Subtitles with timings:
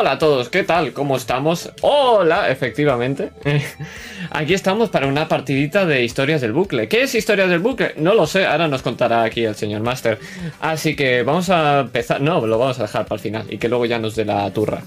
[0.00, 0.92] Hola a todos, ¿qué tal?
[0.92, 1.72] ¿Cómo estamos?
[1.80, 3.30] Hola, efectivamente.
[4.30, 6.86] Aquí estamos para una partidita de historias del bucle.
[6.86, 7.94] ¿Qué es historias del bucle?
[7.96, 10.20] No lo sé, ahora nos contará aquí el señor Master.
[10.60, 12.20] Así que vamos a empezar.
[12.20, 14.48] No, lo vamos a dejar para el final y que luego ya nos dé la
[14.52, 14.82] turra.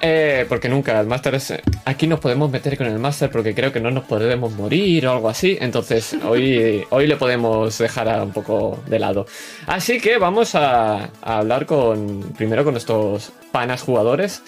[0.00, 1.54] Eh, porque nunca el máster es.
[1.84, 5.12] Aquí nos podemos meter con el máster porque creo que no nos podemos morir o
[5.12, 5.56] algo así.
[5.60, 9.26] Entonces hoy, hoy le podemos dejar a un poco de lado.
[9.66, 12.20] Así que vamos a, a hablar con.
[12.36, 14.42] Primero con estos panas jugadores.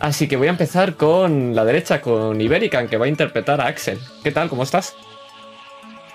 [0.00, 3.66] Así que voy a empezar con la derecha, con Iberican, que va a interpretar a
[3.66, 3.98] Axel.
[4.22, 4.48] ¿Qué tal?
[4.48, 4.94] ¿Cómo estás?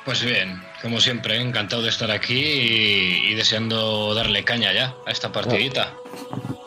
[0.05, 5.11] Pues bien, como siempre, encantado de estar aquí y, y deseando darle caña ya a
[5.11, 5.95] esta partidita.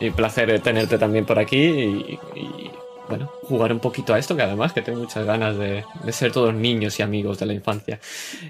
[0.01, 2.71] Y placer tenerte también por aquí y, y,
[3.07, 6.33] bueno, jugar un poquito a esto, que además que tengo muchas ganas de, de ser
[6.33, 8.01] todos niños y amigos de la infancia.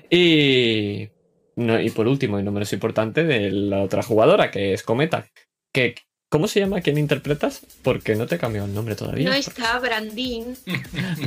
[0.09, 1.09] Y,
[1.55, 5.27] no, y por último, y no menos importante, de la otra jugadora, que es Cometa.
[5.71, 5.93] Que,
[6.29, 6.81] ¿Cómo se llama?
[6.81, 7.61] ¿Quién interpretas?
[7.83, 9.29] Porque no te he cambiado el nombre todavía.
[9.29, 10.57] No está Brandín.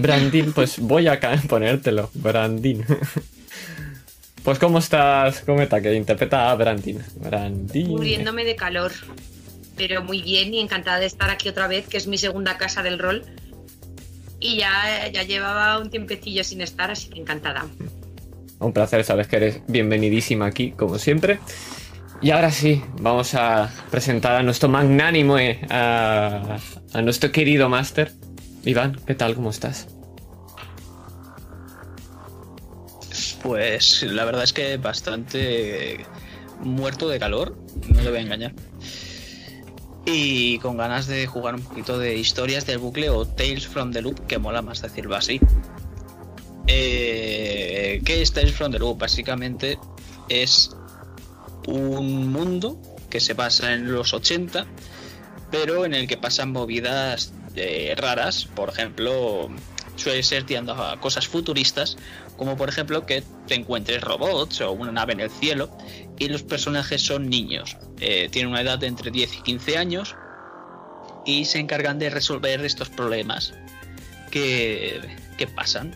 [0.00, 2.10] Brandín, pues voy a ponértelo.
[2.14, 2.84] Brandín.
[4.44, 5.80] Pues ¿cómo estás, Cometa?
[5.80, 7.00] Que interpreta a Brandín.
[7.16, 7.88] Brandín.
[7.88, 8.90] Muriéndome de calor.
[9.76, 12.82] Pero muy bien y encantada de estar aquí otra vez, que es mi segunda casa
[12.82, 13.24] del rol.
[14.40, 17.66] Y ya, ya llevaba un tiempecillo sin estar, así que encantada.
[18.58, 21.38] Un placer, sabes que eres bienvenidísima aquí, como siempre.
[22.20, 26.58] Y ahora sí, vamos a presentar a nuestro magnánimo, eh, a,
[26.92, 28.12] a nuestro querido máster.
[28.64, 29.36] Iván, ¿qué tal?
[29.36, 29.88] ¿Cómo estás?
[33.42, 36.04] Pues la verdad es que bastante
[36.60, 37.56] muerto de calor,
[37.88, 38.54] no te voy a engañar.
[40.04, 44.02] Y con ganas de jugar un poquito de historias del bucle o Tales from the
[44.02, 45.40] Loop, que mola más decirlo así.
[46.66, 48.98] Eh, ¿Qué es Tales from the Loop?
[48.98, 49.78] Básicamente
[50.28, 50.70] es
[51.66, 54.66] un mundo que se basa en los 80,
[55.50, 58.46] pero en el que pasan movidas eh, raras.
[58.46, 59.50] Por ejemplo,
[59.96, 61.96] suele ser tirando a cosas futuristas,
[62.36, 65.70] como por ejemplo que te encuentres robots o una nave en el cielo
[66.18, 67.76] y los personajes son niños.
[68.00, 70.16] Eh, tienen una edad de entre 10 y 15 años
[71.24, 73.54] y se encargan de resolver estos problemas
[74.30, 75.00] que,
[75.36, 75.94] que pasan.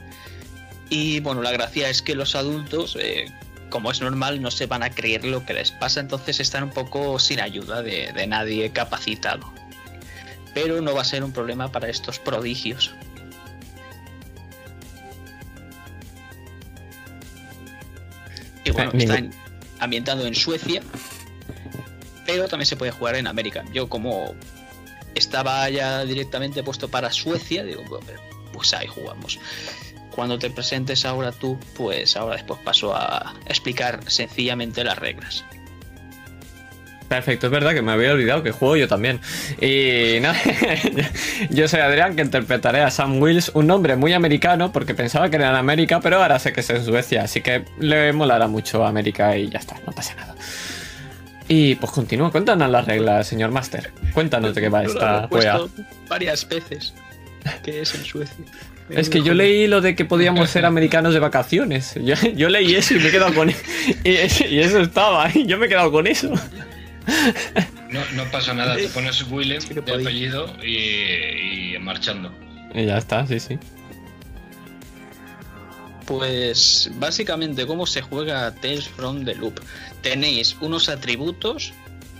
[0.89, 3.27] Y bueno, la gracia es que los adultos, eh,
[3.71, 6.71] como es normal, no se van a creer lo que les pasa, entonces están un
[6.71, 9.53] poco sin ayuda de, de nadie capacitado.
[10.55, 12.95] Pero no va a ser un problema para estos prodigios.
[18.67, 19.31] Y bueno, está en-
[19.79, 20.83] ambientado en Suecia,
[22.27, 23.65] pero también se puede jugar en América.
[23.73, 24.35] Yo como
[25.15, 28.07] estaba ya directamente puesto para Suecia, digo, "Bueno,
[28.53, 29.39] pues ahí jugamos.
[30.11, 35.45] Cuando te presentes ahora tú, pues ahora después paso a explicar sencillamente las reglas.
[37.09, 39.21] Perfecto, es verdad que me había olvidado que juego yo también.
[39.61, 40.37] Y nada,
[41.51, 45.37] yo soy Adrián, que interpretaré a Sam Wills, un nombre muy americano, porque pensaba que
[45.37, 48.85] era en América, pero ahora sé que es en Suecia, así que le molará mucho
[48.85, 50.35] a América y ya está, no pasa nada.
[51.49, 53.93] Y pues continúa, cuéntanos las reglas, señor Master.
[54.13, 55.61] Cuéntanos de qué va esta wea.
[56.09, 56.93] varias veces
[57.63, 58.45] que es en Suecia.
[58.89, 61.95] Es que yo leí lo de que podíamos ser americanos de vacaciones.
[62.05, 63.51] Yo, yo leí eso y me he quedado con
[64.05, 66.33] y, y eso estaba, y yo me he quedado con eso.
[67.91, 72.33] No, no pasa nada, te pones Willem Sí de apellido y, y marchando.
[72.75, 73.59] Y ya está, sí, sí.
[76.07, 79.61] Pues básicamente cómo se juega Tales from the Loop.
[80.03, 81.73] Tenéis unos atributos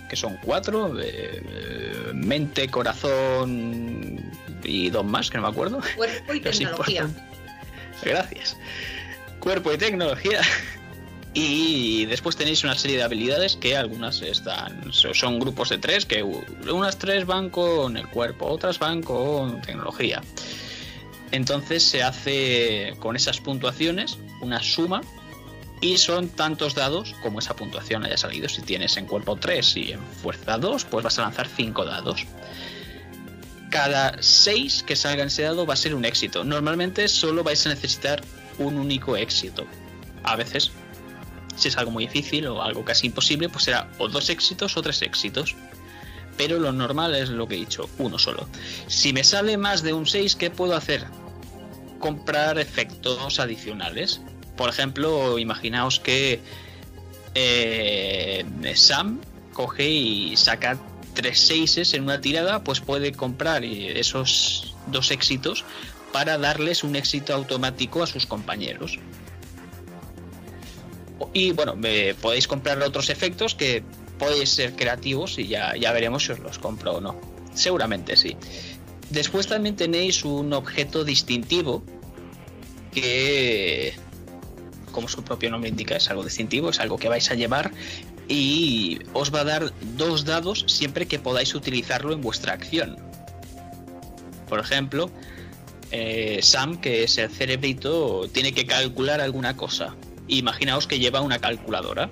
[0.09, 4.31] que son cuatro, eh, mente, corazón
[4.63, 5.81] y dos más, que no me acuerdo.
[5.95, 7.07] Cuerpo y tecnología.
[8.03, 8.57] Gracias.
[9.39, 10.41] Cuerpo y tecnología.
[11.39, 16.03] Y después tenéis una serie de habilidades que algunas están so- son grupos de tres,
[16.03, 20.19] que unas tres van con el cuerpo, otras van con tecnología.
[21.31, 25.01] Entonces se hace con esas puntuaciones una suma
[25.79, 28.49] y son tantos dados como esa puntuación haya salido.
[28.49, 32.25] Si tienes en cuerpo 3 y en fuerza 2, pues vas a lanzar 5 dados.
[33.69, 36.43] Cada 6 que salga en ese dado va a ser un éxito.
[36.43, 38.23] Normalmente solo vais a necesitar
[38.57, 39.67] un único éxito.
[40.23, 40.71] A veces,
[41.57, 44.81] si es algo muy difícil o algo casi imposible, pues será o dos éxitos o
[44.81, 45.55] tres éxitos.
[46.37, 48.47] Pero lo normal es lo que he dicho, uno solo.
[48.87, 51.05] Si me sale más de un 6, ¿qué puedo hacer?
[51.99, 54.21] Comprar efectos adicionales.
[54.55, 56.39] Por ejemplo, imaginaos que
[57.33, 58.45] eh,
[58.75, 59.19] Sam
[59.53, 60.77] coge y saca
[61.15, 65.65] tres seises en una tirada, pues puede comprar eh, esos dos éxitos
[66.13, 68.99] para darles un éxito automático a sus compañeros.
[71.33, 71.75] Y bueno,
[72.21, 73.83] podéis comprar otros efectos que
[74.19, 77.19] podéis ser creativos y ya, ya veremos si os los compro o no.
[77.53, 78.35] Seguramente sí.
[79.09, 81.83] Después también tenéis un objeto distintivo
[82.91, 83.93] que,
[84.91, 87.71] como su propio nombre indica, es algo distintivo, es algo que vais a llevar
[88.27, 92.97] y os va a dar dos dados siempre que podáis utilizarlo en vuestra acción.
[94.49, 95.09] Por ejemplo,
[95.91, 99.95] eh, Sam, que es el cerebrito, tiene que calcular alguna cosa.
[100.27, 102.09] Imaginaos que lleva una calculadora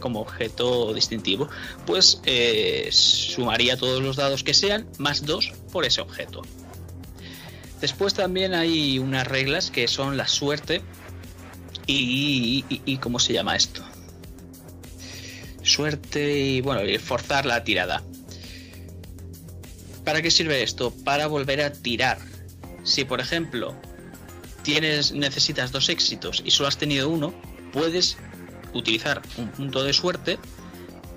[0.00, 1.48] como objeto distintivo,
[1.86, 6.42] pues eh, sumaría todos los dados que sean más dos por ese objeto.
[7.80, 10.82] Después también hay unas reglas que son la suerte
[11.86, 13.82] y, y, ¿cómo se llama esto?
[15.62, 18.02] Suerte y bueno, y forzar la tirada.
[20.04, 20.92] ¿Para qué sirve esto?
[21.04, 22.18] Para volver a tirar.
[22.82, 23.74] Si por ejemplo
[24.62, 27.32] tienes necesitas dos éxitos y solo has tenido uno,
[27.72, 28.16] puedes
[28.72, 30.38] utilizar un punto de suerte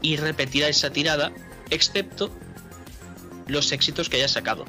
[0.02, 1.32] y repetir esa tirada,
[1.70, 2.32] excepto
[3.48, 4.66] los éxitos que hayas sacado.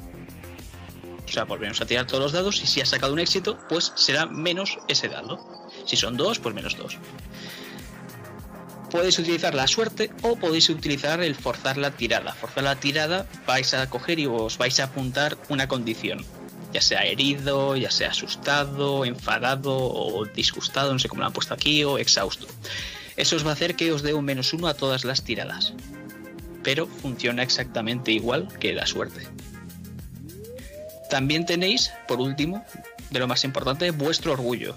[1.25, 3.91] O sea, volvemos a tirar todos los dados y si has sacado un éxito, pues
[3.95, 5.39] será menos ese dado.
[5.85, 6.97] Si son dos, pues menos dos.
[8.91, 12.33] Podéis utilizar la suerte o podéis utilizar el forzar la tirada.
[12.33, 16.23] Forzar la tirada vais a coger y os vais a apuntar una condición.
[16.73, 21.53] Ya sea herido, ya sea asustado, enfadado o disgustado, no sé cómo lo han puesto
[21.53, 22.47] aquí, o exhausto.
[23.15, 25.73] Eso os va a hacer que os dé un menos uno a todas las tiradas.
[26.63, 29.27] Pero funciona exactamente igual que la suerte.
[31.09, 32.65] También tenéis, por último,
[33.11, 34.75] de lo más importante, vuestro orgullo.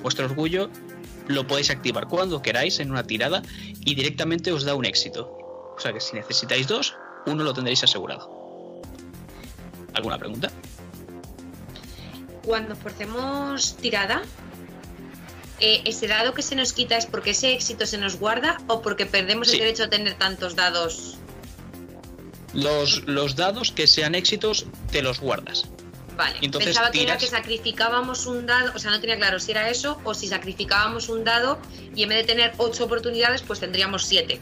[0.00, 0.70] Vuestro orgullo
[1.26, 3.42] lo podéis activar cuando queráis en una tirada
[3.84, 5.36] y directamente os da un éxito.
[5.76, 6.94] O sea que si necesitáis dos,
[7.26, 8.38] uno lo tendréis asegurado.
[9.94, 10.50] ¿Alguna pregunta?
[12.44, 14.22] Cuando forcemos tirada,
[15.60, 18.80] eh, ¿ese dado que se nos quita es porque ese éxito se nos guarda o
[18.80, 21.18] porque perdemos el derecho a tener tantos dados
[22.54, 25.64] los, dados que sean éxitos te los guardas.
[26.16, 29.52] Vale, Entonces, pensaba que era que sacrificábamos un dado, o sea, no tenía claro si
[29.52, 31.60] era eso o si sacrificábamos un dado
[31.94, 34.40] y en vez de tener ocho oportunidades, pues tendríamos siete.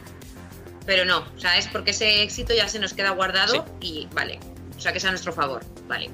[0.87, 4.39] Pero no, o sea, es porque ese éxito ya se nos queda guardado y vale,
[4.77, 6.11] o sea, que es a nuestro favor, vale.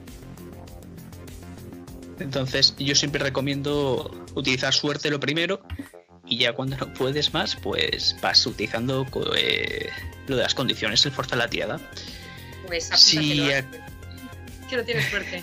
[2.22, 5.62] Entonces, yo siempre recomiendo utilizar suerte lo primero
[6.26, 9.90] y ya cuando no puedes más, pues vas utilizando eh,
[10.28, 11.80] lo de las condiciones, el fuerza la tirada.
[12.66, 13.42] Pues sí,
[14.70, 15.42] que no tienes suerte.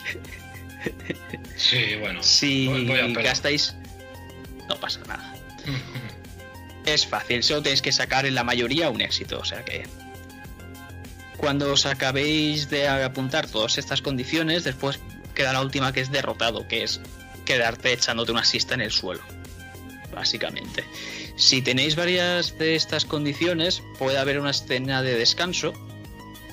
[1.56, 2.24] sí, bueno.
[2.24, 2.88] Si
[3.22, 3.76] gastáis,
[4.68, 5.36] no pasa nada.
[6.86, 9.84] es fácil, solo tenéis que sacar en la mayoría un éxito, o sea que
[11.38, 15.00] cuando os acabéis de apuntar todas estas condiciones, después
[15.40, 17.00] queda la última que es derrotado, que es
[17.46, 19.22] quedarte echándote una siesta en el suelo
[20.14, 20.84] básicamente.
[21.38, 25.72] Si tenéis varias de estas condiciones, puede haber una escena de descanso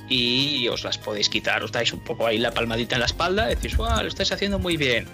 [0.08, 1.64] y os las podéis quitar.
[1.64, 4.60] Os dais un poco ahí la palmadita en la espalda, decís, wow, lo estáis haciendo
[4.60, 5.08] muy bien.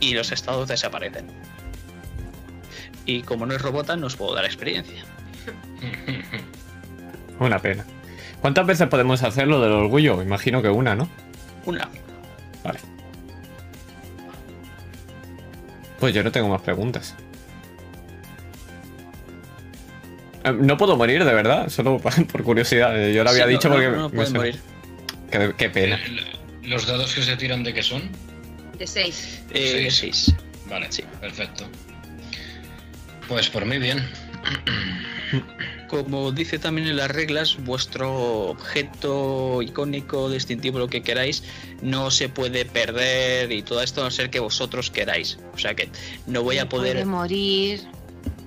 [0.00, 1.26] Y los estados desaparecen.
[3.04, 5.04] Y como no es robota, no os puedo dar experiencia.
[7.38, 7.84] Una pena.
[8.40, 10.22] ¿Cuántas veces podemos hacer lo del orgullo?
[10.22, 11.10] Imagino que una, ¿no?
[11.66, 11.90] Una.
[12.64, 12.78] Vale.
[15.98, 17.14] Pues yo no tengo más preguntas.
[20.44, 21.98] Eh, no puedo morir, de verdad, solo
[22.32, 22.98] por curiosidad.
[23.00, 23.88] Eh, yo lo había dicho porque.
[23.88, 24.60] No, no morir.
[25.30, 25.96] Qué, pena.
[25.96, 28.08] Eh, ¿Los dados que se tiran de qué son?
[28.78, 29.44] De 6.
[29.52, 30.34] Eh, 6.
[30.68, 31.02] Vale, sí.
[31.20, 31.68] Perfecto.
[33.26, 33.98] Pues por mí, bien.
[35.88, 41.42] Como dice también en las reglas, vuestro objeto icónico, distintivo, lo que queráis,
[41.80, 45.38] no se puede perder y todo esto a no ser que vosotros queráis.
[45.54, 45.88] O sea que
[46.26, 46.92] no voy a poder.
[46.92, 47.80] Puede morir.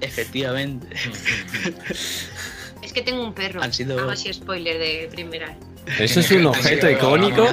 [0.01, 0.87] Efectivamente.
[2.83, 3.61] es que tengo un perro.
[3.63, 4.09] Han sido...
[4.09, 5.57] así spoiler de primera.
[5.99, 7.47] Eso es un objeto icónico.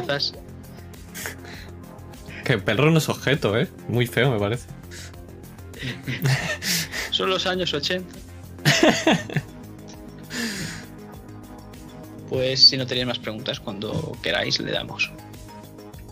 [2.44, 3.68] Que el perro no es objeto, ¿eh?
[3.88, 4.66] Muy feo, me parece.
[7.10, 8.14] Son los años 80.
[12.28, 15.10] pues si no tenéis más preguntas, cuando queráis le damos.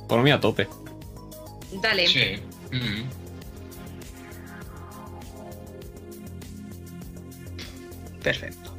[0.08, 0.68] Por mí a tope.
[1.82, 2.06] Dale.
[2.06, 2.40] Sí.
[8.22, 8.76] Perfecto.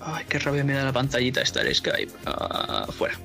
[0.00, 2.12] Ay, qué rabia me da la pantallita esta Skype.
[2.26, 3.18] Ah, fuera.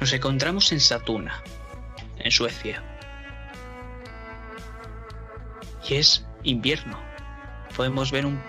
[0.00, 1.42] Nos encontramos en Satuna,
[2.18, 2.82] en Suecia.
[5.88, 6.98] y es invierno.
[7.76, 8.40] Podemos ver un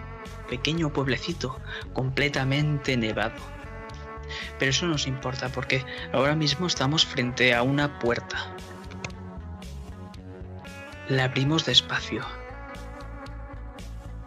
[0.49, 1.59] pequeño pueblecito
[1.93, 3.35] completamente nevado.
[4.59, 8.55] Pero eso nos importa porque ahora mismo estamos frente a una puerta.
[11.09, 12.25] La abrimos despacio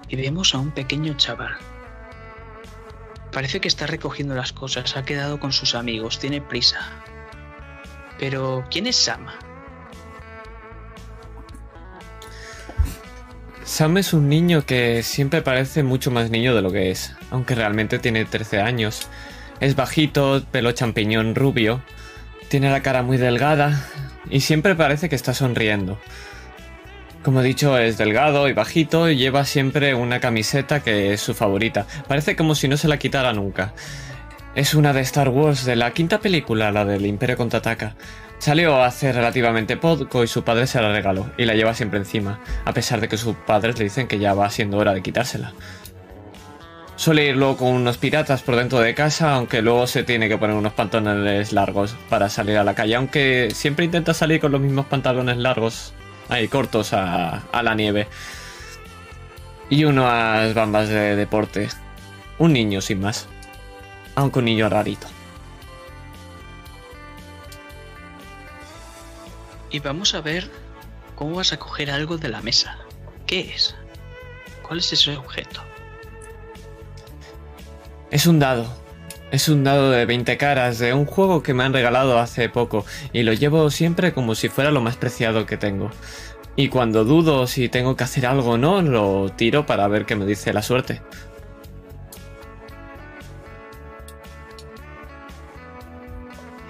[0.09, 1.57] y vemos a un pequeño chaval.
[3.33, 7.05] Parece que está recogiendo las cosas, ha quedado con sus amigos, tiene prisa.
[8.21, 9.27] Pero, ¿quién es Sam?
[13.65, 17.55] Sam es un niño que siempre parece mucho más niño de lo que es, aunque
[17.55, 19.09] realmente tiene 13 años.
[19.61, 21.81] Es bajito, pelo champiñón rubio,
[22.49, 23.87] tiene la cara muy delgada
[24.29, 25.99] y siempre parece que está sonriendo.
[27.23, 31.33] Como he dicho, es delgado y bajito y lleva siempre una camiseta que es su
[31.33, 31.87] favorita.
[32.07, 33.73] Parece como si no se la quitara nunca.
[34.54, 37.95] Es una de Star Wars, de la quinta película, la del Imperio contraataca.
[38.38, 42.40] Salió hace relativamente poco y su padre se la regaló y la lleva siempre encima,
[42.64, 45.52] a pesar de que sus padres le dicen que ya va siendo hora de quitársela.
[46.97, 50.37] Suele ir luego con unos piratas por dentro de casa, aunque luego se tiene que
[50.37, 54.61] poner unos pantalones largos para salir a la calle, aunque siempre intenta salir con los
[54.61, 55.95] mismos pantalones largos,
[56.28, 58.09] ahí cortos a, a la nieve.
[59.69, 61.69] Y unas bambas de deporte.
[62.38, 63.28] Un niño sin más.
[64.21, 65.07] Aunque un niño rarito.
[69.71, 70.50] Y vamos a ver
[71.15, 72.77] cómo vas a coger algo de la mesa.
[73.27, 73.75] ¿Qué es?
[74.61, 75.62] ¿Cuál es ese objeto?
[78.11, 78.67] Es un dado.
[79.31, 82.85] Es un dado de 20 caras de un juego que me han regalado hace poco
[83.15, 85.91] y lo llevo siempre como si fuera lo más preciado que tengo.
[86.57, 90.15] Y cuando dudo si tengo que hacer algo o no, lo tiro para ver qué
[90.15, 91.00] me dice la suerte.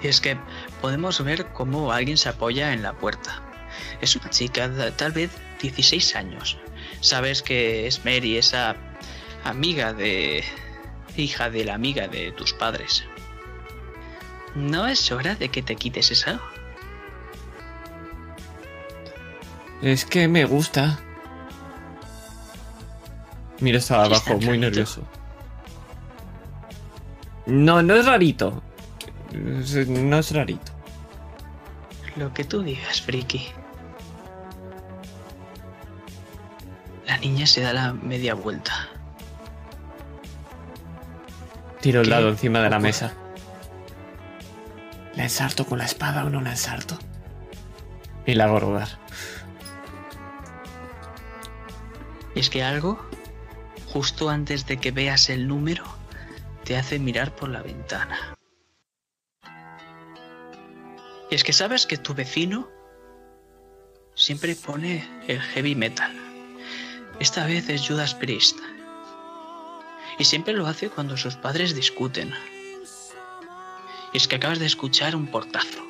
[0.01, 0.37] Y es que
[0.81, 3.41] podemos ver cómo alguien se apoya en la puerta.
[4.01, 5.31] Es una chica, de tal vez
[5.61, 6.57] 16 años.
[7.01, 8.75] Sabes que es Mary, esa
[9.43, 10.43] amiga de...
[11.17, 13.03] hija de la amiga de tus padres.
[14.55, 16.41] ¿No es hora de que te quites esa?
[19.81, 20.99] Es que me gusta.
[23.59, 24.61] Mira, está abajo, muy rarito.
[24.61, 25.07] nervioso.
[27.45, 28.61] No, no es rarito.
[29.33, 30.71] No es rarito.
[32.15, 33.47] Lo que tú digas, friki.
[37.07, 38.87] La niña se da la media vuelta.
[41.81, 42.87] Tiro el ¿Qué dado encima de la ocurre?
[42.89, 43.13] mesa.
[45.15, 46.97] ¿La ensarto con la espada o no la ensarto?
[48.25, 48.87] Y la hago rodar.
[52.35, 53.03] Y es que algo,
[53.91, 55.83] justo antes de que veas el número,
[56.63, 58.17] te hace mirar por la ventana.
[61.31, 62.69] Y es que sabes que tu vecino
[64.15, 66.11] siempre pone el heavy metal.
[67.21, 68.59] Esta vez es Judas Priest.
[70.19, 72.33] Y siempre lo hace cuando sus padres discuten.
[74.11, 75.81] Y es que acabas de escuchar un portazo.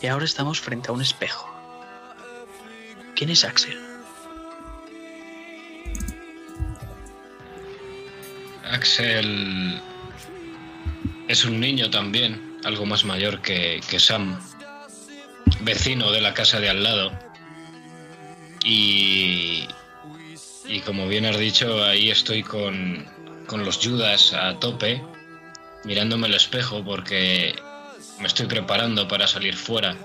[0.00, 1.46] Y ahora estamos frente a un espejo.
[3.14, 3.78] ¿Quién es Axel?
[8.70, 9.82] Axel
[11.28, 14.38] es un niño también, algo más mayor que, que Sam,
[15.60, 17.10] vecino de la casa de al lado.
[18.62, 19.66] Y,
[20.66, 23.06] y como bien has dicho, ahí estoy con,
[23.46, 25.02] con los Judas a tope,
[25.84, 27.56] mirándome el espejo porque
[28.20, 29.96] me estoy preparando para salir fuera.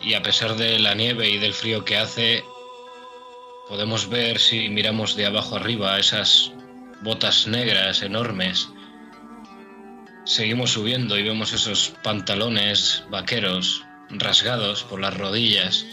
[0.00, 2.44] Y a pesar de la nieve y del frío que hace,
[3.68, 6.50] podemos ver si miramos de abajo arriba esas
[7.02, 8.70] botas negras enormes.
[10.26, 15.86] Seguimos subiendo y vemos esos pantalones vaqueros rasgados por las rodillas.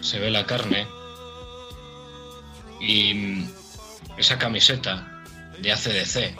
[0.00, 0.86] Se ve la carne.
[2.80, 3.50] Y mm,
[4.16, 5.22] esa camiseta
[5.60, 6.34] de ACDC.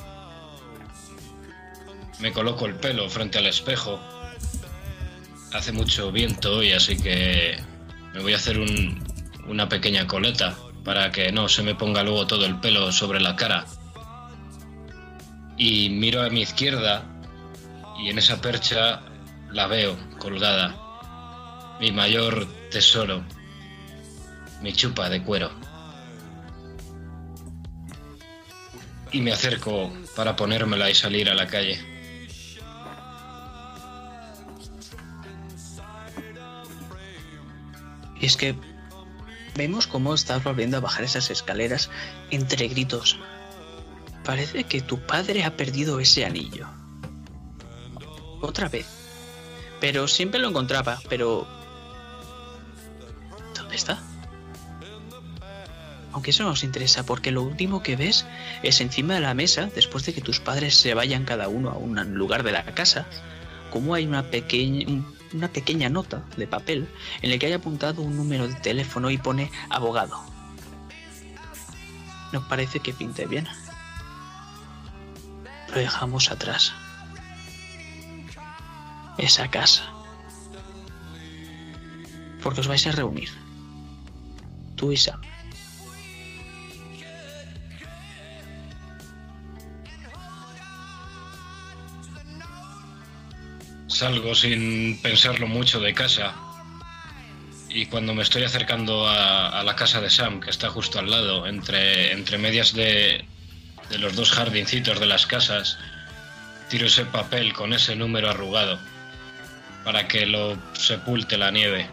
[2.21, 4.01] Me coloco el pelo frente al espejo.
[5.53, 7.59] Hace mucho viento hoy, así que
[8.15, 9.03] me voy a hacer un-
[9.47, 13.37] una pequeña coleta para que no se me ponga luego todo el pelo sobre la
[13.37, 13.67] cara
[15.57, 17.05] y miro a mi izquierda
[17.99, 19.03] y en esa percha
[19.51, 20.77] la veo colgada.
[21.81, 23.25] Mi mayor tesoro.
[24.63, 25.51] Mi chupa de cuero.
[29.11, 31.81] Y me acerco para ponérmela y salir a la calle.
[38.21, 38.55] Y es que
[39.55, 41.91] vemos cómo estás volviendo a bajar esas escaleras
[42.31, 43.19] entre gritos.
[44.25, 46.78] Parece que tu padre ha perdido ese anillo.
[48.41, 48.87] Otra vez.
[49.81, 51.47] Pero siempre lo encontraba, pero...
[53.55, 54.01] ¿Dónde está?
[56.13, 58.27] Aunque eso no nos interesa porque lo último que ves
[58.63, 61.77] es encima de la mesa, después de que tus padres se vayan cada uno a
[61.77, 63.07] un lugar de la casa,
[63.71, 66.89] como hay una pequeña, una pequeña nota de papel
[67.23, 70.21] en la que hay apuntado un número de teléfono y pone abogado.
[72.33, 73.47] No parece que pinte bien.
[75.69, 76.73] Lo dejamos atrás.
[79.19, 79.83] Esa casa.
[82.41, 83.29] Porque os vais a reunir.
[84.77, 85.21] Tú y Sam.
[93.89, 96.33] Salgo sin pensarlo mucho de casa.
[97.69, 101.49] Y cuando me estoy acercando a, la casa de Sam, que está justo al lado,
[101.49, 103.25] entre, entre medias de,
[103.91, 105.77] de los dos jardincitos de las casas,
[106.71, 108.79] tiro ese papel con ese número arrugado
[109.85, 111.87] para que lo sepulte la nieve.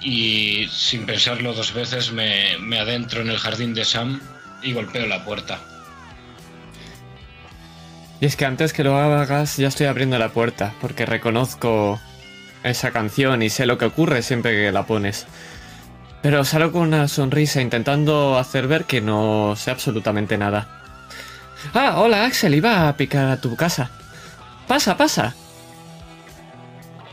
[0.00, 4.20] Y sin pensarlo dos veces me, adentro en el jardín de Sam
[4.62, 5.60] y golpeo la puerta.
[8.20, 12.00] Y es que antes que lo hagas ya estoy abriendo la puerta, porque reconozco
[12.64, 15.26] esa canción y sé lo que ocurre siempre que la pones.
[16.22, 20.66] Pero salgo con una sonrisa intentando hacer ver que no sé absolutamente nada.
[21.74, 23.90] Ah, hola Axel, iba a picar a tu casa.
[24.66, 25.34] Pasa, pasa.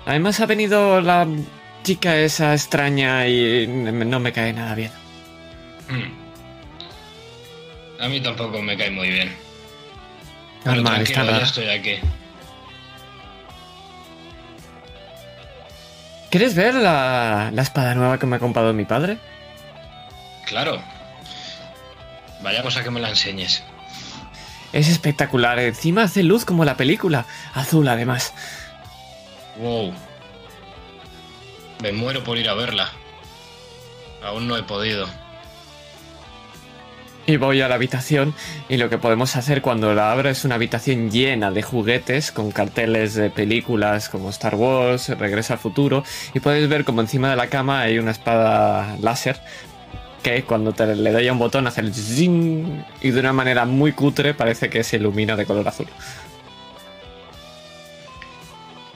[0.05, 1.27] Además ha venido la
[1.83, 4.91] chica esa extraña y no me cae nada bien.
[5.89, 6.25] Hmm.
[8.01, 9.35] A mí tampoco me cae muy bien.
[10.63, 11.95] Normal, está ya estoy aquí.
[16.29, 19.17] ¿Quieres ver la, la espada nueva que me ha comprado mi padre?
[20.45, 20.81] Claro.
[22.41, 23.63] Vaya cosa que me la enseñes.
[24.74, 28.33] Es espectacular, encima hace luz como la película, azul además.
[29.57, 29.93] Wow.
[31.81, 32.91] Me muero por ir a verla.
[34.24, 35.07] Aún no he podido.
[37.27, 38.36] Y voy a la habitación
[38.69, 42.51] y lo que podemos hacer cuando la abro es una habitación llena de juguetes con
[42.51, 46.03] carteles de películas como Star Wars, Regresa al futuro
[46.36, 49.41] y puedes ver como encima de la cama hay una espada láser
[50.21, 53.65] que cuando te le doy a un botón hace el zing y de una manera
[53.65, 55.88] muy cutre parece que se ilumina de color azul.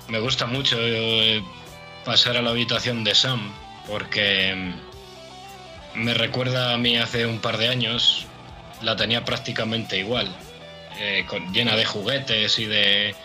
[0.09, 1.43] Me gusta mucho eh,
[2.03, 3.53] pasar a la habitación de Sam
[3.87, 4.73] porque
[5.93, 8.25] me recuerda a mí hace un par de años,
[8.81, 10.35] la tenía prácticamente igual,
[10.99, 13.15] eh, llena de juguetes y de,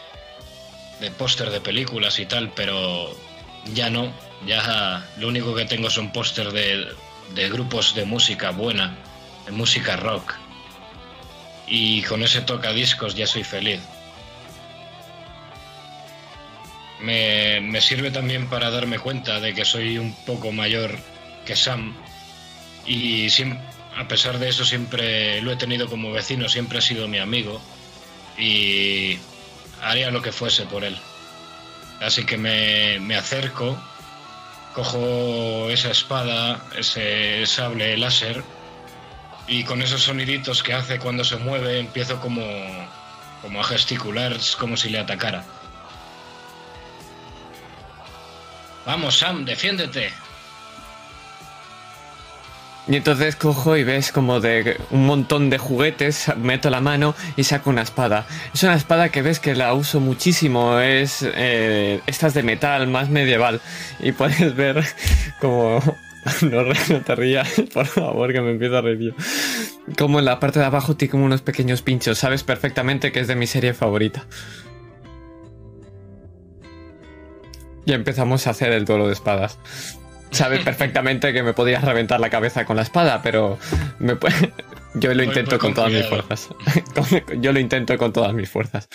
[1.00, 3.16] de póster de películas y tal, pero
[3.72, 4.12] ya no,
[4.46, 6.86] ya lo único que tengo son póster de,
[7.34, 8.94] de grupos de música buena,
[9.46, 10.34] de música rock.
[11.66, 13.80] Y con ese tocadiscos ya soy feliz.
[17.04, 20.98] Me, sirve también para darme cuenta de que soy un poco mayor
[21.44, 21.94] que Sam
[22.86, 23.28] y
[23.96, 27.60] a pesar de eso siempre lo he tenido como vecino, siempre ha sido mi amigo
[28.38, 29.18] y
[29.82, 30.96] haría lo que fuese por él.
[32.00, 33.78] Así que me, me acerco,
[34.74, 38.42] cojo esa espada, ese sable láser
[39.46, 42.42] y con esos soniditos que hace cuando se mueve empiezo como,
[43.42, 45.44] como a gesticular como si le atacara.
[48.86, 50.10] Vamos, Sam, defiéndete.
[52.86, 57.44] Y entonces cojo y ves como de un montón de juguetes, meto la mano y
[57.44, 58.26] saco una espada.
[58.52, 63.08] Es una espada que ves que la uso muchísimo, es eh, estas de metal, más
[63.08, 63.62] medieval.
[64.00, 64.84] Y puedes ver
[65.40, 65.80] como...
[66.42, 66.64] No,
[67.00, 69.14] te rías, por favor, que me empiezo a reír.
[69.98, 73.28] Como en la parte de abajo tiene como unos pequeños pinchos, sabes perfectamente que es
[73.28, 74.24] de mi serie favorita.
[77.86, 79.58] Y empezamos a hacer el duelo de espadas
[80.34, 83.58] sabes perfectamente que me podías reventar la cabeza con la espada, pero
[83.98, 84.16] me
[84.94, 86.48] yo lo intento con, todas mis fuerzas.
[87.38, 88.88] yo lo intento con todas mis fuerzas.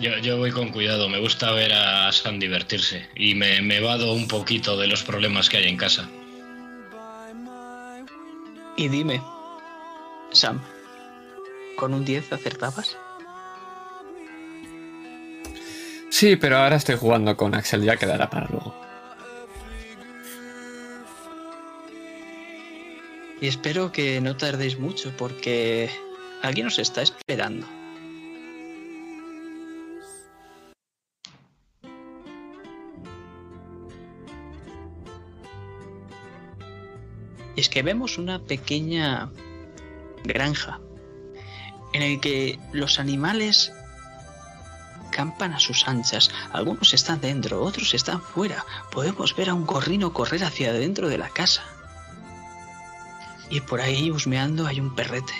[0.00, 4.28] Yo, voy con cuidado, me gusta ver a Sam divertirse y me, me vado un
[4.28, 6.08] poquito de los problemas que hay en casa.
[8.76, 9.20] Y dime,
[10.30, 10.60] Sam,
[11.76, 12.96] ¿con un 10 acertabas?
[16.10, 18.74] Sí, pero ahora estoy jugando con Axel, ya quedará para luego.
[23.40, 25.90] Y espero que no tardéis mucho porque
[26.42, 27.66] alguien nos está esperando.
[37.54, 39.30] Y es que vemos una pequeña
[40.24, 40.80] granja
[41.92, 43.72] en la que los animales
[45.10, 46.30] campan a sus anchas.
[46.52, 48.64] Algunos están dentro, otros están fuera.
[48.90, 51.62] Podemos ver a un gorrino correr hacia adentro de la casa.
[53.50, 55.34] Y por ahí husmeando hay un perrete.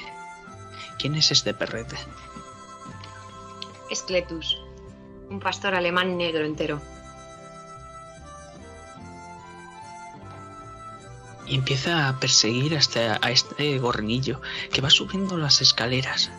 [0.98, 1.96] ¿Quién es este perrete?
[3.90, 4.58] Es Cletus,
[5.30, 6.80] un pastor alemán negro entero.
[11.46, 16.30] Y empieza a perseguir hasta a este gorrinillo que va subiendo las escaleras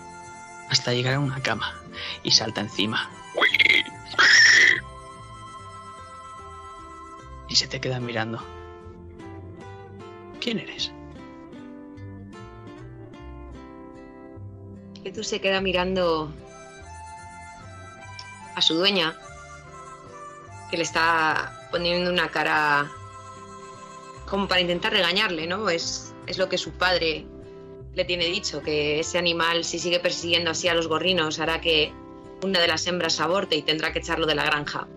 [0.70, 1.80] hasta llegar a una cama
[2.24, 3.10] y salta encima.
[7.48, 8.44] Y se te queda mirando.
[10.40, 10.92] ¿Quién eres?
[15.02, 16.32] Cletus se queda mirando
[18.56, 19.18] a su dueña,
[20.70, 22.92] que le está poniendo una cara
[24.30, 25.70] como para intentar regañarle, ¿no?
[25.70, 27.26] Es, es lo que su padre
[27.95, 31.91] le tiene dicho, que ese animal, si sigue persiguiendo así a los gorrinos, hará que
[32.43, 34.88] una de las hembras aborte y tendrá que echarlo de la granja.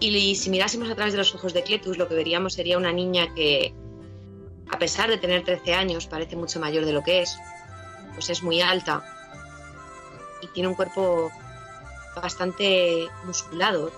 [0.00, 2.92] Y si mirásemos a través de los ojos de Cletus, lo que veríamos sería una
[2.92, 3.72] niña que,
[4.70, 7.36] a pesar de tener 13 años, parece mucho mayor de lo que es,
[8.12, 9.02] pues es muy alta
[10.42, 11.30] y tiene un cuerpo
[12.14, 13.90] bastante musculado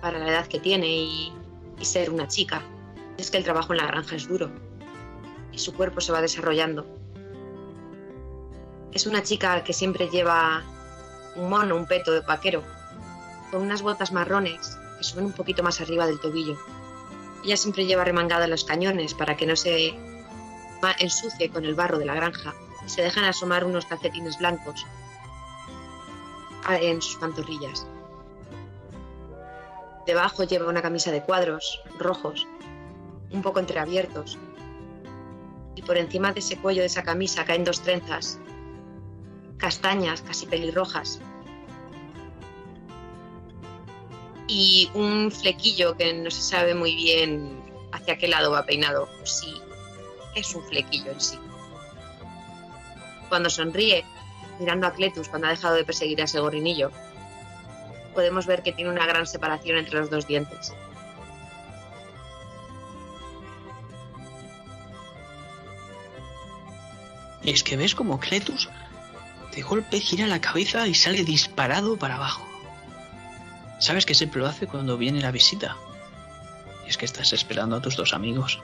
[0.00, 1.32] para la edad que tiene y,
[1.78, 2.62] y ser una chica.
[3.18, 4.50] Es que el trabajo en la granja es duro
[5.52, 6.86] y su cuerpo se va desarrollando.
[8.92, 10.62] Es una chica que siempre lleva
[11.36, 12.62] un mono, un peto de vaquero,
[13.50, 16.58] con unas botas marrones que suben un poquito más arriba del tobillo.
[17.44, 19.94] Ella siempre lleva remangada los cañones para que no se
[20.98, 24.86] ensucie con el barro de la granja y se dejan asomar unos calcetines blancos
[26.68, 27.86] en sus pantorrillas.
[30.06, 32.46] Debajo lleva una camisa de cuadros rojos,
[33.30, 34.38] un poco entreabiertos,
[35.74, 38.38] y por encima de ese cuello de esa camisa caen dos trenzas,
[39.56, 41.20] castañas, casi pelirrojas,
[44.48, 49.26] y un flequillo que no se sabe muy bien hacia qué lado va peinado, o
[49.26, 49.54] si
[50.34, 51.38] es un flequillo en sí.
[53.28, 54.04] Cuando sonríe,
[54.58, 56.90] mirando a Cletus cuando ha dejado de perseguir a ese gorrinillo,
[58.14, 60.74] podemos ver que tiene una gran separación entre los dos dientes.
[67.44, 68.68] Es que ves como Cletus
[69.54, 72.46] de golpe gira la cabeza y sale disparado para abajo.
[73.78, 75.76] Sabes que siempre lo hace cuando viene la visita.
[76.86, 78.60] Y es que estás esperando a tus dos amigos.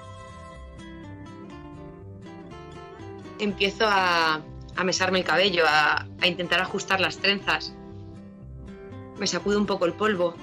[3.38, 4.40] Empiezo a,
[4.84, 7.74] mesarme el cabello, a, a intentar ajustar las trenzas.
[9.18, 10.36] Me sacudo un poco el polvo.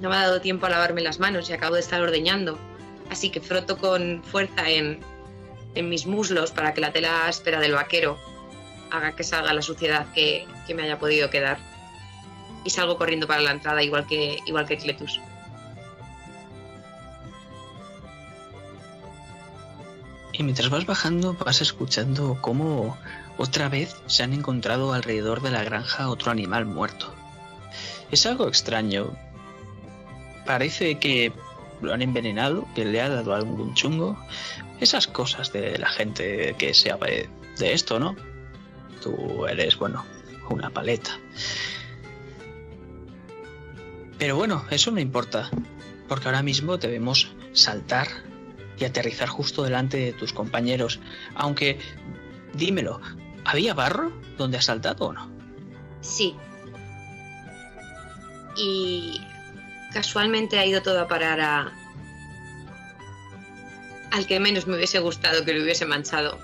[0.00, 2.58] No me ha dado tiempo a lavarme las manos y acabo de estar ordeñando.
[3.10, 4.98] Así que froto con fuerza en,
[5.74, 8.18] en mis muslos para que la tela áspera del vaquero
[8.90, 11.58] haga que salga la suciedad que, que, me haya podido quedar.
[12.64, 15.20] Y salgo corriendo para la entrada igual que, igual que Cletus.
[20.32, 22.96] Y mientras vas bajando vas escuchando cómo
[23.36, 27.14] otra vez se han encontrado alrededor de la granja otro animal muerto.
[28.10, 29.16] Es algo extraño.
[30.44, 31.32] Parece que
[31.80, 34.18] lo han envenenado, que le ha dado algún chungo.
[34.80, 38.16] Esas cosas de la gente que sabe de esto, ¿no?
[39.02, 40.04] Tú eres, bueno,
[40.50, 41.18] una paleta.
[44.18, 45.50] Pero bueno, eso no importa,
[46.08, 48.08] porque ahora mismo debemos saltar
[48.78, 51.00] y aterrizar justo delante de tus compañeros.
[51.34, 51.78] Aunque,
[52.54, 53.00] dímelo,
[53.44, 55.30] ¿había barro donde has saltado o no?
[56.00, 56.36] Sí.
[58.56, 59.20] Y
[59.92, 61.72] casualmente ha ido todo a parar a...
[64.14, 66.38] al que menos me hubiese gustado que lo hubiese manchado.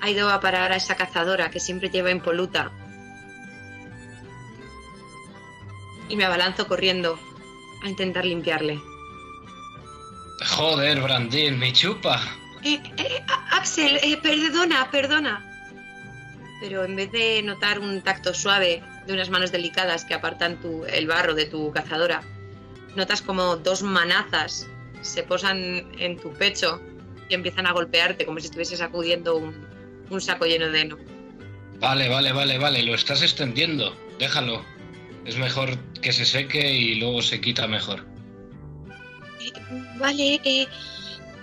[0.00, 2.72] Ha ido a parar a esa cazadora que siempre lleva impoluta.
[6.08, 7.18] Y me abalanzo corriendo
[7.82, 8.80] a intentar limpiarle.
[10.56, 12.18] Joder, Brandín, mi chupa.
[12.64, 15.44] Eh, eh, Axel, eh, perdona, perdona.
[16.62, 20.86] Pero en vez de notar un tacto suave de unas manos delicadas que apartan tu,
[20.86, 22.22] el barro de tu cazadora,
[22.94, 24.66] notas como dos manazas
[25.06, 26.80] se posan en tu pecho
[27.28, 29.66] y empiezan a golpearte como si estuvieses sacudiendo un,
[30.10, 30.98] un saco lleno de heno.
[31.80, 33.96] Vale, vale, vale, vale, lo estás extendiendo.
[34.18, 34.64] Déjalo.
[35.24, 38.06] Es mejor que se seque y luego se quita mejor.
[39.40, 39.52] Eh,
[39.98, 40.66] vale, eh,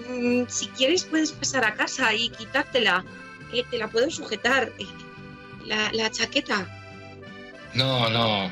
[0.10, 3.04] mm, si quieres puedes pasar a casa y quitártela.
[3.54, 4.72] Eh, te la puedo sujetar.
[4.80, 4.86] Eh,
[5.66, 6.68] la, la chaqueta.
[7.74, 8.50] No, no.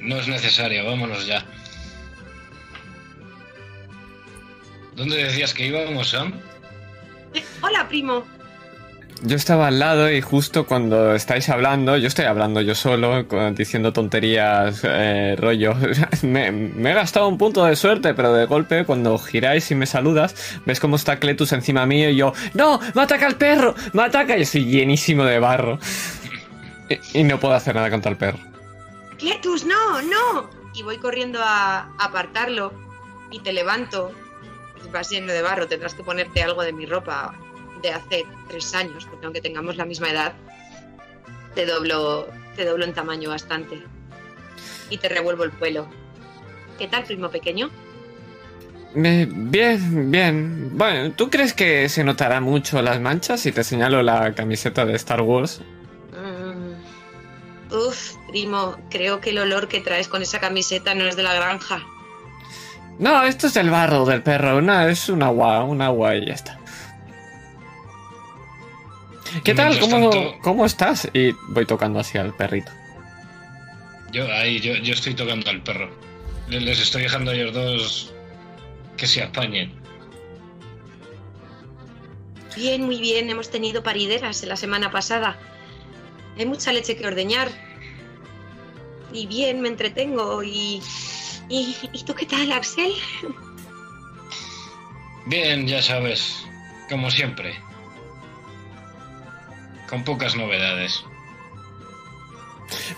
[0.00, 1.44] No es necesario, vámonos ya.
[4.98, 6.32] ¿Dónde decías que íbamos, Sam?
[7.32, 8.24] Eh, hola, primo.
[9.22, 13.92] Yo estaba al lado y justo cuando estáis hablando, yo estoy hablando yo solo, diciendo
[13.92, 15.74] tonterías, eh, rollo.
[16.22, 19.86] me, me, he gastado un punto de suerte, pero de golpe, cuando giráis y me
[19.86, 22.80] saludas, ves cómo está Cletus encima mío y yo, ¡No!
[22.94, 23.76] ¡Me ataca el perro!
[23.92, 24.36] ¡Me ataca!
[24.36, 25.78] Y estoy llenísimo de barro.
[26.88, 28.38] y, y, no puedo hacer nada contra el perro.
[29.16, 30.02] ¡Cletus, no!
[30.02, 30.50] ¡No!
[30.74, 32.72] Y voy corriendo a apartarlo
[33.30, 34.12] y te levanto.
[34.92, 37.34] Vas lleno de barro, tendrás que ponerte algo de mi ropa
[37.82, 40.32] de hace tres años, porque aunque tengamos la misma edad,
[41.54, 43.82] te doblo, te doblo en tamaño bastante.
[44.90, 45.88] Y te revuelvo el pelo.
[46.78, 47.70] ¿Qué tal, primo pequeño?
[48.94, 50.70] bien, bien.
[50.76, 54.94] Bueno, ¿tú crees que se notará mucho las manchas si te señalo la camiseta de
[54.94, 55.60] Star Wars?
[56.12, 57.74] Mm.
[57.74, 61.34] Uf, primo, creo que el olor que traes con esa camiseta no es de la
[61.34, 61.84] granja.
[62.98, 64.60] No, esto es el barro del perro.
[64.60, 66.58] No, es un agua, un agua y ya está.
[69.44, 69.78] ¿Qué tal?
[69.78, 71.08] ¿Cómo, ¿Cómo, estás?
[71.12, 72.72] Y voy tocando así al perrito.
[74.10, 75.90] Yo ahí, yo, yo estoy tocando al perro.
[76.48, 78.12] Les estoy dejando a ellos dos
[78.96, 79.72] que se apañen.
[82.56, 83.30] Bien, muy bien.
[83.30, 85.38] Hemos tenido parideras la semana pasada.
[86.36, 87.48] Hay mucha leche que ordeñar.
[89.12, 90.42] Y bien, me entretengo.
[90.42, 90.82] ¿Y,
[91.48, 92.92] y, ¿y tú qué tal, Axel?
[95.26, 96.44] Bien, ya sabes.
[96.88, 97.58] Como siempre
[99.88, 101.04] con pocas novedades.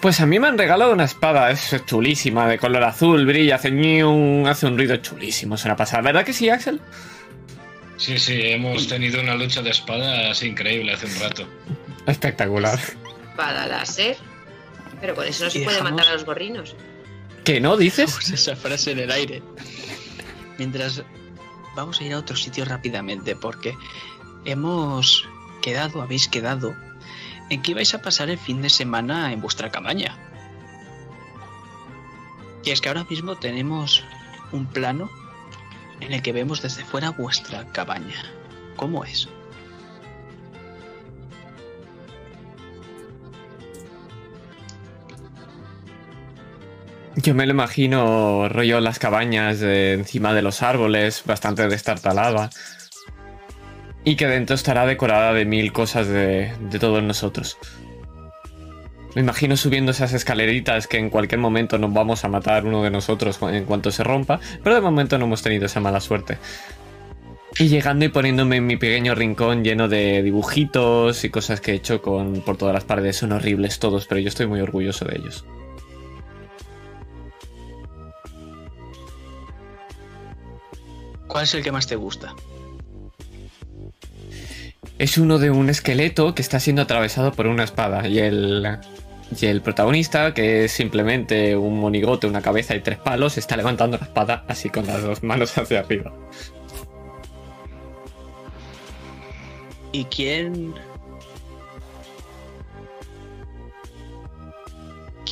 [0.02, 3.70] Pues a mí me han regalado una espada, es chulísima, de color azul, brilla, hace,
[4.04, 6.02] un, hace un ruido chulísimo, es una pasada.
[6.02, 6.80] ¿Verdad que sí, Axel?
[7.96, 11.46] Sí, sí, hemos tenido una lucha de espadas increíble hace un rato.
[12.06, 12.78] Espectacular.
[13.30, 14.16] Espada láser.
[15.00, 16.74] Pero con eso no se puede matar a los gorrinos.
[17.44, 18.30] ¿Qué no dices?
[18.30, 19.42] esa frase en el aire.
[20.58, 21.02] Mientras
[21.74, 23.74] vamos a ir a otro sitio rápidamente porque
[24.44, 25.26] hemos
[25.62, 26.74] quedado, habéis quedado
[27.48, 30.16] en que ibais a pasar el fin de semana en vuestra cabaña.
[32.64, 34.04] Y es que ahora mismo tenemos
[34.52, 35.10] un plano
[36.00, 38.22] en el que vemos desde fuera vuestra cabaña.
[38.76, 39.28] ¿Cómo es?
[47.16, 52.50] Yo me lo imagino rollo las cabañas encima de los árboles, bastante destartalada
[54.04, 57.58] y que dentro estará decorada de mil cosas de, de todos nosotros.
[59.14, 62.90] Me imagino subiendo esas escaleritas que en cualquier momento nos vamos a matar uno de
[62.90, 66.38] nosotros en cuanto se rompa, pero de momento no hemos tenido esa mala suerte.
[67.58, 71.74] Y llegando y poniéndome en mi pequeño rincón lleno de dibujitos y cosas que he
[71.74, 73.16] hecho con, por todas las paredes.
[73.16, 75.44] Son horribles todos, pero yo estoy muy orgulloso de ellos.
[81.30, 82.34] ¿Cuál es el que más te gusta?
[85.00, 88.78] es uno de un esqueleto que está siendo atravesado por una espada y el,
[89.40, 93.96] y el protagonista, que es simplemente un monigote, una cabeza y tres palos, está levantando
[93.96, 96.12] la espada así con las dos manos hacia arriba.
[99.92, 100.74] ¿Y quién...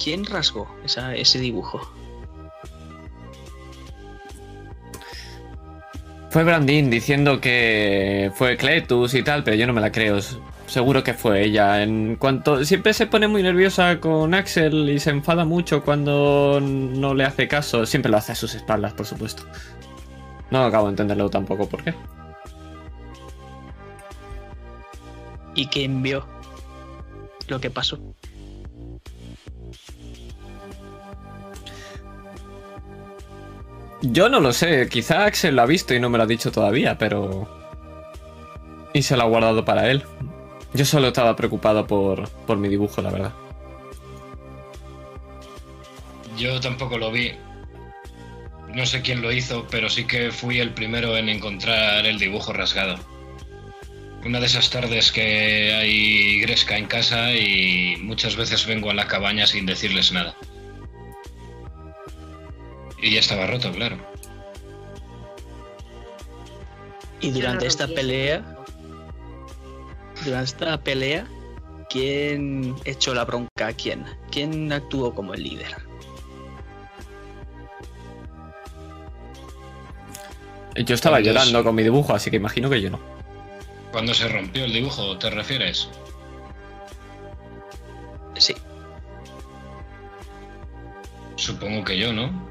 [0.02, 1.97] ¿Quién rasgó ese dibujo?
[6.30, 10.18] Fue Brandin diciendo que fue Cletus y tal, pero yo no me la creo.
[10.66, 11.82] Seguro que fue ella.
[11.82, 17.14] En cuanto siempre se pone muy nerviosa con Axel y se enfada mucho cuando no
[17.14, 17.86] le hace caso.
[17.86, 19.44] Siempre lo hace a sus espaldas, por supuesto.
[20.50, 21.94] No acabo de entenderlo tampoco por qué.
[25.54, 26.26] ¿Y quién vio
[27.48, 27.98] lo que pasó?
[34.02, 36.52] Yo no lo sé, quizá Axel lo ha visto y no me lo ha dicho
[36.52, 37.48] todavía, pero...
[38.92, 40.04] Y se lo ha guardado para él.
[40.72, 43.32] Yo solo estaba preocupado por, por mi dibujo, la verdad.
[46.36, 47.32] Yo tampoco lo vi.
[48.72, 52.52] No sé quién lo hizo, pero sí que fui el primero en encontrar el dibujo
[52.52, 52.96] rasgado.
[54.24, 59.06] Una de esas tardes que hay gresca en casa y muchas veces vengo a la
[59.06, 60.36] cabaña sin decirles nada.
[63.00, 63.96] Y ya estaba roto, claro.
[67.20, 68.44] Y durante esta pelea,
[70.24, 71.26] durante esta pelea,
[71.90, 74.04] ¿quién echó la bronca a quién?
[74.30, 75.76] ¿Quién actuó como el líder?
[80.76, 83.00] Yo estaba llorando con mi dibujo, así que imagino que yo no.
[83.90, 85.88] ¿Cuándo se rompió el dibujo, te refieres?
[88.36, 88.54] Sí.
[91.34, 92.48] Supongo que yo, ¿no?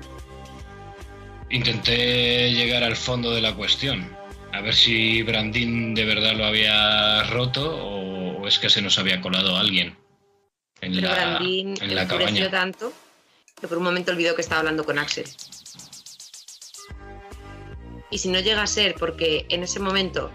[1.50, 4.16] Intenté llegar al fondo de la cuestión.
[4.52, 9.22] A ver si Brandín de verdad lo había roto o, es que se nos había
[9.22, 9.98] colado alguien
[10.82, 12.50] en Pero la, Brandín en la cabaña.
[12.50, 12.94] tanto
[13.60, 15.26] que por un momento olvidó que estaba hablando con Axel.
[18.10, 20.32] Y si no llega a ser porque en ese momento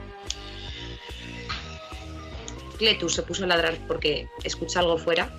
[2.79, 5.33] Cletus se puso a ladrar porque escucha algo fuera,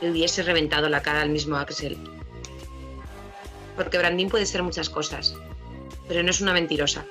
[0.00, 1.96] le hubiese reventado la cara al mismo Axel.
[3.76, 5.34] Porque Brandín puede ser muchas cosas,
[6.08, 7.04] pero no es una mentirosa.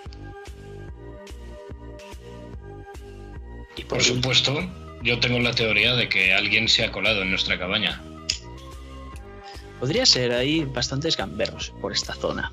[3.76, 4.60] Y Por supuesto,
[5.02, 8.02] yo tengo la teoría de que alguien se ha colado en nuestra cabaña.
[9.80, 12.52] Podría ser, hay bastantes gamberros por esta zona.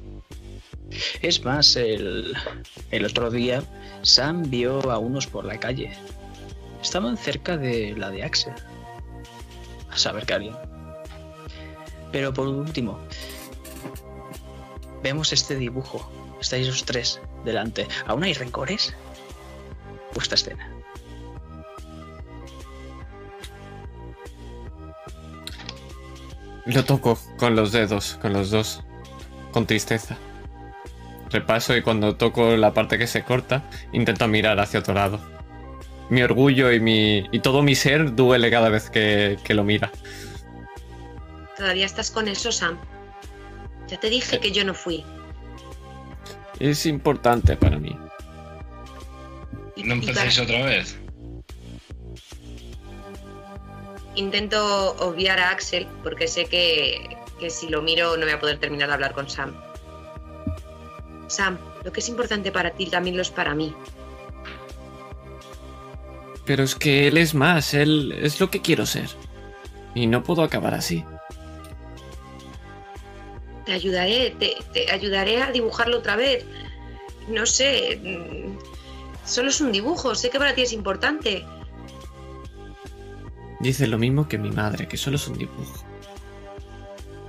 [1.20, 2.34] Es más, el,
[2.92, 3.62] el otro día
[4.02, 5.90] Sam vio a unos por la calle.
[6.80, 8.52] Estaban cerca de la de Axel.
[9.90, 10.54] A saber que alguien.
[12.12, 13.00] Pero por último,
[15.06, 16.10] vemos este dibujo.
[16.40, 17.86] Estáis los tres delante.
[18.08, 18.92] ¿Aún hay rencores?
[20.14, 20.68] Vuestra escena.
[26.64, 28.82] Lo toco con los dedos, con los dos,
[29.52, 30.16] con tristeza.
[31.30, 35.20] Repaso y cuando toco la parte que se corta, intento mirar hacia otro lado.
[36.10, 39.92] Mi orgullo y, mi, y todo mi ser duele cada vez que, que lo mira.
[41.56, 42.76] Todavía estás con eso, Sam.
[43.88, 45.04] Ya te dije que yo no fui.
[46.58, 47.96] Es importante para mí.
[49.76, 50.98] ¿No para- otra vez?
[54.14, 58.58] Intento obviar a Axel porque sé que, que si lo miro no voy a poder
[58.58, 59.54] terminar de hablar con Sam.
[61.28, 63.74] Sam, lo que es importante para ti también lo es para mí.
[66.46, 69.10] Pero es que él es más, él es lo que quiero ser.
[69.94, 71.04] Y no puedo acabar así.
[73.66, 76.44] Te ayudaré, te, te ayudaré a dibujarlo otra vez.
[77.28, 78.58] No sé, mm,
[79.26, 81.44] solo es un dibujo, sé que para ti es importante.
[83.60, 85.82] Dice lo mismo que mi madre, que solo es un dibujo.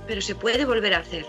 [0.06, 1.26] pero se puede volver a hacer.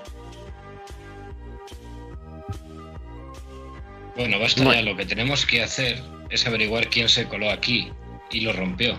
[4.15, 4.79] Bueno, basta Bueno.
[4.79, 4.89] ya.
[4.89, 7.91] Lo que tenemos que hacer es averiguar quién se coló aquí
[8.31, 8.97] y lo rompió.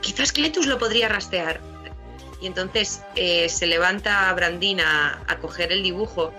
[0.00, 1.60] Quizás Cletus lo podría rastrear.
[2.40, 6.32] Y entonces eh, se levanta Brandín a, coger el dibujo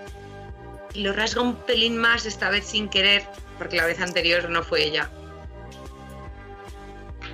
[0.94, 3.24] y lo rasga un pelín más, esta vez sin querer,
[3.58, 5.10] porque la vez anterior no fue ella.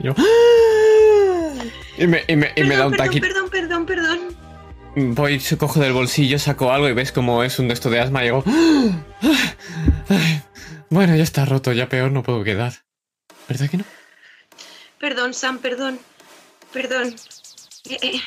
[0.00, 0.14] Yo.
[1.98, 3.26] Y me, y me- y me da un perdón, taquito.
[3.26, 4.36] perdón, perdón, perdón.
[5.14, 8.00] Voy, se cojo del bolsillo, saco algo y ves como es un de esto de
[8.00, 8.42] asma y digo.
[10.08, 10.42] "Ay,
[10.88, 12.72] Bueno, ya está roto, ya peor no puedo quedar.
[13.48, 13.84] ¿Verdad que no?
[14.98, 15.98] Perdón, Sam, perdón.
[16.72, 17.14] Perdón.
[17.90, 18.20] Eh, eh,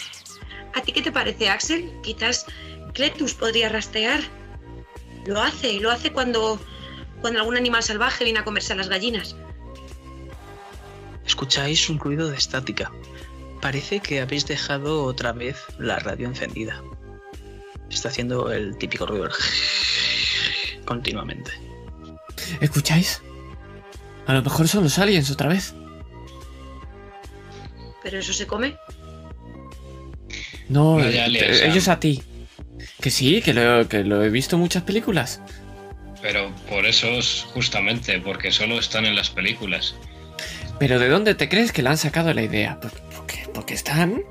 [0.75, 1.91] ¿A ti qué te parece, Axel?
[2.03, 2.45] Quizás
[2.93, 4.21] Cletus podría rastrear.
[5.25, 6.59] Lo hace, lo hace cuando,
[7.21, 9.35] cuando algún animal salvaje viene a comerse a las gallinas.
[11.25, 12.91] Escucháis un ruido de estática.
[13.61, 16.83] Parece que habéis dejado otra vez la radio encendida.
[17.89, 19.29] Está haciendo el típico ruido
[20.85, 21.51] continuamente.
[22.59, 23.21] ¿Escucháis?
[24.27, 25.73] A lo mejor son los aliens otra vez.
[28.03, 28.77] ¿Pero eso se come?
[30.69, 32.21] No, eh, ellos a ti.
[33.01, 35.41] Que sí, que lo, que lo he visto en muchas películas.
[36.21, 39.95] Pero por eso es justamente, porque solo están en las películas.
[40.79, 42.79] Pero ¿de dónde te crees que le han sacado la idea?
[42.79, 43.47] ¿Por, por qué?
[43.53, 44.23] Porque están...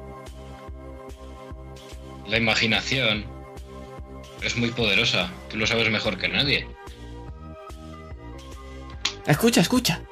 [2.26, 3.24] La imaginación
[4.42, 5.30] es muy poderosa.
[5.50, 6.66] Tú lo sabes mejor que nadie.
[9.26, 10.02] Escucha, escucha.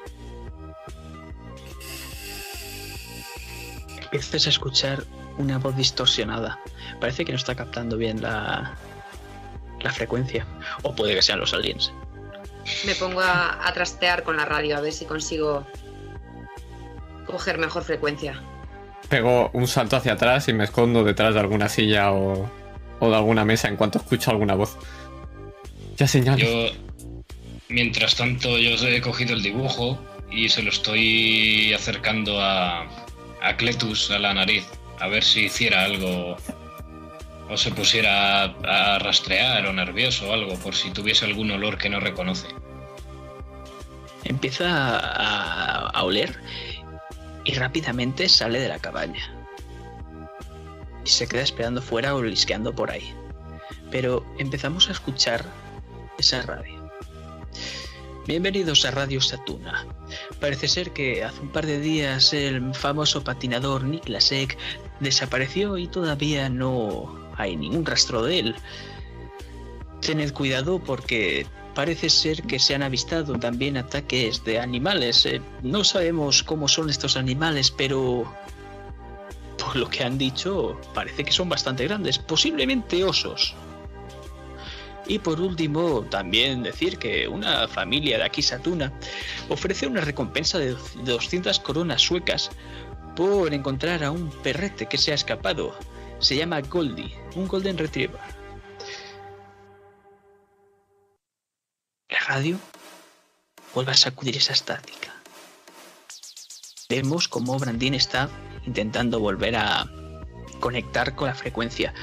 [4.11, 5.03] Empiezas a escuchar
[5.37, 6.59] una voz distorsionada.
[6.99, 8.75] Parece que no está captando bien la,
[9.81, 10.45] la frecuencia.
[10.83, 11.91] O puede que sean los aliens.
[12.85, 15.65] Me pongo a, a trastear con la radio a ver si consigo
[17.25, 18.41] coger mejor frecuencia.
[19.09, 22.49] Pego un salto hacia atrás y me escondo detrás de alguna silla o,
[22.99, 24.77] o de alguna mesa en cuanto escucho alguna voz.
[25.97, 26.39] Ya señalo.
[26.39, 26.71] Yo,
[27.69, 29.99] mientras tanto, yo he cogido el dibujo
[30.31, 32.87] y se lo estoy acercando a,
[33.41, 34.65] a Cletus, a la nariz,
[34.99, 36.37] a ver si hiciera algo
[37.49, 41.89] o se pusiera a, rastrear o nervioso o algo, por si tuviese algún olor que
[41.89, 42.47] no reconoce.
[44.23, 46.39] Empieza a, oler
[47.45, 49.31] y rápidamente sale de la cabaña.
[51.05, 53.13] Y se queda esperando fuera o lisqueando por ahí.
[53.91, 55.45] Pero empezamos a escuchar
[56.17, 56.89] esa radio.
[58.25, 59.85] Bienvenidos a Radio Satuna.
[60.39, 64.57] Parece ser que hace un par de días el famoso patinador Niklas Ek
[65.03, 68.55] desapareció y todavía no hay ningún rastro de él.
[70.01, 75.25] Tened cuidado porque parece ser que se han avistado también ataques de animales.
[75.25, 78.31] Eh, no sabemos cómo son estos animales, pero
[79.57, 83.55] por lo que han dicho, parece que son bastante grandes, posiblemente osos.
[85.05, 88.93] Y por último, también decir que una familia de aquí Satuna
[89.49, 92.51] ofrece una recompensa de 200 coronas suecas
[93.15, 95.75] por encontrar a un perrete que se ha escapado.
[96.19, 98.19] Se llama Goldie, un Golden Retriever.
[102.09, 102.57] La radio
[103.73, 105.13] vuelve a sacudir esa estática.
[106.89, 108.29] Vemos cómo Brandin está
[108.65, 109.89] intentando volver a
[110.59, 111.93] conectar con la frecuencia,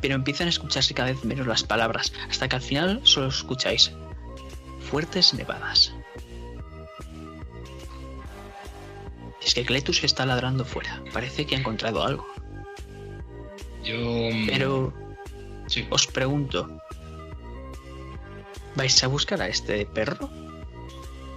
[0.00, 3.92] pero empiezan a escucharse cada vez menos las palabras, hasta que al final solo escucháis
[4.90, 5.92] fuertes nevadas.
[9.44, 11.02] Es que Cletus está ladrando fuera.
[11.12, 12.26] Parece que ha encontrado algo.
[13.84, 14.30] Yo.
[14.46, 14.92] Pero.
[15.90, 16.78] Os pregunto.
[18.74, 20.30] ¿Vais a buscar a este perro?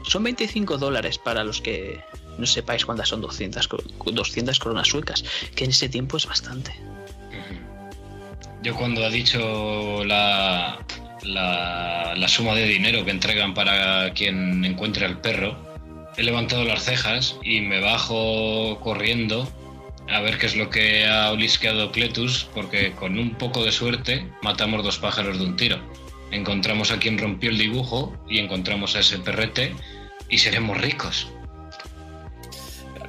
[0.03, 1.99] Son 25 dólares para los que
[2.37, 3.67] no sepáis cuántas son 200,
[4.05, 5.23] 200 coronas suecas,
[5.55, 6.75] que en ese tiempo es bastante.
[8.61, 10.79] Yo cuando ha dicho la,
[11.23, 15.55] la, suma de dinero que entregan para quien encuentre al perro,
[16.17, 19.47] he levantado las cejas y me bajo corriendo
[20.09, 24.29] a ver qué es lo que ha olisqueado Cletus, porque con un poco de suerte
[24.41, 25.79] matamos dos pájaros de un tiro.
[26.31, 29.75] Encontramos a quien rompió el dibujo y encontramos a ese perrete
[30.29, 31.27] y seremos ricos.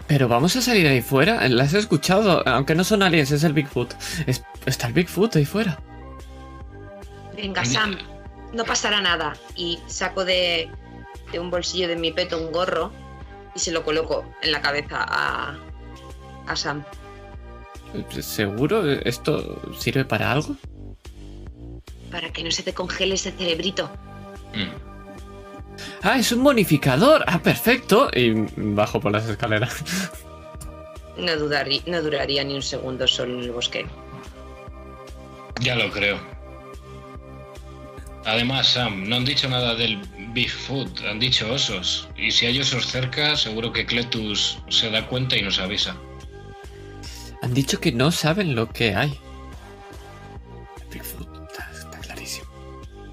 [0.07, 1.49] Pero vamos a salir ahí fuera.
[1.49, 2.47] Las he escuchado.
[2.47, 3.95] Aunque no son aliens, es el Bigfoot.
[4.67, 5.81] está el Bigfoot ahí fuera.
[7.35, 7.99] Venga, Sam.
[8.53, 9.37] No pasará nada.
[9.57, 10.71] Y saco de,
[11.33, 12.93] de un bolsillo de mi peto un gorro
[13.55, 15.59] y se lo coloco en la cabeza a,
[16.47, 16.85] a Sam.
[18.21, 18.91] ¿Seguro?
[18.91, 20.57] ¿Esto sirve para algo?
[22.11, 23.91] Para que no se te congele ese cerebrito.
[24.55, 24.87] Mm.
[26.03, 27.25] Ah, es un bonificador.
[27.27, 28.11] Ah, perfecto.
[28.15, 29.83] Y bajo por las escaleras.
[31.17, 33.87] No, no duraría ni un segundo solo en el bosque.
[35.61, 36.19] Ya lo creo.
[38.27, 39.99] Además, Sam, no han dicho nada del
[40.33, 42.09] Bigfoot, han dicho osos.
[42.17, 45.97] Y si hay osos cerca, seguro que Cletus se da cuenta y nos avisa.
[47.41, 49.17] Han dicho que no saben lo que hay.
[50.91, 51.29] Bigfoot,
[51.73, 52.49] está clarísimo.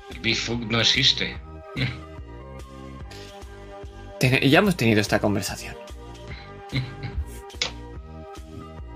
[0.09, 1.37] El Bigfoot no existe.
[4.19, 5.75] ya hemos tenido esta conversación.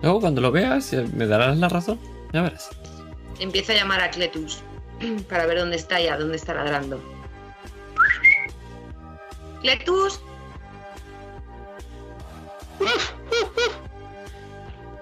[0.01, 1.99] Luego, cuando lo veas, me darás la razón.
[2.33, 2.71] Ya verás.
[3.39, 4.63] Empieza a llamar a Cletus
[5.29, 7.01] para ver dónde está y dónde está ladrando.
[9.61, 10.21] ¡Cletus!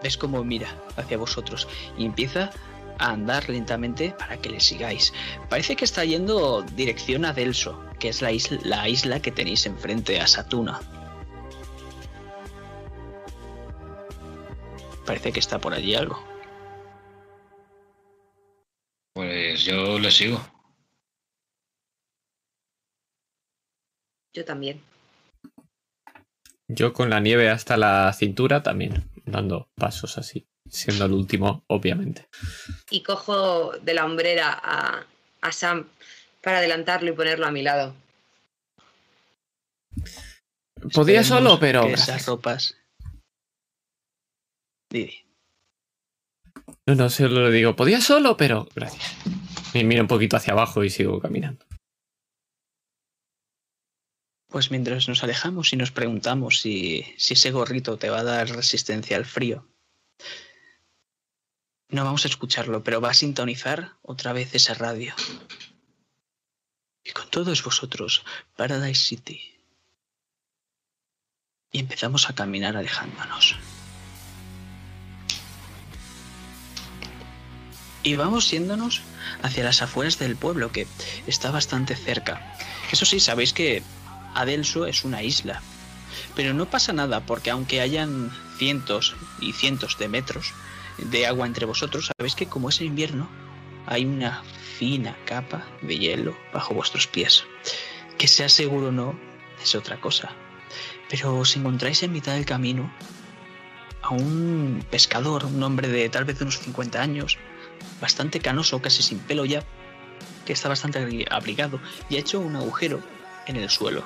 [0.01, 0.67] Ves cómo mira
[0.97, 1.67] hacia vosotros
[1.97, 2.51] y empieza
[2.99, 5.13] a andar lentamente para que le sigáis.
[5.49, 10.27] Parece que está yendo dirección a Delso, que es la isla que tenéis enfrente a
[10.27, 10.79] Satuna.
[15.05, 16.34] Parece que está por allí algo.
[19.15, 20.45] Pues yo le sigo.
[24.33, 24.81] Yo también.
[26.67, 32.27] Yo con la nieve hasta la cintura también, dando pasos así siendo el último, obviamente.
[32.89, 35.87] Y cojo de la hombrera a, Sam
[36.41, 37.95] para adelantarlo y ponerlo a mi lado.
[40.93, 41.85] Podía solo, pero.
[41.85, 42.75] esas ropas.
[44.89, 45.24] Didi.
[46.87, 47.75] No, no, solo lo digo.
[47.75, 48.67] Podía solo, pero.
[48.75, 49.15] Gracias.
[49.73, 51.65] Me miro un poquito hacia abajo y sigo caminando.
[54.47, 58.49] Pues mientras nos alejamos y nos preguntamos si, si ese gorrito te va a dar
[58.49, 59.67] resistencia al frío,
[61.89, 65.13] no vamos a escucharlo, pero va a sintonizar otra vez esa radio.
[67.03, 68.23] Y con todos vosotros,
[68.55, 69.41] Paradise City.
[71.71, 73.57] Y empezamos a caminar alejándonos.
[78.05, 79.01] Y vamos yéndonos
[79.41, 80.85] hacia las afueras del pueblo, que
[81.25, 82.55] está bastante cerca.
[82.91, 83.81] Eso sí, sabéis que
[84.35, 85.63] Adelso es una isla.
[86.35, 90.53] Pero no pasa nada, porque aunque hayan cientos y cientos de metros,
[90.99, 93.27] de agua entre vosotros, sabéis que como es invierno,
[93.87, 94.43] hay una
[94.77, 97.43] fina capa de hielo bajo vuestros pies.
[98.19, 99.19] Que sea seguro o no,
[99.63, 100.31] es otra cosa.
[101.09, 102.93] Pero os encontráis en mitad del camino
[104.03, 107.39] a un pescador, un hombre de tal vez unos 50 años,
[108.01, 109.63] bastante canoso, casi sin pelo ya,
[110.45, 113.01] que está bastante abrigado y ha hecho un agujero
[113.47, 114.03] en el suelo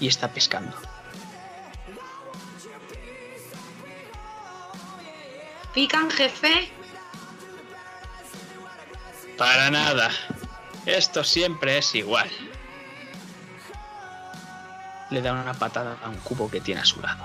[0.00, 0.76] y está pescando.
[5.74, 6.70] ¿Pican, jefe?
[9.36, 10.10] Para nada.
[10.86, 12.28] Esto siempre es igual.
[15.10, 17.24] Le da una patada a un cubo que tiene a su lado.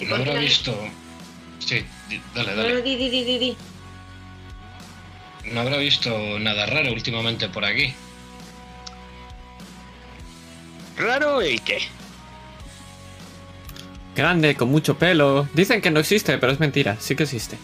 [0.00, 0.74] No habrá visto.
[1.64, 1.84] Sí,
[2.34, 2.74] dale, dale.
[2.74, 3.56] No, di, di, di, di.
[5.52, 7.94] No habrá visto nada raro últimamente por aquí.
[10.96, 11.78] ¿Raro y qué?
[14.14, 15.48] Grande, con mucho pelo.
[15.54, 16.96] Dicen que no existe, pero es mentira.
[17.00, 17.58] Sí que existe.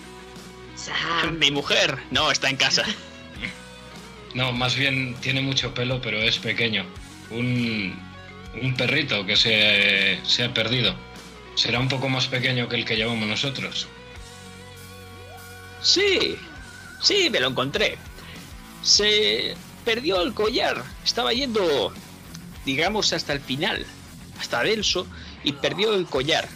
[0.74, 1.38] Sam.
[1.38, 2.84] Mi mujer no está en casa.
[4.32, 6.86] No, más bien tiene mucho pelo, pero es pequeño.
[7.30, 7.98] Un,
[8.62, 10.94] un perrito que se, se ha perdido.
[11.54, 13.86] Será un poco más pequeño que el que llevamos nosotros.
[15.82, 16.36] Sí,
[17.00, 17.98] sí, me lo encontré.
[18.82, 20.82] Se perdió el collar.
[21.04, 21.92] Estaba yendo,
[22.64, 23.84] digamos, hasta el final,
[24.38, 25.06] hasta Delso,
[25.44, 26.48] y perdió el collar.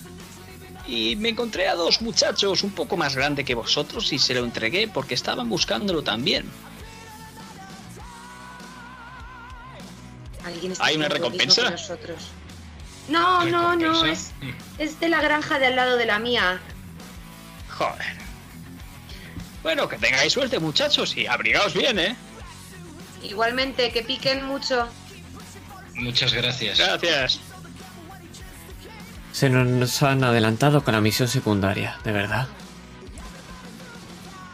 [0.86, 4.44] Y me encontré a dos muchachos un poco más grandes que vosotros y se lo
[4.44, 6.44] entregué porque estaban buscándolo también.
[10.44, 11.70] ¿Alguien está ¿Hay una recompensa?
[11.70, 12.18] nosotros?
[13.08, 14.32] No, no, no, es,
[14.78, 16.60] es de la granja de al lado de la mía.
[17.70, 18.24] Joder.
[19.62, 22.16] Bueno, que tengáis suerte, muchachos, y abrigaos bien, ¿eh?
[23.22, 24.88] Igualmente, que piquen mucho.
[25.94, 26.78] Muchas gracias.
[26.78, 27.40] Gracias.
[29.32, 32.46] Se nos han adelantado con la misión secundaria, de verdad.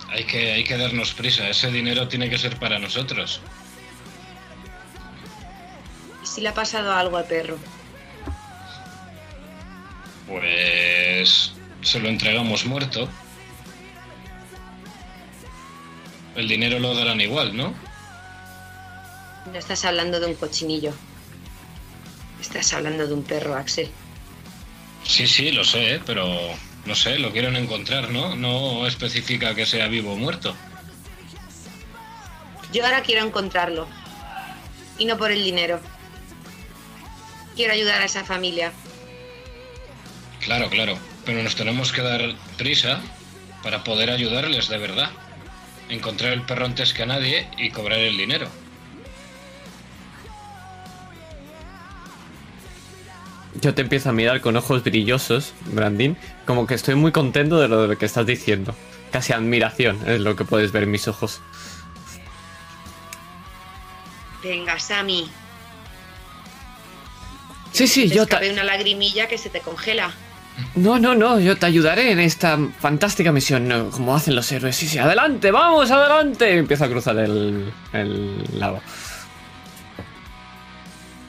[0.09, 1.49] Hay que, hay que darnos prisa.
[1.49, 3.41] Ese dinero tiene que ser para nosotros.
[6.23, 7.59] ¿Y si le ha pasado algo al perro?
[10.31, 11.53] Pues
[11.83, 13.09] se lo entregamos muerto.
[16.37, 17.75] El dinero lo darán igual, ¿no?
[19.53, 20.95] No estás hablando de un cochinillo.
[22.41, 23.91] Estás hablando de un perro, Axel.
[25.03, 26.01] Sí, sí, lo sé, ¿eh?
[26.07, 26.29] pero
[26.87, 28.37] no sé, lo quieren encontrar, ¿no?
[28.37, 30.55] No especifica que sea vivo o muerto.
[32.73, 33.89] Yo ahora quiero encontrarlo.
[34.97, 35.81] Y no por el dinero.
[37.57, 38.73] Quiero ayudar a esa familia.
[40.41, 43.01] Claro, claro, pero nos tenemos que dar prisa
[43.63, 45.11] para poder ayudarles de verdad.
[45.89, 48.49] Encontrar el perro antes que a nadie y cobrar el dinero.
[53.61, 56.17] Yo te empiezo a mirar con ojos brillosos, Brandin,
[56.47, 58.75] como que estoy muy contento de lo que estás diciendo.
[59.11, 61.41] Casi admiración es lo que puedes ver en mis ojos.
[64.43, 65.29] Venga, Sammy.
[67.73, 68.35] Sí, sí, te yo te...
[68.35, 70.13] escape una lagrimilla que se te congela.
[70.75, 73.91] No, no, no, yo te ayudaré en esta fantástica misión, ¿no?
[73.91, 74.77] como hacen los héroes.
[74.77, 76.57] Sí, sí, adelante, vamos, adelante.
[76.59, 78.81] Empiezo a cruzar el, el lago.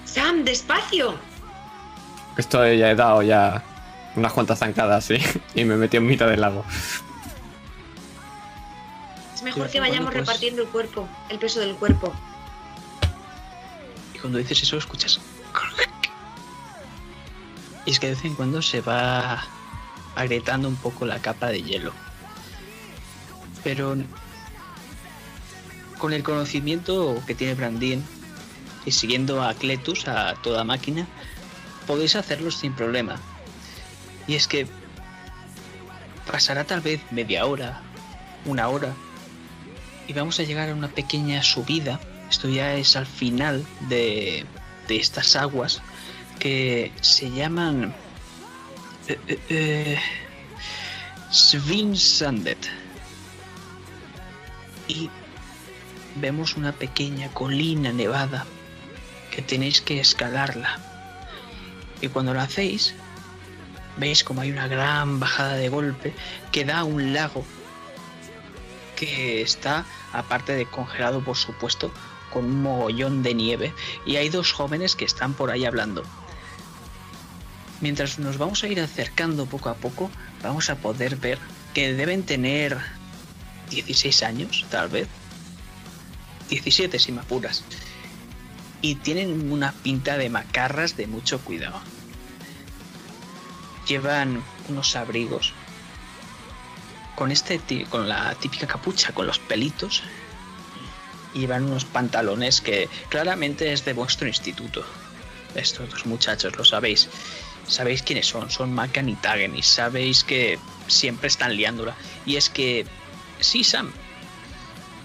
[0.05, 1.15] Sam, despacio.
[2.37, 3.63] Esto ya he dado ya
[4.15, 5.17] unas cuantas zancadas, sí,
[5.55, 6.65] y me metí en mitad del lago.
[9.33, 12.13] Es mejor que bueno, vayamos pues- repartiendo el cuerpo, el peso del cuerpo.
[14.13, 15.19] Y cuando dices eso, escuchas.
[17.85, 19.43] Y es que de vez en cuando se va
[20.15, 21.93] agrietando un poco la capa de hielo.
[23.63, 23.95] Pero
[25.97, 28.03] con el conocimiento que tiene Brandin
[28.85, 31.07] y siguiendo a Cletus a toda máquina,
[31.87, 33.19] podéis hacerlo sin problema.
[34.27, 34.67] Y es que
[36.29, 37.81] pasará tal vez media hora,
[38.45, 38.93] una hora,
[40.07, 41.99] y vamos a llegar a una pequeña subida.
[42.29, 44.45] Esto ya es al final de,
[44.87, 45.81] de estas aguas
[46.41, 47.93] que se llaman
[49.07, 49.99] eh, eh, eh,
[51.29, 52.57] Svinsandet.
[54.87, 55.11] Y
[56.15, 58.47] vemos una pequeña colina nevada
[59.29, 60.79] que tenéis que escalarla.
[62.01, 62.95] Y cuando lo hacéis,
[63.97, 66.11] veis como hay una gran bajada de golpe
[66.51, 67.45] que da a un lago
[68.95, 71.93] que está, aparte de congelado por supuesto,
[72.33, 73.73] con un mogollón de nieve
[74.07, 76.03] y hay dos jóvenes que están por ahí hablando.
[77.81, 80.11] Mientras nos vamos a ir acercando poco a poco,
[80.43, 81.39] vamos a poder ver
[81.73, 82.77] que deben tener
[83.71, 85.07] 16 años, tal vez.
[86.49, 87.63] 17 si me apuras.
[88.81, 91.79] Y tienen una pinta de macarras de mucho cuidado.
[93.87, 95.53] Llevan unos abrigos
[97.15, 97.59] con este
[97.89, 100.01] con la típica capucha con los pelitos
[101.33, 104.83] y llevan unos pantalones que claramente es de vuestro instituto.
[105.55, 107.09] Estos dos muchachos lo sabéis.
[107.71, 111.95] Sabéis quiénes son, son Macan y Tagen y sabéis que siempre están liándola.
[112.25, 112.85] Y es que,
[113.39, 113.91] sí, Sam,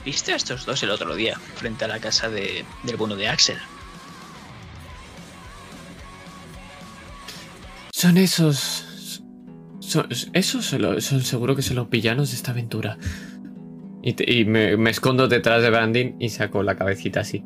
[0.05, 3.29] viste a estos dos el otro día frente a la casa de, del bueno de
[3.29, 3.57] Axel.
[7.93, 9.23] Son esos...
[9.79, 12.99] Son, esos son, los- son seguro que son los villanos de esta aventura.
[14.03, 17.45] Y, me, escondo detrás de Brandin y saco la cabecita así.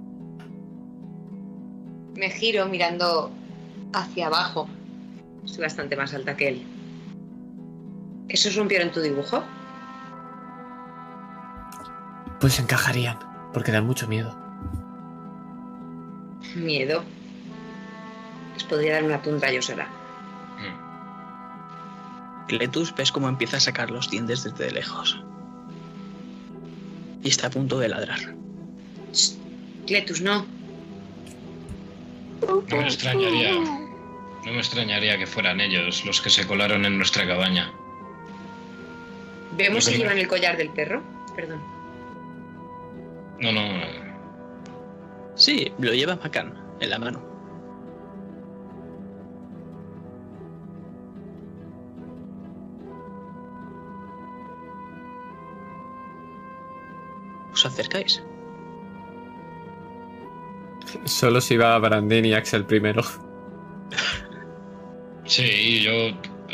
[2.17, 3.31] Me giro mirando
[3.93, 4.69] hacia abajo.
[5.45, 6.67] Estoy bastante más alta que él.
[8.29, 9.43] ¿Esos rompieron tu dibujo?
[12.41, 13.19] Pues encajarían,
[13.53, 14.35] porque dan mucho miedo.
[16.55, 17.03] Miedo.
[18.55, 19.89] Les podría dar una tundra yo será.
[22.49, 25.23] Cletus ves cómo empieza a sacar los dientes desde lejos.
[27.23, 28.19] Y está a punto de ladrar.
[29.87, 30.47] Cletus, no.
[32.41, 33.80] No me extrañaría.
[34.45, 37.73] No me extrañaría que fueran ellos los que se colaron en nuestra cabaña.
[39.57, 41.03] ¿Vemos si llevan el collar del perro?
[41.37, 41.61] Perdón.
[43.41, 43.61] No, no.
[45.35, 47.23] Sí, lo lleva Macan en la mano.
[57.53, 58.23] ¿Os acercáis?
[61.05, 63.03] Solo si va Brandin y Axel primero.
[65.31, 66.09] Sí, yo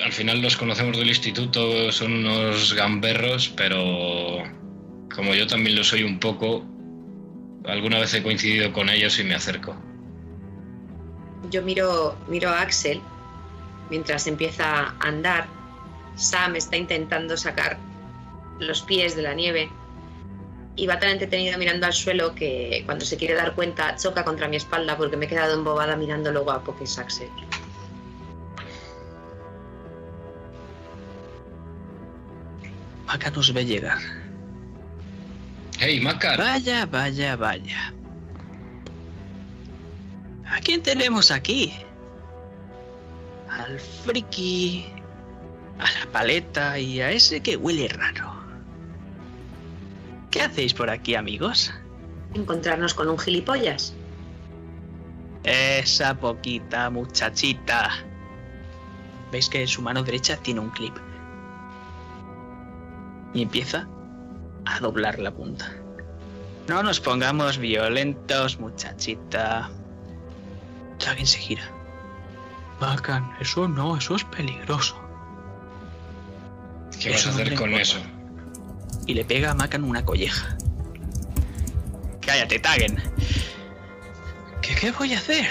[0.05, 4.43] al final los conocemos del instituto, son unos gamberros, pero
[5.15, 6.63] como yo también lo soy un poco,
[7.65, 9.75] alguna vez he coincidido con ellos y me acerco.
[11.51, 13.01] Yo miro, miro a Axel
[13.89, 15.47] mientras empieza a andar.
[16.17, 17.79] Sam está intentando sacar
[18.59, 19.71] los pies de la nieve
[20.77, 24.49] y va tan entretenido mirando al suelo que cuando se quiere dar cuenta choca contra
[24.49, 27.31] mi espalda porque me he quedado embobada mirando lo guapo que es Axel.
[33.07, 33.99] Maca nos ve llegar.
[35.79, 36.37] ¡Hey, Maca!
[36.37, 37.93] Vaya, vaya, vaya.
[40.49, 41.73] ¿A quién tenemos aquí?
[43.49, 44.87] Al friki,
[45.79, 48.35] a la paleta y a ese que huele raro.
[50.31, 51.73] ¿Qué hacéis por aquí, amigos?
[52.35, 53.95] Encontrarnos con un gilipollas.
[55.45, 57.91] Esa poquita muchachita.
[59.31, 60.95] Veis que en su mano derecha tiene un clip.
[63.37, 63.87] Y empieza
[64.65, 65.73] a doblar la punta.
[66.67, 69.71] No nos pongamos violentos, muchachita.
[71.07, 71.71] Alguien se gira.
[72.81, 74.97] Bacan, eso no, eso es peligroso.
[77.01, 78.01] ¿Qué vas a hacer con eso?
[79.07, 80.57] y le pega a Macan una colleja.
[82.21, 83.01] Cállate, Tagen.
[84.61, 85.47] ¿Qué, ¿Qué voy a hacer?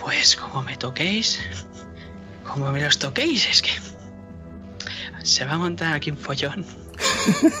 [0.00, 1.40] Pues como me toquéis,
[2.46, 3.70] como me los toquéis, es que
[5.22, 6.64] se va a montar aquí un follón.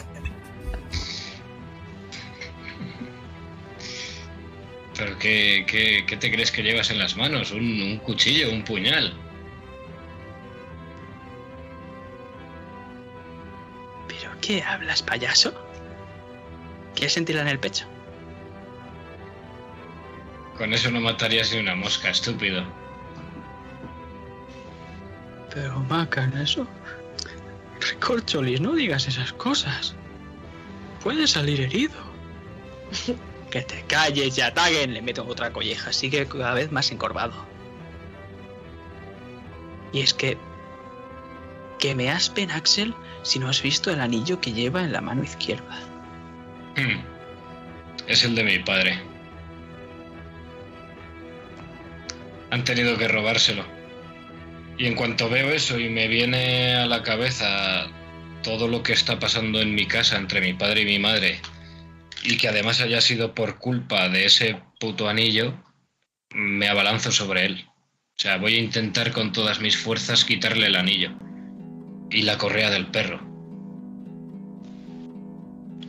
[4.96, 7.52] ¿Pero qué, qué, qué, te crees que llevas en las manos?
[7.52, 9.14] ¿Un, un cuchillo, un puñal?
[14.40, 15.52] qué hablas, payaso?
[16.94, 17.86] ¿Quieres sentirla en el pecho?
[20.56, 22.64] Con eso no matarías ni una mosca, estúpido.
[25.54, 26.66] Pero, Macan, eso...
[27.80, 29.94] Recorcholis, no digas esas cosas.
[31.02, 31.94] Puedes salir herido.
[33.50, 34.94] que te calles y ataguen.
[34.94, 37.34] Le meto otra colleja, sigue cada vez más encorvado.
[39.92, 40.38] Y es que...
[41.78, 45.24] Que me aspen, Axel, si no has visto el anillo que lleva en la mano
[45.24, 45.78] izquierda.
[46.76, 47.00] Hmm.
[48.06, 48.98] Es el de mi padre.
[52.50, 53.64] Han tenido que robárselo.
[54.80, 57.86] Y en cuanto veo eso y me viene a la cabeza
[58.42, 61.38] todo lo que está pasando en mi casa entre mi padre y mi madre,
[62.22, 65.52] y que además haya sido por culpa de ese puto anillo,
[66.30, 67.66] me abalanzo sobre él.
[67.68, 71.10] O sea, voy a intentar con todas mis fuerzas quitarle el anillo
[72.10, 73.20] y la correa del perro.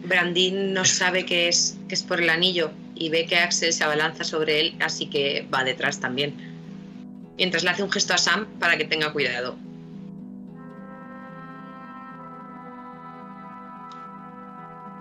[0.03, 3.85] Brandin no sabe que es, que es por el anillo y ve que Axel se
[3.85, 6.50] abalanza sobre él, así que va detrás también.
[7.37, 9.55] Mientras le hace un gesto a Sam para que tenga cuidado.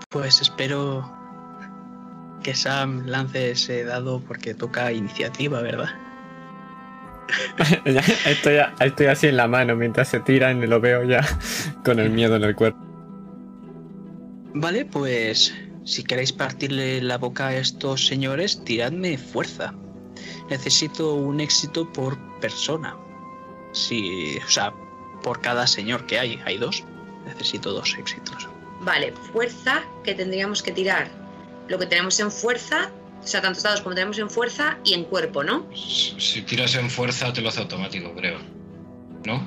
[0.08, 1.08] Pues espero
[2.42, 5.90] que Sam lance ese dado porque toca iniciativa, ¿verdad?
[8.26, 11.20] estoy, estoy así en la mano mientras se tiran y lo veo ya
[11.84, 12.78] con el miedo en el cuerpo.
[14.54, 15.54] Vale, pues
[15.84, 19.74] si queréis partirle la boca a estos señores, tiradme fuerza.
[20.50, 22.96] Necesito un éxito por persona.
[23.72, 24.74] Si, o sea,
[25.22, 26.84] por cada señor que hay, hay dos.
[27.24, 28.48] Necesito dos éxitos.
[28.80, 31.10] Vale, fuerza que tendríamos que tirar.
[31.68, 32.90] Lo que tenemos en fuerza
[33.22, 35.66] o sea, tantos dados como tenemos en fuerza y en cuerpo, ¿no?
[35.74, 38.38] Si tiras en fuerza te lo hace automático, creo.
[39.26, 39.46] ¿No?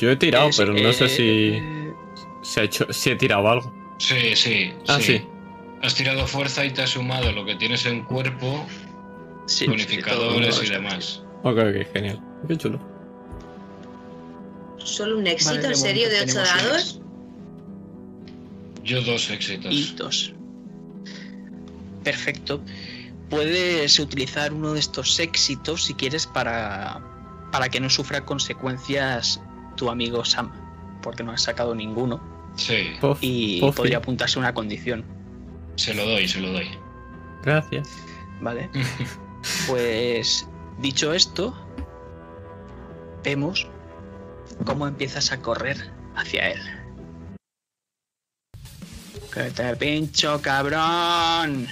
[0.00, 1.62] Yo he tirado, pero no sé si.
[2.42, 3.72] se ha hecho, si he tirado algo.
[3.98, 4.72] Sí, sí.
[4.88, 5.22] Ah, sí.
[5.82, 8.66] Has tirado fuerza y te has sumado lo que tienes en cuerpo,
[9.48, 11.22] Sí, bonificadores sí, y demás.
[11.42, 12.20] Ok, ok, genial.
[12.46, 12.78] Qué chulo.
[14.76, 17.00] ¿Solo un éxito Vale, en serio de momento 8 tenemos dados?
[18.84, 19.72] Yo dos éxitos.
[19.72, 20.34] Y dos.
[22.04, 22.60] Perfecto.
[23.30, 27.02] Puedes utilizar uno de estos éxitos si quieres para,
[27.50, 29.40] para que no sufra consecuencias
[29.76, 30.52] tu amigo Sam,
[31.02, 32.20] porque no has sacado ninguno
[32.56, 35.04] Sí, y podría apuntarse una condición,
[35.76, 36.66] se lo doy, se lo doy.
[37.44, 37.88] Gracias.
[38.40, 38.68] ¿vale?
[39.66, 40.46] Pues
[40.78, 41.54] dicho esto,
[43.24, 43.66] vemos
[44.64, 46.60] cómo empiezas a correr hacia él.
[49.32, 51.68] Que te pincho, cabrón.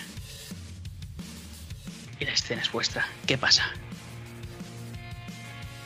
[2.20, 3.06] Y la escena es vuestra.
[3.26, 3.64] ¿Qué pasa?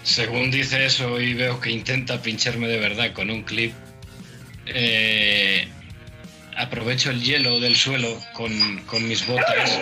[0.03, 3.73] Según dice eso y veo que intenta pincharme de verdad con un clip,
[4.67, 5.69] eh,
[6.57, 9.79] aprovecho el hielo del suelo con, con mis botas,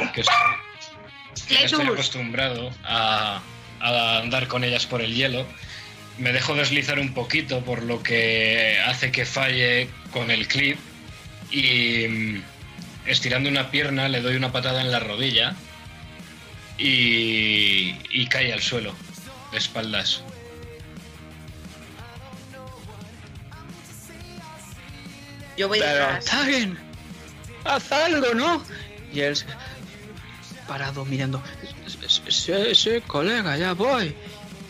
[1.48, 3.40] ya estoy acostumbrado a,
[3.80, 5.46] a andar con ellas por el hielo.
[6.18, 10.78] Me dejo deslizar un poquito, por lo que hace que falle con el clip
[11.50, 12.42] y mm,
[13.06, 15.54] estirando una pierna le doy una patada en la rodilla
[16.76, 18.94] y, y cae al suelo,
[19.52, 20.22] de espaldas.
[25.56, 26.24] Yo voy Pero, detrás.
[27.64, 28.64] Haz algo, ¿no?
[29.12, 29.36] Y él,
[30.68, 31.42] parado mirando,
[32.28, 34.14] sí, sí, colega, ya voy.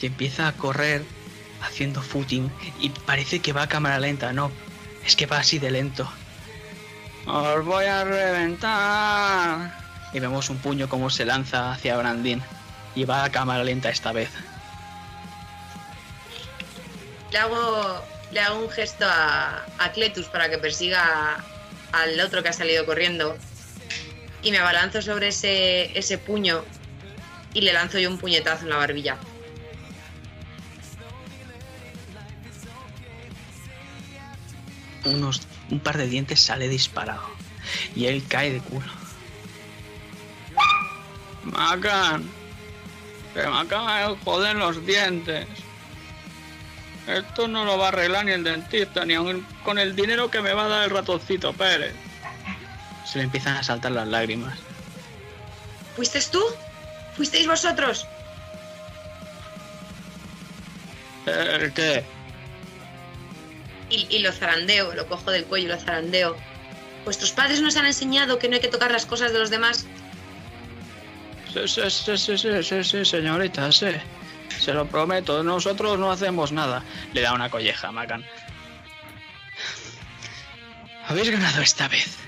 [0.00, 1.04] Y empieza a correr
[1.60, 4.50] haciendo footing y parece que va a cámara lenta, no,
[5.04, 6.08] es que va así de lento.
[7.26, 9.74] Os voy a reventar.
[10.14, 12.42] Y vemos un puño como se lanza hacia Brandin.
[12.94, 14.30] Y va a cámara lenta esta vez.
[17.30, 21.44] Le hago, le hago un gesto a, a Cletus para que persiga
[21.92, 23.36] al otro que ha salido corriendo.
[24.42, 26.64] Y me abalanzo sobre ese, ese puño
[27.54, 29.16] y le lanzo yo un puñetazo en la barbilla.
[35.04, 37.22] Unos, un par de dientes sale disparado.
[37.94, 38.86] Y él cae de culo.
[41.44, 42.28] Macan.
[43.34, 45.46] Se me acaba de joder los dientes.
[47.06, 50.42] Esto no lo va a arreglar ni el dentista, ni aun con el dinero que
[50.42, 51.94] me va a dar el ratoncito Pérez.
[53.10, 54.58] Se le empiezan a saltar las lágrimas.
[55.96, 56.42] ¿Fuiste tú?
[57.16, 58.06] ¿Fuisteis vosotros?
[61.26, 62.04] ¿El qué?
[63.90, 66.36] Y, y lo zarandeo, lo cojo del cuello y lo zarandeo.
[67.04, 69.86] ¿Vuestros padres nos han enseñado que no hay que tocar las cosas de los demás?
[71.52, 73.86] Sí, sí, sí, sí, sí, sí, sí, señorita, sí.
[74.60, 76.82] Se lo prometo, nosotros no hacemos nada.
[77.14, 78.24] Le da una colleja a Macan.
[81.06, 82.27] Habéis ganado esta vez.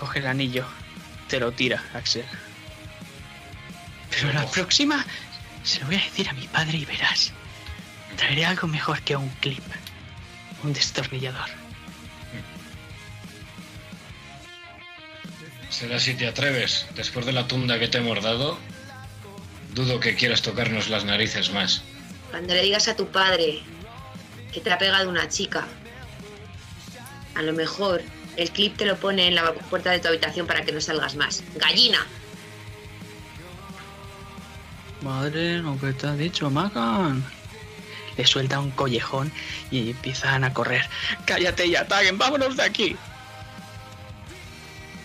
[0.00, 0.64] Coge el anillo.
[1.28, 2.24] Te lo tira, Axel.
[4.10, 5.04] Pero la próxima
[5.62, 7.32] se lo voy a decir a mi padre y verás.
[8.16, 9.62] Traeré algo mejor que un clip.
[10.64, 11.50] Un destornillador.
[15.68, 18.58] Será si te atreves, después de la tunda que te hemos dado,
[19.74, 21.82] dudo que quieras tocarnos las narices más.
[22.30, 23.60] Cuando le digas a tu padre
[24.50, 25.66] que te ha pegado una chica,
[27.34, 28.02] a lo mejor
[28.36, 31.16] el clip te lo pone en la puerta de tu habitación para que no salgas
[31.16, 31.42] más.
[31.56, 32.06] ¡Gallina!
[35.02, 37.24] Madre, lo que te ha dicho, Macan.
[38.16, 39.32] Le suelta un collejón
[39.70, 40.82] y empiezan a correr.
[41.24, 42.96] Cállate y ataquen, vámonos de aquí.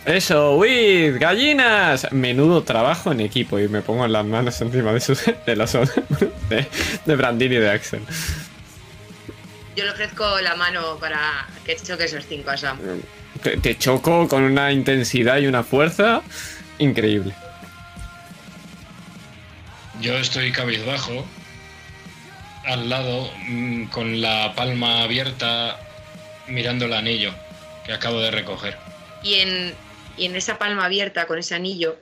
[0.06, 2.12] Eso, huid, gallinas.
[2.12, 6.68] Menudo trabajo en equipo y me pongo las manos encima de, sus, de los de,
[7.06, 8.02] de Brandin y de Axel.
[9.76, 12.80] Yo le ofrezco la mano para que choque esos cinco a Sam.
[13.44, 16.22] Te, te choco con una intensidad y una fuerza
[16.80, 17.34] increíble.
[20.02, 21.26] Yo estoy cabizbajo,
[22.66, 25.80] al lado, mm, con la palma abierta,
[26.48, 27.34] mirando el anillo
[27.86, 28.78] que acabo de recoger.
[29.24, 29.74] Y en,
[30.18, 31.98] y en esa palma abierta con ese anillo,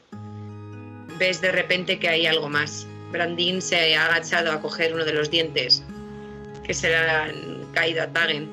[1.18, 2.88] ves de repente que hay algo más.
[3.12, 5.84] Brandin se ha agachado a coger uno de los dientes
[6.64, 8.50] que se le han caído a Tagen.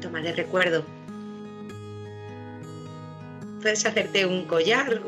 [0.00, 0.84] Toma de recuerdo.
[3.60, 5.00] Puedes hacerte un collar.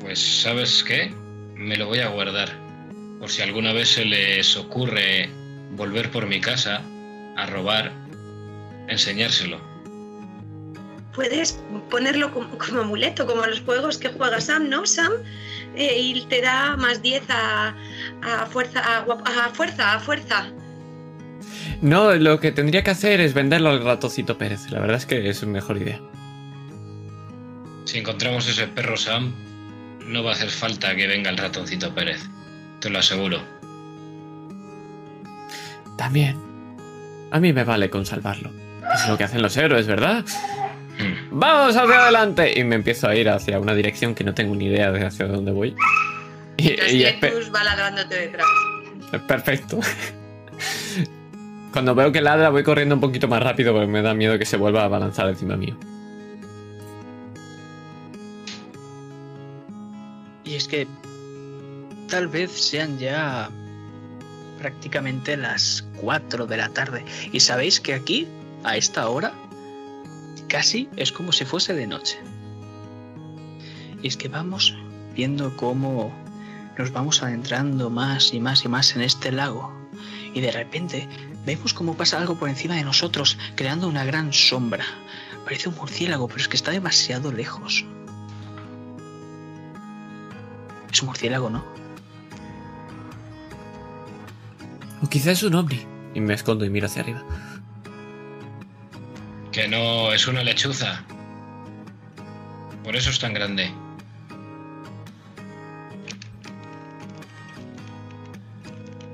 [0.00, 1.12] Pues sabes qué,
[1.54, 2.48] me lo voy a guardar,
[3.18, 5.28] por si alguna vez se les ocurre
[5.72, 6.80] volver por mi casa
[7.36, 7.92] a robar,
[8.88, 9.60] enseñárselo.
[11.12, 11.58] Puedes
[11.90, 15.12] ponerlo como, como amuleto, como a los juegos que juega Sam, ¿no, Sam?
[15.76, 17.74] Eh, y te da más 10 a,
[18.22, 20.46] a fuerza, a, a fuerza, a fuerza.
[21.82, 24.70] No, lo que tendría que hacer es venderlo al ratoncito Pérez.
[24.70, 26.00] La verdad es que es mejor idea.
[27.84, 29.34] Si encontramos ese perro Sam,
[30.06, 32.22] no va a hacer falta que venga el ratoncito Pérez.
[32.80, 33.40] Te lo aseguro.
[35.98, 36.36] También.
[37.30, 38.50] A mí me vale con salvarlo.
[38.94, 40.24] Es lo que hacen los héroes, ¿verdad?
[41.30, 42.58] ¡Vamos hacia adelante!
[42.58, 45.26] Y me empiezo a ir hacia una dirección que no tengo ni idea de hacia
[45.26, 45.74] dónde voy.
[46.56, 47.04] Y, y
[47.54, 48.46] va ladrándote detrás.
[49.26, 49.80] Perfecto.
[51.72, 54.46] Cuando veo que ladra voy corriendo un poquito más rápido porque me da miedo que
[54.46, 55.76] se vuelva a balanzar encima mío.
[60.44, 60.86] Y es que
[62.08, 63.50] tal vez sean ya
[64.58, 67.04] prácticamente las 4 de la tarde.
[67.32, 68.26] Y sabéis que aquí,
[68.64, 69.32] a esta hora,
[70.48, 72.18] casi es como si fuese de noche.
[74.02, 74.74] Y es que vamos
[75.14, 76.12] viendo cómo
[76.78, 79.72] nos vamos adentrando más y más y más en este lago.
[80.34, 81.08] Y de repente
[81.46, 84.84] vemos cómo pasa algo por encima de nosotros, creando una gran sombra.
[85.44, 87.84] Parece un murciélago, pero es que está demasiado lejos.
[90.92, 91.64] Es un murciélago, ¿no?
[95.02, 95.80] O quizás es un ovni.
[96.14, 97.22] Y me escondo y miro hacia arriba.
[99.56, 101.02] Que no es una lechuza.
[102.84, 103.72] Por eso es tan grande.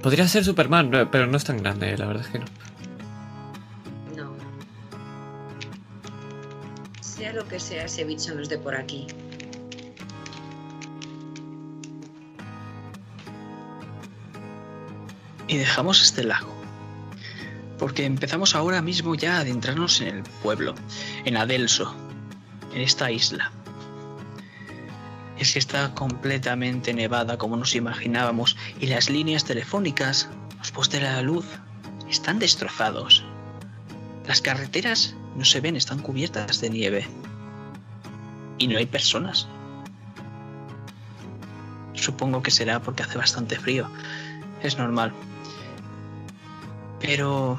[0.03, 2.47] Podría ser Superman, eh, pero no es tan grande, la verdad es que no.
[4.17, 4.35] No.
[7.01, 9.07] Sea lo que sea, ese bicho no es de por aquí.
[15.47, 16.52] Y dejamos este lago.
[17.83, 20.77] Porque empezamos ahora mismo ya a adentrarnos en el pueblo,
[21.25, 21.93] en Adelso,
[22.73, 23.51] en esta isla.
[25.37, 30.29] Es que está completamente nevada como nos imaginábamos y las líneas telefónicas,
[30.59, 31.45] los postes de la luz,
[32.09, 33.25] están destrozados.
[34.29, 37.09] Las carreteras no se ven, están cubiertas de nieve.
[38.59, 39.49] Y no hay personas.
[41.95, 43.91] Supongo que será porque hace bastante frío.
[44.63, 45.13] Es normal.
[47.03, 47.59] Pero...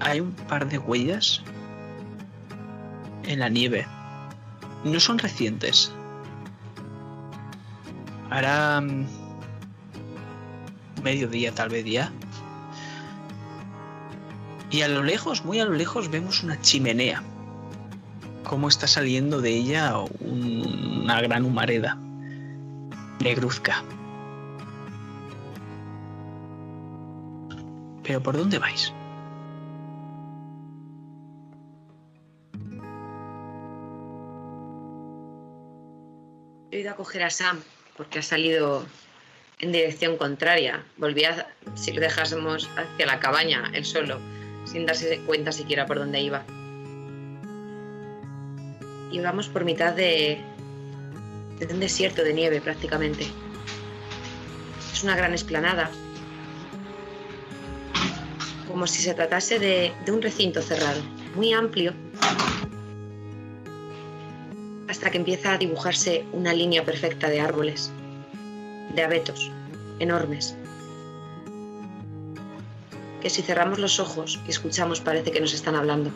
[0.00, 1.42] Hay un par de huellas
[3.24, 3.86] en la nieve.
[4.84, 5.92] No son recientes.
[8.30, 8.80] Hará...
[8.80, 9.06] mm,
[11.02, 12.10] mediodía tal vez ya.
[14.70, 17.22] Y a lo lejos, muy a lo lejos, vemos una chimenea.
[18.44, 21.96] Cómo está saliendo de ella un- una gran humareda.
[23.20, 23.82] Negruzca.
[28.02, 28.92] ¿Pero por dónde vais?
[36.70, 37.60] He ido a coger a Sam
[37.96, 38.84] porque ha salido
[39.60, 40.84] en dirección contraria.
[40.96, 44.18] Volví a si lo dejásemos hacia la cabaña, él solo,
[44.64, 46.44] sin darse cuenta siquiera por dónde iba.
[49.12, 50.40] Íbamos por mitad de,
[51.58, 53.26] de un desierto de nieve prácticamente.
[54.92, 55.90] Es una gran explanada.
[58.72, 61.02] Como si se tratase de, de un recinto cerrado,
[61.36, 61.92] muy amplio,
[64.88, 67.92] hasta que empieza a dibujarse una línea perfecta de árboles,
[68.94, 69.50] de abetos,
[69.98, 70.56] enormes,
[73.20, 76.10] que si cerramos los ojos y escuchamos parece que nos están hablando.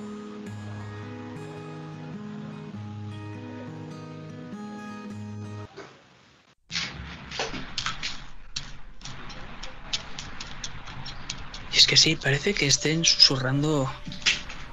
[11.97, 13.93] Sí, parece que estén susurrando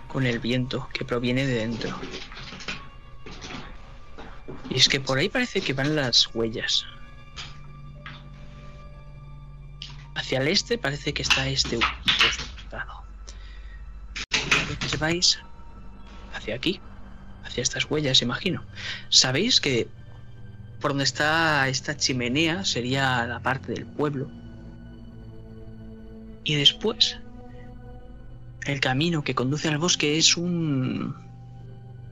[0.08, 2.00] con el viento que proviene de dentro.
[4.70, 6.86] Y es que por ahí parece que van las huellas.
[10.16, 11.80] Hacia el este parece que está este
[15.04, 15.40] vais
[16.34, 16.80] hacia aquí,
[17.44, 18.64] hacia estas huellas, imagino.
[19.10, 19.88] Sabéis que
[20.80, 24.43] por donde está esta chimenea sería la parte del pueblo.
[26.44, 27.18] Y después,
[28.66, 31.16] el camino que conduce al bosque es un.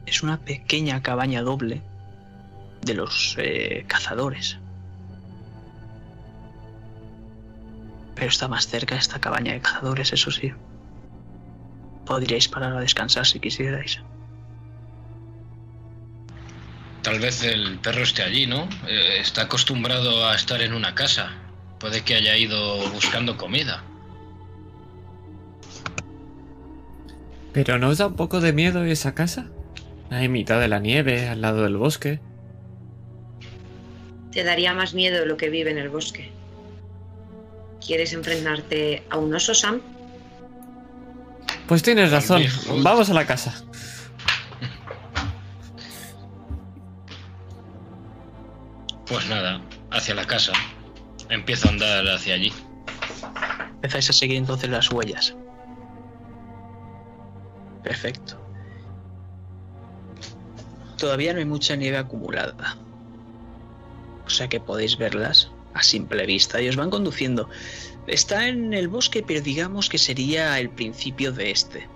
[0.05, 1.81] es una pequeña cabaña doble
[2.81, 4.57] de los eh, cazadores.
[8.15, 10.53] Pero está más cerca esta cabaña de cazadores, eso sí.
[12.05, 13.99] Podríais parar a descansar si quisierais.
[17.01, 18.69] Tal vez el perro esté allí, ¿no?
[18.87, 21.31] Eh, está acostumbrado a estar en una casa.
[21.79, 23.83] Puede que haya ido buscando comida.
[27.53, 29.47] ¿Pero no os da un poco de miedo esa casa?
[30.09, 32.19] Ahí en mitad de la nieve, al lado del bosque.
[34.31, 36.31] Te daría más miedo lo que vive en el bosque.
[37.85, 39.81] ¿Quieres enfrentarte a un oso, Sam?
[41.67, 42.43] Pues tienes razón.
[42.83, 43.63] Vamos a la casa.
[49.07, 50.53] Pues nada, hacia la casa.
[51.29, 52.53] Empiezo a andar hacia allí.
[53.75, 55.35] Empezáis a seguir entonces las huellas.
[57.83, 58.39] Perfecto.
[60.97, 62.77] Todavía no hay mucha nieve acumulada.
[64.25, 67.49] O sea que podéis verlas a simple vista y os van conduciendo.
[68.07, 71.87] Está en el bosque, pero digamos que sería el principio de este.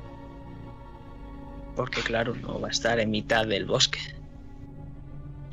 [1.75, 3.99] Porque claro, no va a estar en mitad del bosque.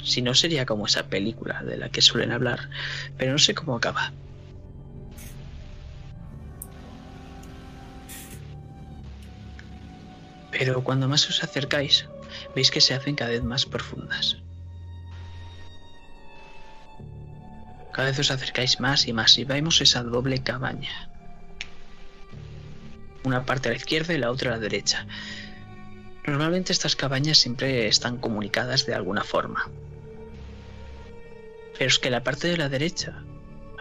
[0.03, 2.70] Si no sería como esa película de la que suelen hablar,
[3.18, 4.12] pero no sé cómo acaba.
[10.53, 12.07] Pero cuando más os acercáis,
[12.55, 14.37] veis que se hacen cada vez más profundas.
[17.93, 21.11] Cada vez os acercáis más y más y vemos esa doble cabaña.
[23.25, 25.07] Una parte a la izquierda y la otra a la derecha.
[26.27, 29.71] Normalmente estas cabañas siempre están comunicadas de alguna forma.
[31.77, 33.23] Pero es que la parte de la derecha,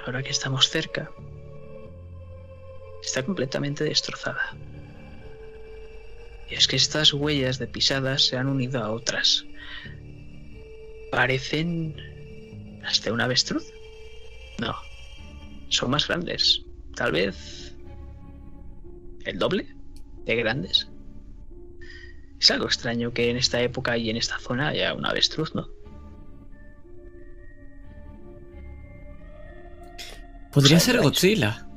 [0.05, 1.11] ahora que estamos cerca,
[3.03, 4.55] está completamente destrozada.
[6.51, 9.45] Y es que estas huellas de pisadas se han unido a otras.
[11.09, 11.95] Parecen
[12.81, 13.63] las de un avestruz.
[14.59, 14.75] No.
[15.69, 16.65] Son más grandes.
[16.95, 17.75] Tal vez...
[19.23, 19.73] ¿El doble?
[20.25, 20.89] ¿De grandes?
[22.39, 25.69] Es algo extraño que en esta época y en esta zona haya un avestruz, ¿no?
[30.51, 31.70] Podría ser Godzilla.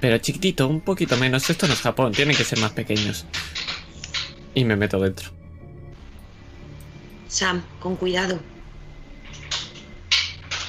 [0.00, 1.48] Pero chiquitito, un poquito menos.
[1.50, 3.24] Esto no es Japón, tienen que ser más pequeños.
[4.54, 5.30] Y me meto dentro.
[7.28, 8.40] Sam, con cuidado.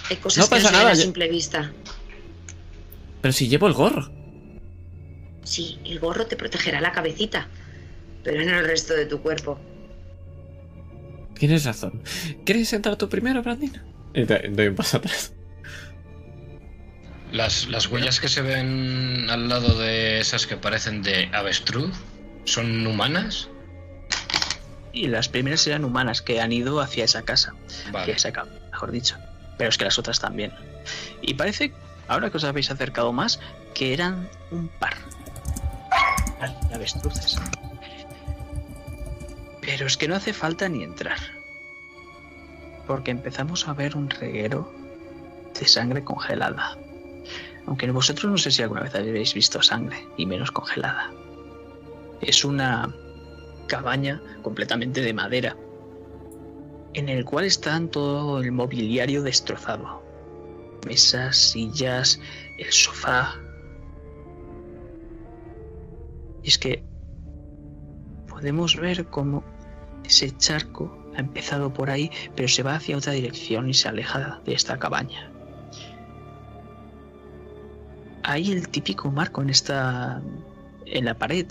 [0.10, 1.72] Hay cosas no pasa que nada, a simple vista.
[3.22, 4.10] Pero si llevo el gorro.
[5.44, 7.48] Sí, el gorro te protegerá la cabecita,
[8.24, 9.60] pero no el resto de tu cuerpo.
[11.36, 12.04] Tienes razón.
[12.46, 13.82] ¿Quieres entrar tú primero, Brandin?
[14.14, 15.34] Y doy un paso atrás.
[17.32, 21.96] Las, las huellas que se ven al lado de esas que parecen de avestruz,
[22.46, 23.50] ¿son humanas?
[24.92, 27.54] Y las primeras eran humanas que han ido hacia esa casa.
[27.94, 29.18] Hacia esa cama, mejor dicho
[29.60, 30.54] pero es que las otras también.
[31.22, 31.74] Y parece,
[32.08, 33.42] ahora que os habéis acercado más,
[33.76, 34.96] que eran un par
[36.70, 37.38] de avestruces.
[39.60, 41.20] Pero es que no hace falta ni entrar.
[42.88, 44.74] Porque empezamos a ver un reguero
[45.60, 46.78] de sangre congelada.
[47.70, 51.14] Aunque vosotros no sé si alguna vez habéis visto sangre, y menos congelada.
[52.20, 52.92] Es una
[53.68, 55.56] cabaña completamente de madera,
[56.96, 60.02] en el cual está todo el mobiliario destrozado.
[60.88, 62.20] Mesas, sillas,
[62.58, 63.36] el sofá.
[66.42, 66.84] Y es que
[68.28, 69.44] podemos ver cómo
[70.04, 74.42] ese charco ha empezado por ahí, pero se va hacia otra dirección y se aleja
[74.44, 75.32] de esta cabaña.
[78.24, 80.22] Hay el típico marco en esta
[80.86, 81.48] en la pared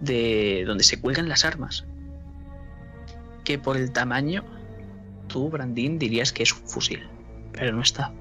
[0.00, 1.84] de donde se cuelgan las armas
[3.44, 4.44] que por el tamaño,
[5.28, 7.08] tú, Brandín, dirías que es un fusil,
[7.52, 8.12] pero no está.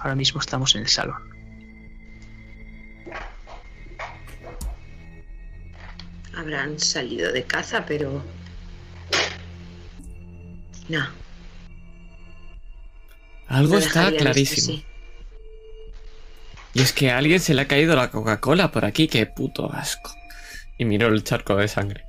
[0.00, 1.22] Ahora mismo estamos en el salón.
[6.36, 8.22] Habrán salido de caza, pero...
[10.88, 11.21] No.
[13.52, 14.82] Algo está clarísimo.
[16.74, 19.70] Y es que a alguien se le ha caído la Coca-Cola por aquí, qué puto
[19.72, 20.10] asco
[20.82, 22.04] y miró el charco de sangre.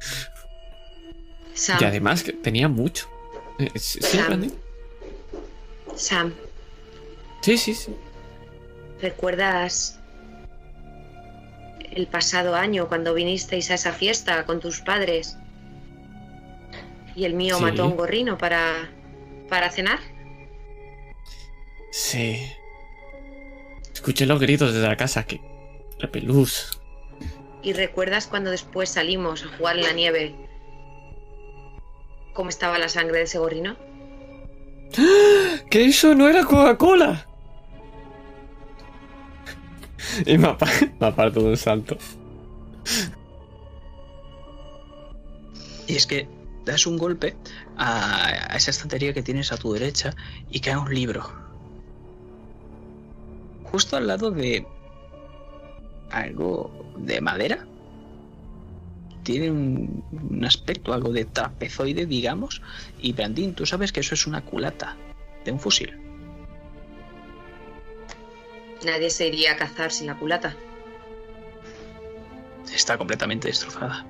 [1.80, 3.08] Y además que tenía mucho.
[3.60, 4.52] Eh, ¿Sí, Sam.
[5.96, 6.34] Sam.
[7.42, 7.96] Sí, sí, sí.
[9.02, 10.00] ¿Recuerdas
[11.92, 15.38] el pasado año cuando vinisteis a esa fiesta con tus padres?
[17.16, 18.90] Y el mío mató a un gorrino para,
[19.50, 20.00] para cenar.
[21.94, 22.52] Sí.
[23.94, 25.40] Escuché los gritos desde la casa que...
[26.00, 26.82] Repelús.
[27.62, 30.36] ¿Y recuerdas cuando después salimos a jugar en la nieve?
[32.34, 33.78] ¿Cómo estaba la sangre de ese gorrino?
[35.70, 37.28] ¡Que eso no era Coca-Cola!
[40.26, 41.96] Y me, aparto de un salto.
[45.86, 46.28] Y es que
[46.66, 47.36] das un golpe
[47.78, 50.16] a, esa estantería que tienes a tu derecha
[50.50, 51.43] y cae un libro.
[53.74, 54.68] Justo al lado de
[56.12, 57.66] algo de madera.
[59.24, 62.62] tiene un, aspecto algo de trapezoide, digamos.
[63.02, 64.96] Y Brandín, tú sabes que eso es una culata
[65.44, 65.98] de un fusil.
[68.86, 70.56] Nadie se iría a cazar sin la culata.
[72.72, 74.06] Está completamente destrozada.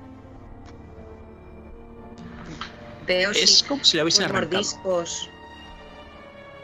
[3.06, 5.30] Veo es como si la hubiesen mordiscos.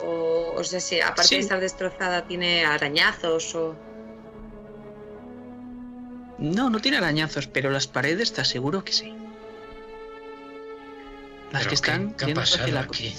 [0.02, 3.76] O, o sea, si aparte de estar destrozada tiene arañazos o...
[6.38, 9.14] No, no tiene arañazos, pero las paredes te aseguro que sí.
[11.52, 13.14] Las que están ¿qué, qué hacia la aquí?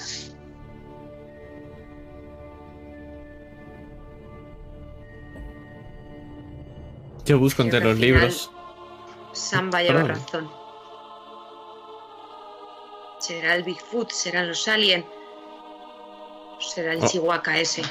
[7.25, 8.51] Yo busco entre los libros.
[9.33, 10.49] Samba lleva razón.
[13.19, 15.05] Será el Bigfoot, serán los aliens.
[16.61, 17.07] Será el oh.
[17.07, 17.81] Chihuahua ese.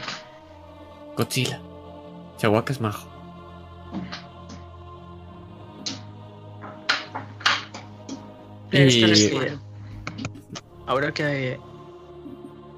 [1.17, 1.61] Godzilla.
[2.39, 3.11] Chihuahua es majo.
[8.73, 9.59] y...
[10.87, 11.59] Ahora que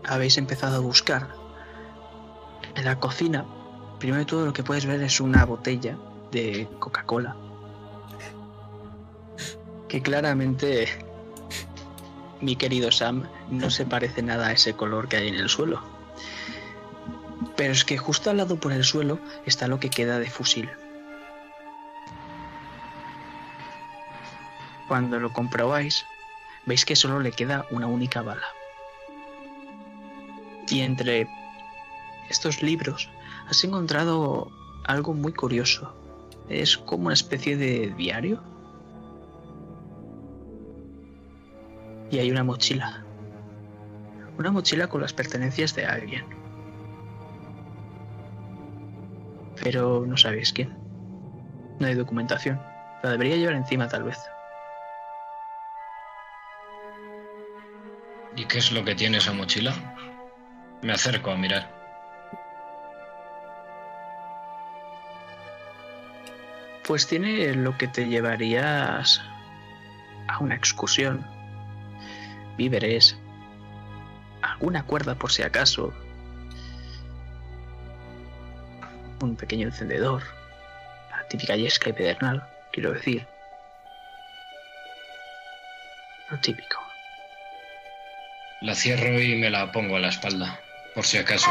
[0.05, 1.29] habéis empezado a buscar
[2.75, 3.47] en la cocina,
[3.99, 5.97] primero de todo lo que puedes ver es una botella
[6.31, 7.37] de Coca-Cola.
[9.89, 10.89] Que claramente,
[12.43, 15.83] mi querido Sam, no se parece nada a ese color que hay en el suelo.
[17.57, 20.69] Pero es que justo al lado por el suelo está lo que queda de fusil.
[24.89, 26.05] Cuando lo comprobáis,
[26.67, 28.47] veis que solo le queda una única bala.
[30.69, 31.29] Y entre
[32.29, 33.09] estos libros
[33.49, 34.51] has encontrado
[34.85, 35.95] algo muy curioso.
[36.49, 38.43] Es como una especie de diario.
[42.13, 43.03] Y hay una mochila.
[44.39, 46.27] Una mochila con las pertenencias de alguien.
[49.63, 50.77] Pero no sabéis quién.
[51.81, 52.61] No hay documentación.
[53.03, 54.19] La debería llevar encima tal vez.
[58.37, 59.73] ¿Y qué es lo que tiene esa mochila?
[60.83, 61.71] Me acerco a mirar.
[66.87, 69.23] Pues tiene lo que te llevarías
[70.29, 71.42] a una excursión.
[72.57, 73.19] Víveres.
[74.43, 75.93] Alguna cuerda por si acaso.
[79.21, 80.23] Un pequeño encendedor.
[81.11, 83.27] La típica yesca y pedernal, quiero decir.
[86.31, 86.79] Lo típico.
[88.63, 90.61] La cierro y me la pongo a la espalda,
[90.95, 91.51] por si acaso.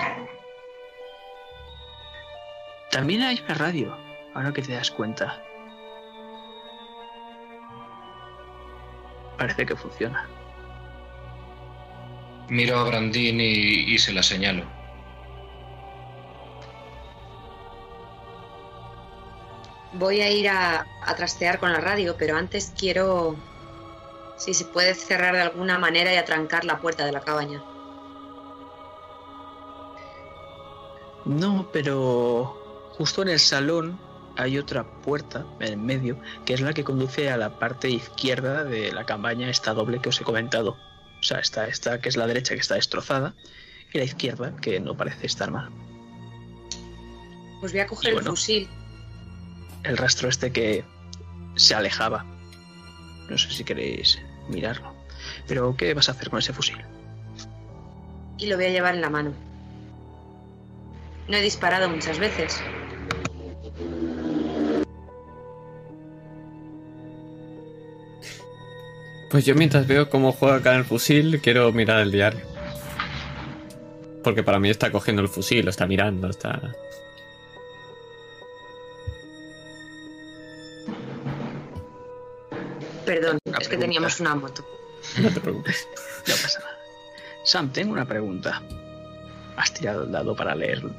[2.89, 3.97] También hay una radio,
[4.33, 5.41] ahora que te das cuenta.
[9.37, 10.27] Parece que funciona.
[12.51, 14.65] Miro a Brandín y, se la señalo.
[19.93, 20.85] Voy a ir a
[21.15, 23.37] trastear con la radio, pero antes quiero
[24.41, 27.63] si se puede cerrar de alguna manera y atrancar la puerta de la cabaña.
[31.23, 32.57] No, pero
[32.97, 33.97] justo en el salón
[34.37, 38.91] hay otra puerta en medio que es la que conduce a la parte izquierda de
[38.91, 40.75] la cabaña, esta doble que os he comentado.
[41.21, 43.35] O sea, esta, esta que es la derecha que está destrozada
[43.93, 45.69] y la izquierda que no parece estar mal.
[47.59, 48.67] Pues voy a coger el fusil.
[49.83, 50.83] El rastro este que
[51.55, 52.25] se alejaba.
[53.29, 54.19] No sé si queréis
[54.49, 54.93] mirarlo.
[55.47, 56.83] Pero, ¿qué vas a hacer con ese fusil?
[58.37, 59.33] Y lo voy a llevar en la mano.
[61.27, 62.59] No he disparado muchas veces.
[69.31, 72.41] Pues yo mientras veo cómo juega acá el fusil, quiero mirar el diario.
[74.25, 76.75] Porque para mí está cogiendo el fusil, lo está mirando, está...
[83.05, 84.65] Perdón, es que teníamos una moto.
[85.21, 85.87] No te preocupes.
[86.27, 86.77] no pasa nada.
[87.45, 88.61] Sam, tengo una pregunta.
[89.55, 90.93] ¿Has tirado el dado para leerlo?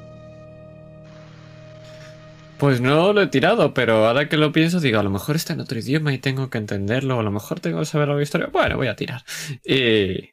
[2.63, 5.51] Pues no lo he tirado, pero ahora que lo pienso, digo, a lo mejor está
[5.51, 8.47] en otro idioma y tengo que entenderlo, a lo mejor tengo que saber la historia.
[8.53, 9.21] Bueno, voy a tirar.
[9.65, 10.31] Y.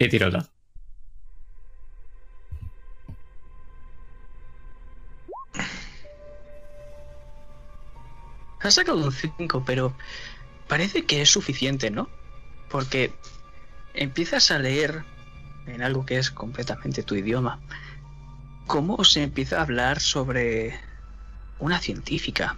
[0.00, 0.48] Y tiro el dado.
[8.60, 9.96] Has sacado un 5, pero
[10.66, 12.10] parece que es suficiente, ¿no?
[12.68, 13.12] Porque
[13.94, 15.04] empiezas a leer
[15.68, 17.60] en algo que es completamente tu idioma,
[18.66, 20.88] cómo se empieza a hablar sobre
[21.58, 22.56] una científica.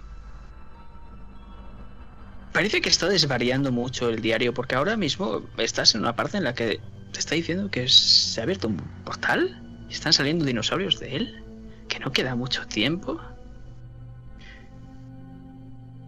[2.53, 6.43] Parece que está desvariando mucho el diario, porque ahora mismo estás en una parte en
[6.43, 6.81] la que
[7.13, 11.43] te está diciendo que se ha abierto un portal y están saliendo dinosaurios de él,
[11.87, 13.19] que no queda mucho tiempo.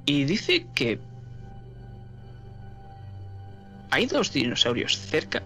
[0.06, 1.00] Y dice que
[3.90, 5.44] hay dos dinosaurios cerca.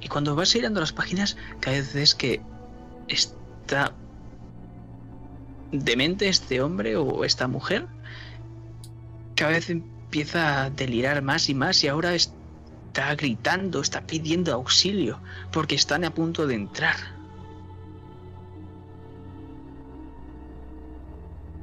[0.00, 2.40] Y cuando vas girando las páginas, cada vez que
[3.08, 3.92] está
[5.72, 7.88] demente este hombre o esta mujer.
[9.34, 15.18] Cada vez empieza a delirar más y más y ahora está gritando, está pidiendo auxilio
[15.50, 16.96] porque están a punto de entrar.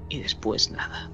[0.10, 1.12] Y después nada.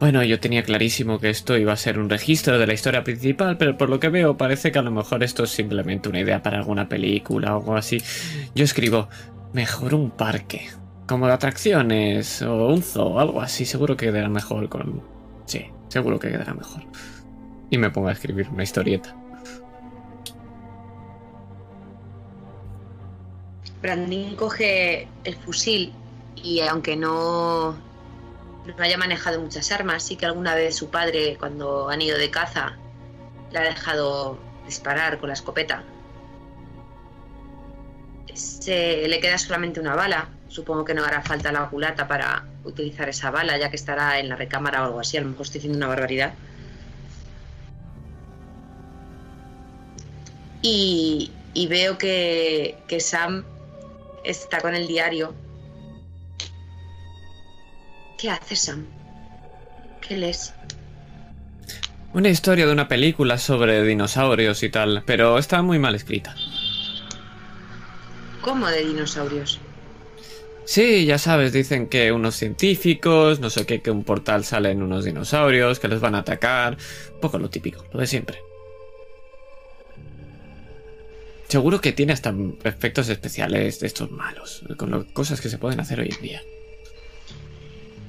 [0.00, 3.58] Bueno, yo tenía clarísimo que esto iba a ser un registro de la historia principal,
[3.58, 6.40] pero por lo que veo parece que a lo mejor esto es simplemente una idea
[6.40, 8.00] para alguna película o algo así.
[8.54, 9.08] Yo escribo,
[9.52, 10.68] mejor un parque,
[11.08, 15.02] como de atracciones o un zoo algo así, seguro que quedará mejor con...
[15.46, 16.82] Sí, seguro que quedará mejor.
[17.68, 19.16] Y me pongo a escribir una historieta.
[23.82, 25.92] Brandín coge el fusil
[26.36, 27.87] y aunque no
[28.76, 32.30] no haya manejado muchas armas, sí que alguna vez su padre, cuando han ido de
[32.30, 32.76] caza,
[33.50, 35.82] le ha dejado disparar con la escopeta.
[38.34, 40.28] Se, le queda solamente una bala.
[40.48, 44.28] Supongo que no hará falta la culata para utilizar esa bala, ya que estará en
[44.28, 45.16] la recámara o algo así.
[45.16, 46.34] A lo mejor estoy diciendo una barbaridad.
[50.62, 51.32] Y,
[51.68, 53.44] veo que, que Sam
[54.24, 55.34] está con el diario
[58.18, 58.84] ¿Qué haces, Sam?
[60.00, 60.52] ¿Qué lees?
[62.12, 66.34] Una historia de una película sobre dinosaurios y tal, pero está muy mal escrita.
[68.40, 69.60] ¿Cómo de dinosaurios?
[70.64, 75.04] Sí, ya sabes, dicen que unos científicos, no sé qué, que un portal salen unos
[75.04, 76.76] dinosaurios, que les van a atacar.
[77.14, 78.40] Un poco lo típico, lo de siempre.
[81.46, 82.34] Seguro que tiene hasta
[82.64, 86.42] efectos especiales de estos malos, con cosas que se pueden hacer hoy en día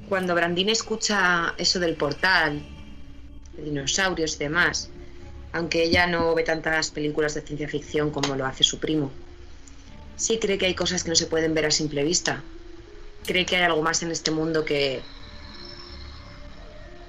[0.10, 2.64] cuando Brandine escucha eso del portal,
[3.56, 4.90] de dinosaurios y demás,
[5.54, 9.12] aunque ella no ve tantas películas de ciencia ficción como lo hace su primo,
[10.18, 12.44] sí cree que hay cosas que no se pueden ver a simple vista.
[13.26, 15.02] Cree que hay algo más en este mundo que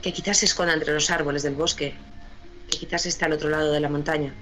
[0.02, 1.94] que quizás se esconda entre los árboles del bosque,
[2.70, 4.34] que quizás está al otro lado de la montaña.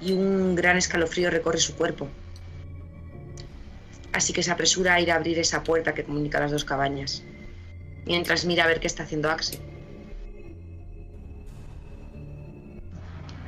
[0.00, 2.08] Y un gran escalofrío recorre su cuerpo
[4.12, 7.22] así que se apresura a ir a abrir esa puerta que comunica las dos cabañas,
[8.04, 9.60] mientras mira a ver qué está haciendo Axel.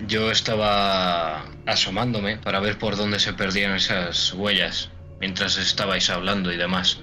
[0.07, 6.57] Yo estaba asomándome para ver por dónde se perdían esas huellas mientras estabais hablando y
[6.57, 7.01] demás.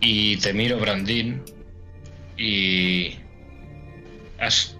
[0.00, 1.42] Y te miro, Brandín,
[2.36, 3.18] y...
[4.38, 4.76] ¿Has...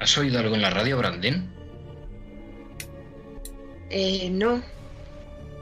[0.00, 1.50] ¿Has oído algo en la radio, Brandín?
[3.90, 4.62] Eh, no,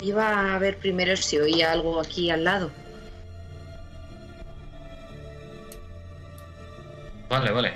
[0.02, 2.70] Iba a ver primero si oía algo aquí al lado.
[7.28, 7.74] Vale, vale.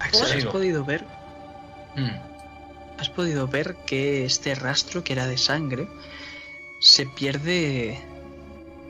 [0.00, 1.04] ¿Has podido ver?
[1.96, 2.10] Hmm.
[2.98, 5.88] ¿Has podido ver que este rastro que era de sangre
[6.80, 7.98] se pierde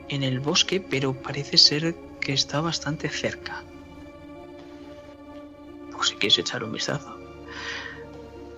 [0.09, 3.63] en el bosque, pero parece ser que está bastante cerca?
[5.97, 7.20] O si quieres echar un vistazo.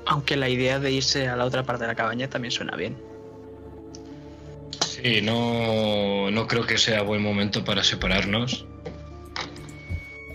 [0.06, 2.96] Aunque la idea de irse a la otra parte de la cabaña también suena bien.
[4.86, 8.66] Sí, no, no creo que sea buen momento para separarnos.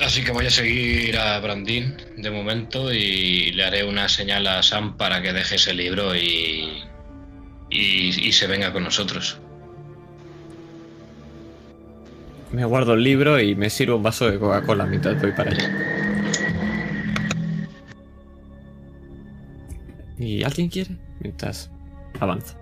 [0.01, 4.63] Así que voy a seguir a Brandín de momento y le haré una señal a
[4.63, 6.83] Sam para que deje ese libro y,
[7.69, 9.39] y, y se venga con nosotros.
[12.53, 15.98] Me guardo el libro y me sirvo un vaso de Coca-Cola mientras voy para allá.
[20.19, 20.97] ¿Y alguien quiere?
[21.21, 21.71] Mientras
[22.19, 22.57] avanza.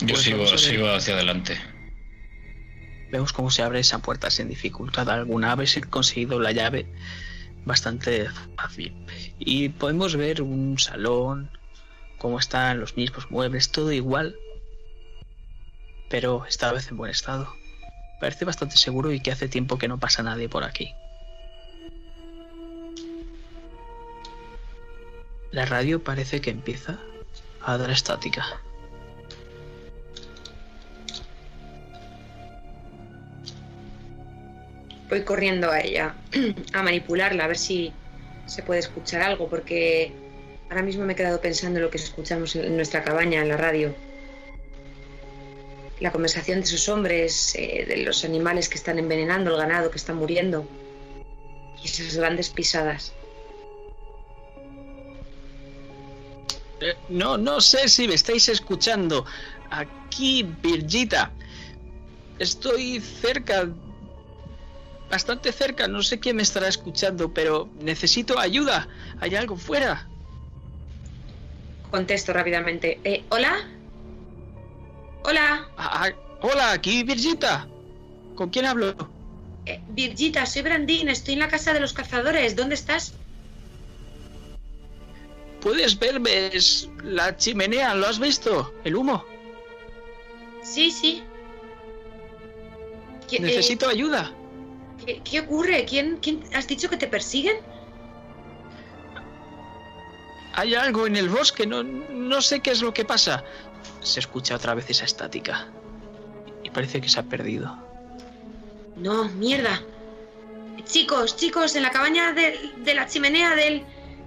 [0.00, 1.58] Yo pues sigo, sigo hacia adelante.
[3.12, 5.52] Vemos cómo se abre esa puerta sin dificultad alguna.
[5.52, 6.86] Habéis conseguido la llave
[7.64, 8.26] bastante
[8.56, 8.94] fácil.
[9.38, 11.50] Y podemos ver un salón,
[12.18, 14.34] cómo están los mismos muebles, todo igual.
[16.08, 17.61] Pero esta vez en buen estado.
[18.22, 20.94] Parece bastante seguro y que hace tiempo que no pasa nadie por aquí.
[25.50, 27.00] La radio parece que empieza
[27.62, 28.44] a dar estática.
[35.08, 36.14] Voy corriendo a ella,
[36.74, 37.92] a manipularla, a ver si
[38.46, 40.12] se puede escuchar algo, porque
[40.70, 43.56] ahora mismo me he quedado pensando en lo que escuchamos en nuestra cabaña, en la
[43.56, 44.11] radio
[46.02, 49.98] la conversación de esos hombres, eh, de los animales que están envenenando, el ganado que
[49.98, 50.66] está muriendo.
[51.80, 53.12] Y esas grandes pisadas.
[56.80, 59.24] Eh, no, no sé si me estáis escuchando.
[59.70, 61.30] Aquí, Virgita.
[62.40, 63.68] Estoy cerca.
[65.08, 65.86] Bastante cerca.
[65.86, 68.88] No sé quién me estará escuchando, pero necesito ayuda.
[69.20, 70.08] Hay algo fuera.
[71.92, 72.98] Contesto rápidamente.
[73.04, 73.68] Eh, ¿Hola?
[75.24, 75.68] ¿Hola?
[75.76, 76.10] Ah, ah,
[76.42, 77.66] hola, aquí Virgita.
[78.34, 78.94] ¿Con quién hablo?
[79.66, 81.08] Eh, Virgita, soy Brandín.
[81.08, 82.56] Estoy en la casa de los cazadores.
[82.56, 83.14] ¿Dónde estás?
[85.60, 86.48] ¿Puedes verme?
[86.48, 88.72] Es la chimenea, ¿lo has visto?
[88.84, 89.24] ¿El humo?
[90.62, 91.22] Sí, sí.
[93.28, 94.32] ¿Qué- eh, Necesito ayuda.
[95.04, 95.84] ¿qué, qué ocurre?
[95.84, 97.56] ¿Quién, ¿Quién has dicho que te persiguen?
[100.54, 103.42] Hay algo en el bosque, no, no sé qué es lo que pasa.
[104.02, 105.68] Se escucha otra vez esa estática.
[106.62, 107.76] Y parece que se ha perdido.
[108.96, 109.80] No, mierda.
[110.84, 113.84] Chicos, chicos, en la cabaña de, la chimenea del,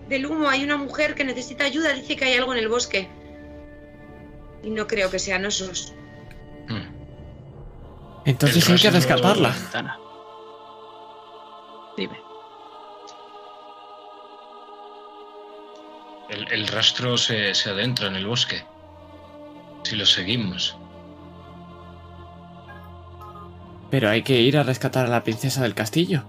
[0.07, 1.93] del humo hay una mujer que necesita ayuda.
[1.93, 3.10] Dice que hay algo en el bosque.
[4.64, 5.93] Y no creo que sean osos.
[6.68, 6.95] Hmm.
[8.26, 9.49] Entonces hay que rescatarla.
[9.49, 9.99] Ventana.
[11.97, 12.19] Dime.
[16.30, 18.65] El, el rastro se, se adentra en el bosque.
[19.85, 20.75] Si lo seguimos.
[23.91, 26.23] Pero hay que ir a rescatar a la princesa del castillo.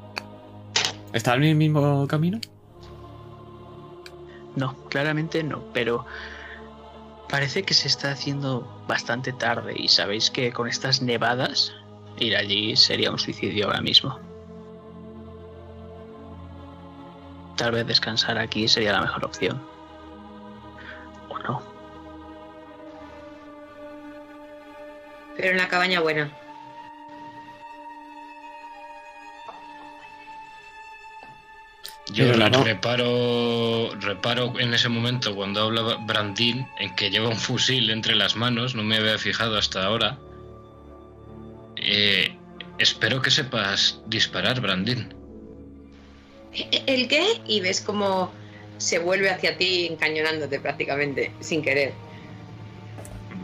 [1.14, 2.38] ¿Está en el mismo camino?
[4.56, 6.04] No, claramente no, pero
[7.30, 11.72] parece que se está haciendo bastante tarde y sabéis que con estas nevadas
[12.18, 14.20] ir allí sería un suicidio ahora mismo.
[17.56, 19.75] Tal vez descansar aquí sería la mejor opción.
[25.36, 26.30] Pero en la cabaña buena.
[32.12, 37.36] Yo la no- reparo, reparo en ese momento cuando habla Brandín en que lleva un
[37.36, 40.16] fusil entre las manos, no me había fijado hasta ahora.
[41.76, 42.36] Eh,
[42.78, 45.12] espero que sepas disparar, Brandín.
[46.54, 47.40] ¿E- ¿El qué?
[47.46, 48.32] Y ves cómo
[48.78, 51.92] se vuelve hacia ti encañonándote prácticamente, sin querer.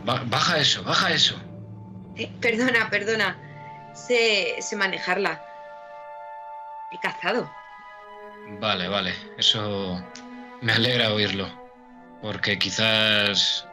[0.05, 1.35] Ba- baja eso, baja eso.
[2.15, 3.37] Eh, perdona, perdona.
[3.93, 5.41] Sé, sé manejarla.
[6.91, 7.49] He cazado.
[8.59, 10.03] Vale, vale, eso
[10.61, 11.47] me alegra oírlo,
[12.21, 13.65] porque quizás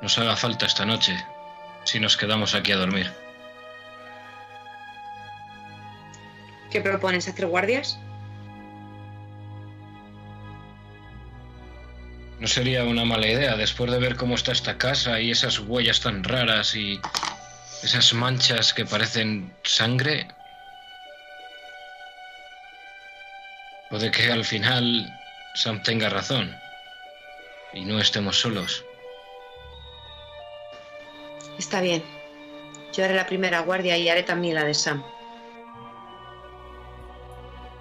[0.00, 1.16] nos haga falta esta noche
[1.84, 3.12] si nos quedamos aquí a dormir.
[6.70, 7.28] ¿Qué propones?
[7.28, 7.98] ¿Hacer guardias?
[12.38, 16.00] No sería una mala idea después de ver cómo está esta casa y esas huellas
[16.00, 17.00] tan raras y
[17.82, 20.28] esas manchas que parecen sangre.
[23.90, 25.08] Puede que al final
[25.54, 26.54] Sam tenga razón
[27.72, 28.84] y no estemos solos.
[31.58, 32.04] Está bien.
[32.92, 35.02] Yo haré la primera guardia y haré también la de Sam.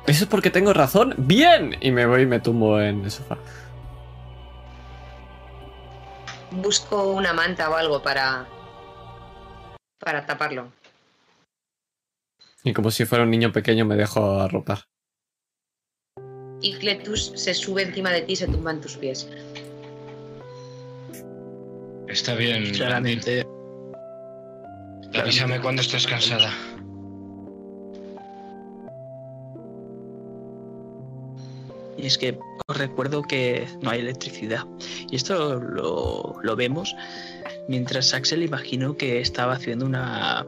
[0.07, 1.13] ¿Eso es porque tengo razón?
[1.17, 1.77] ¡Bien!
[1.81, 3.37] Y me voy y me tumbo en el sofá.
[6.51, 8.47] Busco una manta o algo para.
[9.99, 10.71] para taparlo.
[12.63, 14.79] Y como si fuera un niño pequeño me dejo arropar.
[16.61, 19.29] Y Cletus se sube encima de ti y se tumba en tus pies.
[22.07, 22.73] Está bien.
[22.73, 23.45] Claramente,
[25.13, 26.51] Avísame cuando estés cansada.
[31.97, 32.37] Y es que
[32.69, 34.65] os recuerdo que no hay electricidad.
[35.09, 36.93] Y esto lo, vemos
[37.69, 40.45] mientras Axel imaginó que estaba haciendo una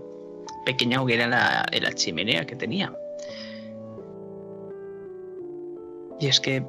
[0.65, 2.93] pequeña hoguera en la, en la chimenea que tenía.
[6.19, 6.61] Y es que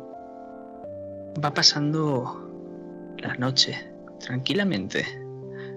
[1.44, 2.48] va pasando
[3.18, 3.76] la noche
[4.20, 5.04] tranquilamente.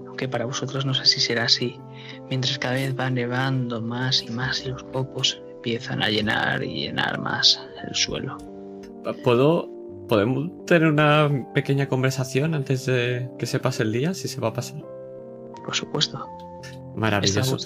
[0.06, 1.80] Aunque para vosotros no sé si será así.
[2.30, 6.82] Mientras cada vez va nevando más y más y los copos empiezan a llenar y
[6.82, 8.53] llenar más el suelo.
[9.24, 9.70] ¿Puedo.
[10.08, 14.14] ¿Podemos tener una pequeña conversación antes de que se pase el día?
[14.14, 14.82] Si se va a pasar.
[15.64, 16.28] Por supuesto.
[16.96, 17.58] Maravilloso.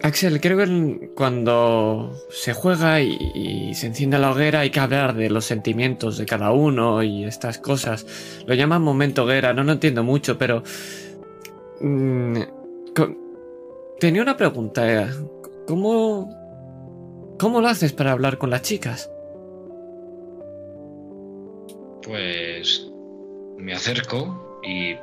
[0.00, 5.14] Axel, creo que cuando se juega y, y se enciende la hoguera hay que hablar
[5.14, 8.06] de los sentimientos de cada uno y estas cosas.
[8.46, 10.62] Lo llaman momento hoguera, no lo entiendo mucho, pero...
[11.80, 12.38] mm,
[13.98, 15.02] tenía una pregunta.
[15.02, 15.08] eh.
[15.66, 16.37] ¿Cómo...
[17.38, 19.10] ¿Cómo lo haces para hablar con las chicas?
[22.02, 22.90] Pues
[23.56, 24.96] me acerco y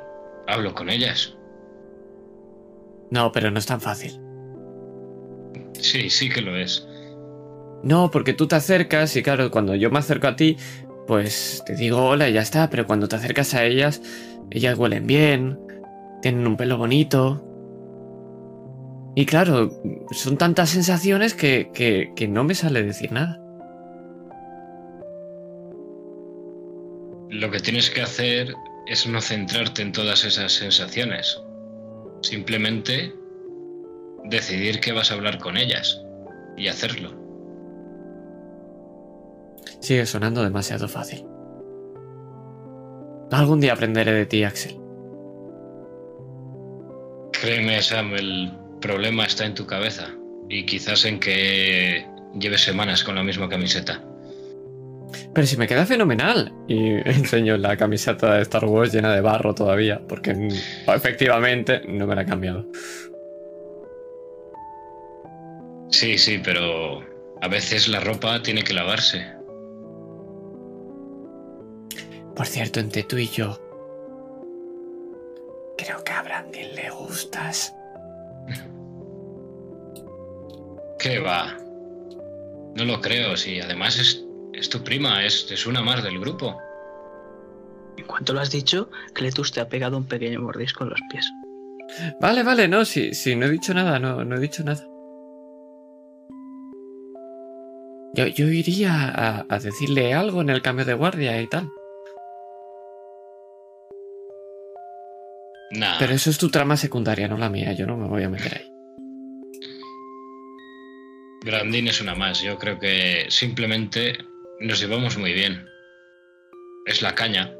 [0.46, 1.34] hablo con ellas.
[3.10, 4.20] No, pero no es tan fácil.
[5.72, 6.86] Sí, sí que lo es.
[7.82, 10.56] No, porque tú te acercas y claro, cuando yo me acerco a ti,
[11.06, 14.02] pues te digo hola y ya está, pero cuando te acercas a ellas,
[14.50, 15.58] ellas huelen bien,
[16.20, 17.45] tienen un pelo bonito.
[19.18, 19.70] Y claro,
[20.10, 23.40] son tantas sensaciones que, que, que no me sale decir nada.
[27.30, 28.52] Lo que tienes que hacer
[28.86, 31.42] es no centrarte en todas esas sensaciones.
[32.20, 33.14] Simplemente
[34.24, 36.04] decidir que vas a hablar con ellas
[36.58, 37.14] y hacerlo.
[39.80, 41.24] Sigue sonando demasiado fácil.
[43.30, 44.76] Algún día aprenderé de ti, Axel.
[47.32, 50.08] Créeme, Sam, el problema está en tu cabeza
[50.48, 52.06] y quizás en que
[52.38, 54.02] lleves semanas con la misma camiseta.
[55.32, 56.52] Pero si me queda fenomenal.
[56.68, 60.34] Y enseño la camiseta de Star Wars llena de barro todavía, porque
[60.86, 62.66] efectivamente no me la he cambiado.
[65.90, 67.02] Sí, sí, pero
[67.40, 69.24] a veces la ropa tiene que lavarse.
[72.34, 73.58] Por cierto, entre tú y yo,
[75.78, 77.74] creo que a Brandon le gustas.
[80.98, 81.56] ¿Qué va?
[82.74, 83.60] No lo creo, sí.
[83.60, 86.60] Además es, es tu prima, es, es una más del grupo.
[87.96, 91.30] En cuanto lo has dicho, Cletus te ha pegado un pequeño mordisco en los pies.
[92.20, 94.84] Vale, vale, no, sí, sí, no he dicho nada, no, no he dicho nada.
[98.14, 101.68] Yo, yo iría a, a decirle algo en el cambio de guardia y tal.
[105.76, 105.98] Nah.
[105.98, 107.72] Pero eso es tu trama secundaria, no la mía.
[107.72, 108.72] Yo no me voy a meter ahí.
[111.44, 112.42] Brandin es una más.
[112.42, 114.18] Yo creo que simplemente
[114.60, 115.66] nos llevamos muy bien.
[116.86, 117.54] Es la caña.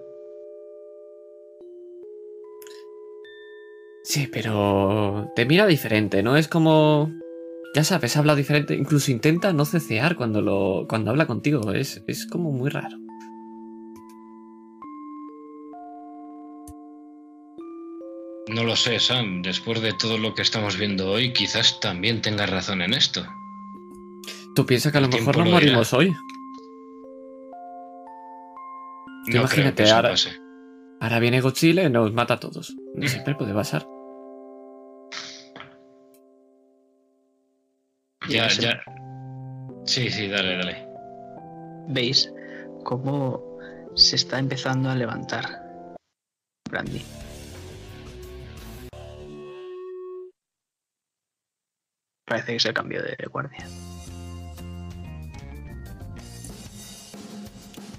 [4.05, 6.37] Sí, pero te mira diferente, ¿no?
[6.37, 7.13] Es como...
[7.75, 8.75] Ya sabes, habla diferente.
[8.75, 11.73] Incluso intenta no cecear cuando, lo, cuando habla contigo.
[11.73, 12.97] Es, es como muy raro.
[18.49, 19.43] No lo sé, Sam.
[19.43, 23.27] Después de todo lo que estamos viendo hoy, quizás también tengas razón en esto.
[24.55, 26.11] ¿Tú piensas que a lo El mejor nos lo morimos hoy?
[26.11, 26.17] No
[29.27, 30.31] creo imagínate, que eso ahora- pase.
[31.01, 32.75] Ahora viene Godzilla y nos mata a todos.
[33.05, 33.87] Siempre puede pasar.
[38.29, 38.81] Ya, ya.
[39.85, 40.89] Sí, sí, dale, dale.
[41.89, 42.33] Veis
[42.85, 43.59] cómo
[43.95, 45.45] se está empezando a levantar
[46.71, 47.03] Brandy.
[52.27, 53.67] Parece que se cambió de guardia.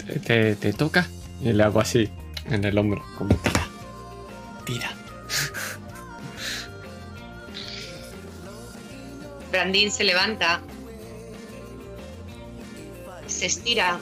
[0.06, 1.08] Te, te- te toca
[1.42, 2.10] y le hago así
[2.46, 3.04] en el hombro.
[3.18, 3.68] Como tira.
[4.66, 4.92] Tira.
[9.52, 10.62] Brandín se levanta,
[13.28, 13.98] se estira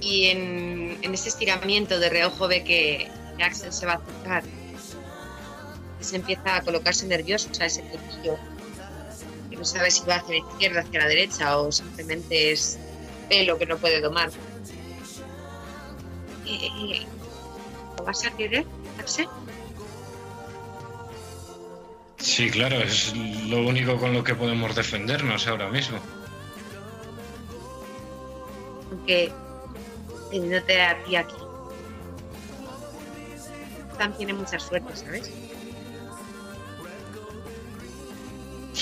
[0.00, 3.10] y en, en ese estiramiento de reojo ve que
[3.44, 4.44] Axel se va a acercar.
[6.02, 8.36] Se empieza a colocarse nervioso, o sea, ese flequillo,
[9.48, 12.78] que no sabe si va hacia la izquierda, hacia la derecha o simplemente es
[13.28, 14.30] pelo que no puede domar.
[16.46, 17.06] Eh,
[17.96, 18.66] ¿Lo vas a querer,
[18.98, 19.28] Axel?
[22.18, 23.14] Sí, claro, es
[23.46, 25.98] lo único con lo que podemos defendernos ahora mismo.
[28.92, 29.32] aunque
[30.30, 31.34] teniéndote a ti aquí.
[33.98, 35.30] Sam tiene mucha suerte, ¿sabes?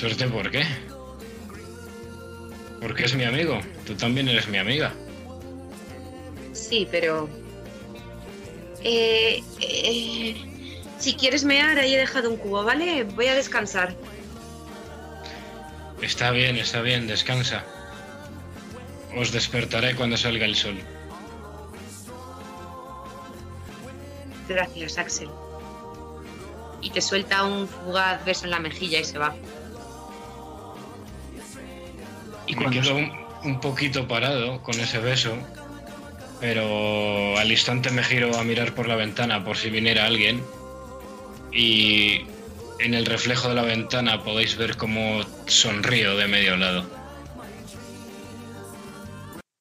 [0.00, 0.64] ¿Suerte por qué?
[2.80, 3.60] Porque es mi amigo.
[3.84, 4.94] Tú también eres mi amiga.
[6.54, 7.28] Sí, pero...
[8.82, 13.04] Eh, eh, si quieres mear, ahí he dejado un cubo, ¿vale?
[13.04, 13.94] Voy a descansar.
[16.00, 17.62] Está bien, está bien, descansa.
[19.18, 20.78] Os despertaré cuando salga el sol.
[24.48, 25.28] Gracias, Axel.
[26.80, 29.36] Y te suelta un fugaz beso en la mejilla y se va.
[32.50, 33.12] Y Me quedo un,
[33.44, 35.38] un poquito parado con ese beso,
[36.40, 40.42] pero al instante me giro a mirar por la ventana por si viniera alguien.
[41.52, 42.22] Y
[42.80, 46.84] en el reflejo de la ventana podéis ver cómo sonrío de medio lado.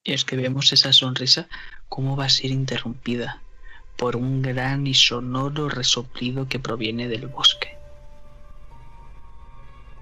[0.02, 1.46] Y es que vemos esa sonrisa,
[1.88, 3.40] cómo va a ser interrumpida
[3.96, 7.76] por un gran y sonoro resoplido que proviene del bosque.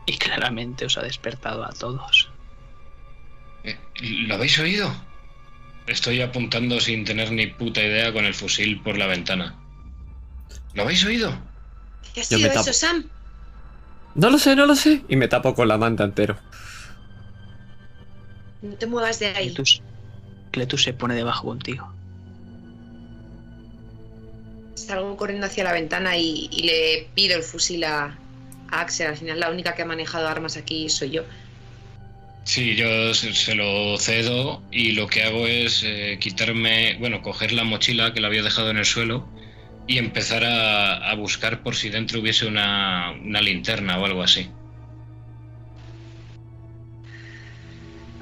[0.06, 2.31] Y claramente os ha despertado a todos.
[3.69, 3.78] Eh,
[4.27, 4.90] ¿Lo habéis oído?
[5.86, 9.57] Estoy apuntando sin tener ni puta idea con el fusil por la ventana.
[10.74, 11.36] ¿Lo habéis oído?
[12.15, 12.61] ¿Qué ha sido tapo.
[12.61, 13.05] eso, Sam?
[14.15, 15.03] No lo sé, no lo sé.
[15.09, 16.39] Y me tapo con la manta entero.
[18.62, 19.55] No te muevas de ahí.
[20.51, 21.93] Cletus, se pone debajo contigo.
[24.74, 28.19] Salgo corriendo hacia la ventana y, le pido el fusil a,
[28.70, 29.09] Axel.
[29.09, 31.24] Al final la única que ha manejado armas aquí soy yo.
[32.49, 37.62] Sí, yo se, lo cedo y lo que hago es eh, quitarme, bueno, coger la
[37.62, 39.29] mochila que la había dejado en el suelo
[39.87, 43.12] y empezar a, buscar por si dentro hubiese una,
[43.43, 44.49] linterna o algo así.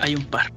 [0.00, 0.52] Hay un par.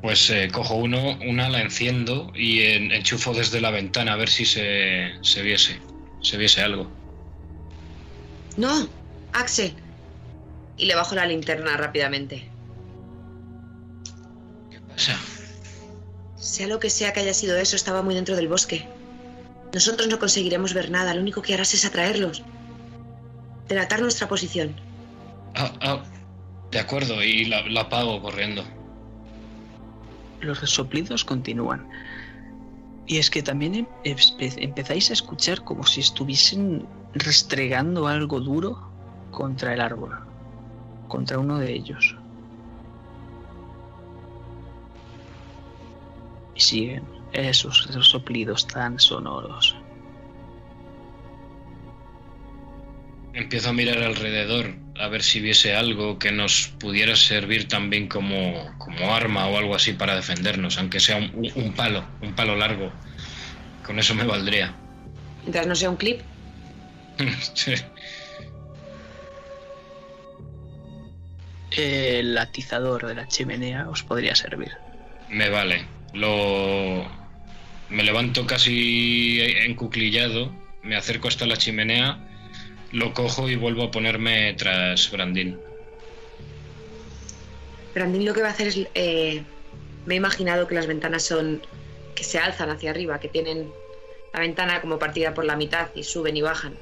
[0.00, 4.44] Pues eh, cojo uno, una la enciendo y enchufo desde la ventana a ver si
[4.44, 5.80] se, se viese,
[6.22, 6.88] se viese algo.
[8.56, 8.88] No,
[9.32, 9.74] Axel.
[10.76, 12.50] Y le bajo la linterna rápidamente.
[14.70, 15.16] ¿Qué pasa?
[16.36, 18.88] Sea lo que sea que haya sido eso, estaba muy dentro del bosque.
[19.72, 22.42] Nosotros no conseguiremos ver nada, lo único que harás es atraerlos.
[23.68, 24.74] Delatar nuestra posición.
[25.54, 26.02] Ah, ah,
[26.70, 28.64] de acuerdo, y la, la apago corriendo.
[30.40, 31.88] Los resoplidos continúan.
[33.06, 38.90] Y es que también em, empezáis a escuchar como si estuviesen restregando algo duro
[39.30, 40.18] contra el árbol,
[41.14, 42.16] contra uno de ellos.
[46.54, 49.76] y siguen esos soplidos tan sonoros.
[53.32, 58.72] Empiezo a mirar alrededor a ver si viese algo que nos pudiera servir también como,
[58.78, 62.92] como arma o algo así para defendernos, aunque sea un, palo, un palo largo.
[63.84, 64.72] Con eso me valdría.
[65.42, 66.20] Mientras no sea un clip.
[67.54, 67.74] sí.
[71.76, 74.72] El atizador de la chimenea os podría servir.
[75.28, 75.86] Me vale.
[76.12, 77.04] Lo.
[77.90, 80.52] Me levanto casi encuclillado,
[80.82, 82.18] me acerco hasta la chimenea,
[82.92, 85.58] lo cojo y vuelvo a ponerme tras Brandín.
[87.94, 88.80] Brandín lo que va a hacer es.
[88.94, 89.42] Eh,
[90.06, 91.62] me he imaginado que las ventanas son.
[92.14, 93.68] que se alzan hacia arriba, que tienen
[94.32, 96.74] la ventana como partida por la mitad y suben y bajan.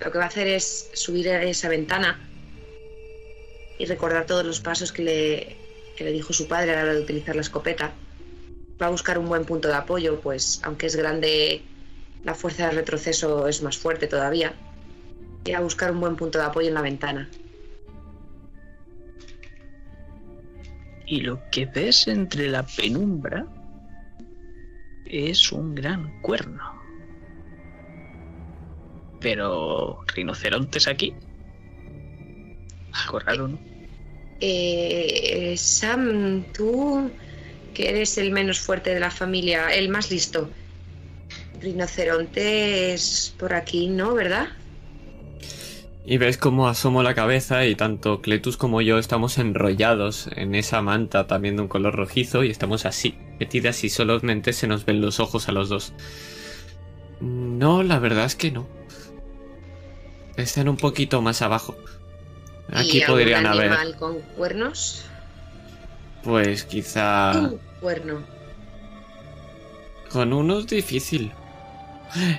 [0.00, 2.18] Lo que va a hacer es subir a esa ventana
[3.78, 5.56] y recordar todos los pasos que le,
[5.96, 7.92] que le dijo su padre a la hora de utilizar la escopeta.
[8.80, 11.62] Va a buscar un buen punto de apoyo, pues aunque es grande,
[12.24, 14.54] la fuerza de retroceso es más fuerte todavía.
[15.44, 17.28] Y a buscar un buen punto de apoyo en la ventana.
[21.06, 23.46] Y lo que ves entre la penumbra
[25.04, 26.62] es un gran cuerno.
[29.20, 31.14] Pero rinocerontes aquí.
[32.92, 33.58] Algo raro, ¿no?
[34.40, 37.10] Eh, Sam, tú,
[37.74, 40.50] que eres el menos fuerte de la familia, el más listo.
[41.60, 44.14] Rinoceronte es por aquí, ¿no?
[44.14, 44.48] ¿Verdad?
[46.04, 50.82] Y ves cómo asomo la cabeza y tanto Cletus como yo estamos enrollados en esa
[50.82, 55.00] manta también de un color rojizo y estamos así, metidas y solamente se nos ven
[55.00, 55.92] los ojos a los dos.
[57.20, 58.66] No, la verdad es que no.
[60.36, 61.76] Están un poquito más abajo.
[62.72, 63.72] Aquí podrían haber.
[63.72, 65.02] animal con cuernos?
[66.22, 67.32] Pues quizá.
[67.32, 68.22] Un cuerno.
[70.10, 71.32] Con uno es difícil.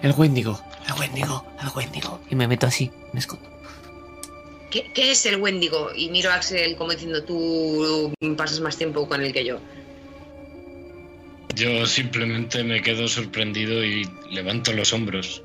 [0.01, 2.19] El Wendigo, el Wendigo, el Wendigo.
[2.30, 3.49] Y me meto así, me escondo.
[4.69, 5.89] ¿Qué, ¿Qué, es el Wendigo?
[5.95, 9.60] Y miro a Axel como diciendo, tú pasas más tiempo con él que yo.
[11.55, 15.43] Yo simplemente me quedo sorprendido y levanto los hombros.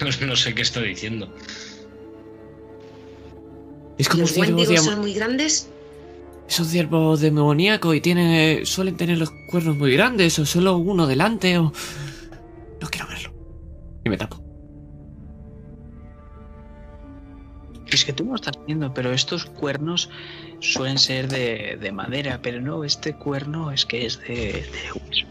[0.20, 1.32] no sé qué está diciendo.
[4.02, 5.70] Es como ¿Los Wendigos son muy grandes?
[6.48, 8.62] Es un ciervo demoníaco y tiene.
[8.66, 11.72] suelen tener los cuernos muy grandes, o solo uno delante, o.
[12.80, 13.32] No quiero verlo.
[14.04, 14.42] Y me tapo.
[17.86, 20.10] Es que tú no estás viendo, pero estos cuernos
[20.58, 25.26] suelen ser de, madera, pero no, este cuerno es que es de, de hueso.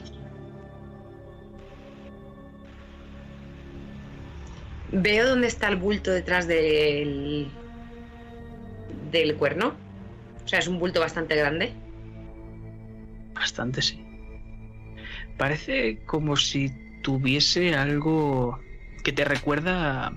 [4.94, 7.52] Veo dónde está el bulto detrás del,
[9.12, 9.76] del cuerno.
[10.44, 11.74] O sea, es un bulto bastante grande.
[13.34, 14.04] Bastante, sí.
[15.38, 16.72] Parece como si
[17.02, 18.60] tuviese algo
[19.04, 20.14] que te recuerda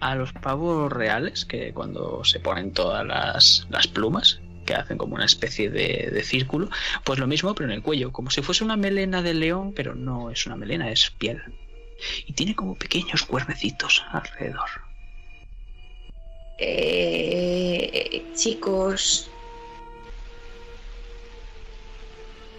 [0.00, 5.24] a los pavos reales, que cuando se ponen todas las, plumas, que hacen como una
[5.24, 6.68] especie de, de, círculo,
[7.04, 9.94] pues lo mismo pero en el cuello, como si fuese una melena de león, pero
[9.94, 11.42] no es una melena, es piel.
[12.26, 14.85] Y tiene como pequeños cuernecitos alrededor.
[16.58, 19.30] Eh, chicos.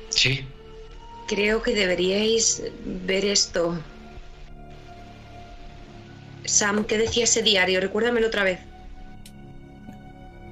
[0.09, 0.45] Sí.
[1.27, 3.77] Creo que deberíais ver esto.
[6.45, 7.81] Sam, ¿qué decía ese diario?
[7.81, 8.59] Recuérdamelo otra vez.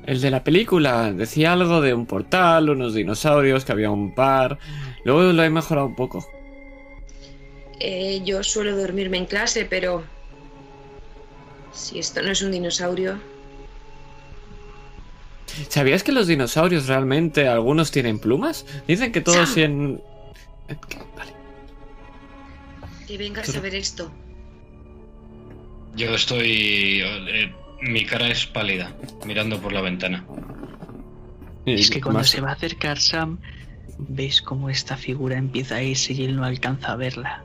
[0.05, 4.59] El de la película decía algo de un portal, unos dinosaurios, que había un par.
[5.03, 6.27] Luego lo he mejorado un poco.
[7.79, 10.03] Eh, yo suelo dormirme en clase, pero...
[11.71, 13.19] Si esto no es un dinosaurio...
[15.69, 18.65] ¿Sabías que los dinosaurios realmente algunos tienen plumas?
[18.87, 20.01] Dicen que todos tienen...
[21.15, 21.33] Vale.
[23.07, 24.11] Que vengas a ver esto.
[25.95, 27.01] Yo estoy...
[27.03, 28.93] eh, mi cara es pálida,
[29.25, 30.25] mirando por la ventana.
[31.65, 33.39] Es que cuando Más- se va a acercar Sam,
[33.97, 37.43] ves cómo esta figura empieza a irse y él no alcanza a verla.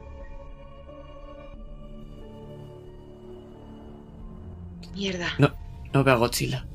[4.95, 5.29] Mierda.
[5.39, 5.55] No,
[5.93, 6.67] no veo a Godzilla.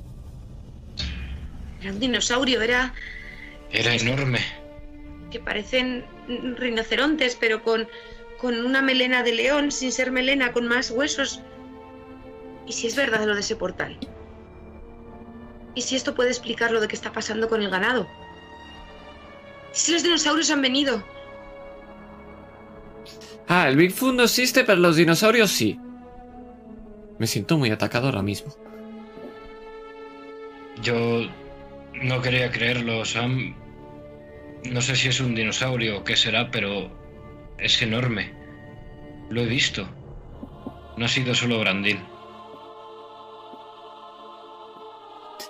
[1.85, 2.95] Era un dinosaurio, era...
[3.71, 4.39] Era enorme.
[5.29, 6.03] que parecen
[6.57, 7.87] rinocerontes, pero con,
[8.39, 11.43] con una melena de león, sin ser melena, con más huesos.
[12.65, 13.99] ¿Y si es verdad lo de ese portal?
[15.75, 18.07] ¿Y si esto puede explicar lo de que está pasando con el ganado?
[19.71, 21.03] ¿Y si los dinosaurios han venido?
[23.47, 25.79] Ah, el Bigfoot no existe, pero los dinosaurios sí.
[27.19, 28.51] Me siento muy atacado ahora mismo.
[30.81, 31.27] Yo
[32.01, 33.55] no quería creerlo, Sam.
[34.63, 36.89] No sé si es un dinosaurio o qué será, pero
[37.57, 38.33] es enorme.
[39.29, 39.87] Lo he visto.
[40.97, 41.99] No ha sido solo Brandil.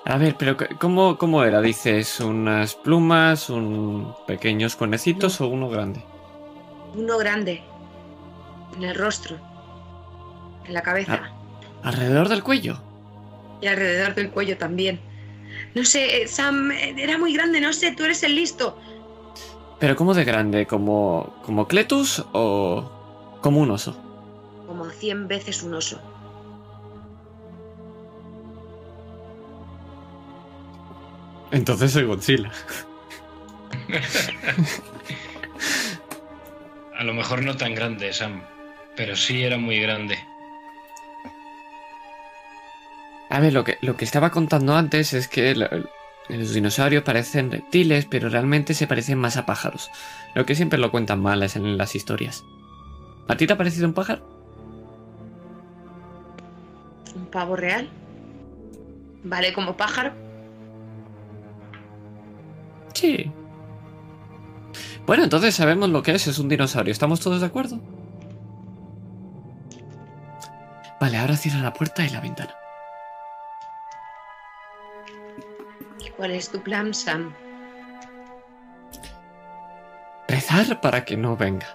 [0.06, 1.62] A ver, pero ¿cómo, cómo era?
[1.62, 6.04] Dices, ¿unas plumas, un pequeños conecitos o uno grande?
[6.94, 7.64] Uno grande.
[8.78, 9.38] En el rostro.
[10.66, 11.32] En la cabeza.
[11.84, 12.82] ¿Alrededor del cuello?
[13.62, 15.00] Y alrededor del cuello también.
[15.76, 18.78] No sé, eh, Sam, eh, era muy grande, no sé, tú eres el listo.
[19.80, 20.66] ¿Pero cómo de grande?
[20.66, 24.02] ¿Como, como Cletus o como un oso?
[24.66, 26.02] Como cien veces un oso.
[31.52, 32.52] Entonces soy Godzilla.
[36.98, 38.42] A lo mejor no tan grande, Sam,
[38.96, 40.18] pero sí era muy grande.
[43.30, 45.68] A ver, lo que, lo que estaba contando antes es que lo-
[46.30, 49.90] los dinosaurios parecen reptiles, pero realmente se parecen más a pájaros.
[50.34, 52.44] Lo que siempre lo cuentan mal es en las historias.
[53.28, 54.24] ¿A ti te ha parecido un pájaro?
[57.16, 57.90] ¿Un pavo real?
[59.24, 60.14] ¿Vale como pájaro?
[62.94, 63.32] Sí.
[65.06, 66.92] Bueno, entonces sabemos lo que es, es un dinosaurio.
[66.92, 67.80] ¿Estamos todos de acuerdo?
[71.00, 72.56] Vale, ahora cierra la puerta y la ventana.
[76.16, 77.34] Cuál es tu plan, Sam?
[80.28, 81.68] Rezar para que no venga.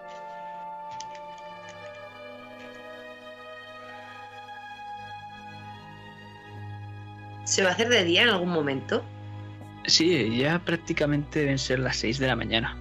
[7.44, 9.04] ¿Se va a hacer de día en algún momento?
[9.86, 12.76] Sí, ya prácticamente deben ser las 6 de la mañana.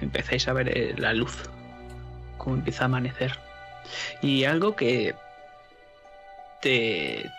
[0.00, 1.50] Empezáis a ver eh, la luz,
[2.38, 3.38] cómo empieza a amanecer.
[4.22, 5.14] Y algo que
[6.62, 7.30] te,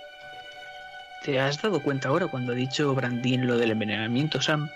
[1.24, 4.70] te has dado cuenta ahora cuando ha dicho Brandín lo del envenenamiento, Sam,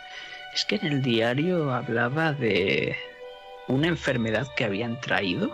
[0.53, 2.95] es que en el diario hablaba de
[3.67, 5.51] una enfermedad que habían traído.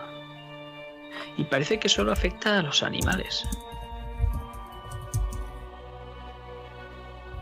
[1.37, 3.47] Y parece que solo afecta a los animales.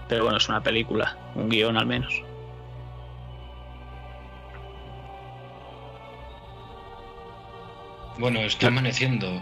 [0.07, 2.13] Pero bueno, es una película, un guion al menos.
[8.17, 9.41] Bueno, está amaneciendo.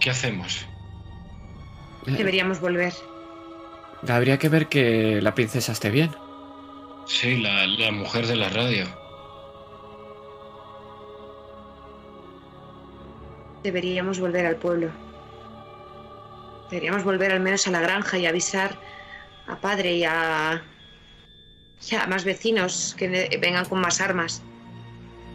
[0.00, 0.66] ¿Qué hacemos?
[2.06, 2.92] Deberíamos volver.
[4.08, 6.10] Habría que ver que la princesa esté bien.
[7.06, 8.86] Sí, la, la mujer de la radio.
[13.62, 14.90] Deberíamos volver al pueblo.
[16.70, 18.76] Deberíamos volver al menos a la granja y avisar
[19.46, 20.62] a padre y a,
[21.90, 24.42] y a más vecinos que vengan con más armas.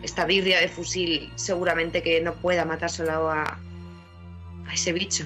[0.02, 5.26] Esta birria de fusil seguramente que no pueda matárselo a, a ese bicho.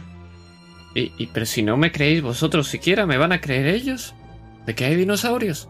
[0.95, 4.15] Y, y- pero si no me creéis vosotros siquiera, ¿me van a creer ellos?
[4.65, 5.69] ¿De que hay dinosaurios?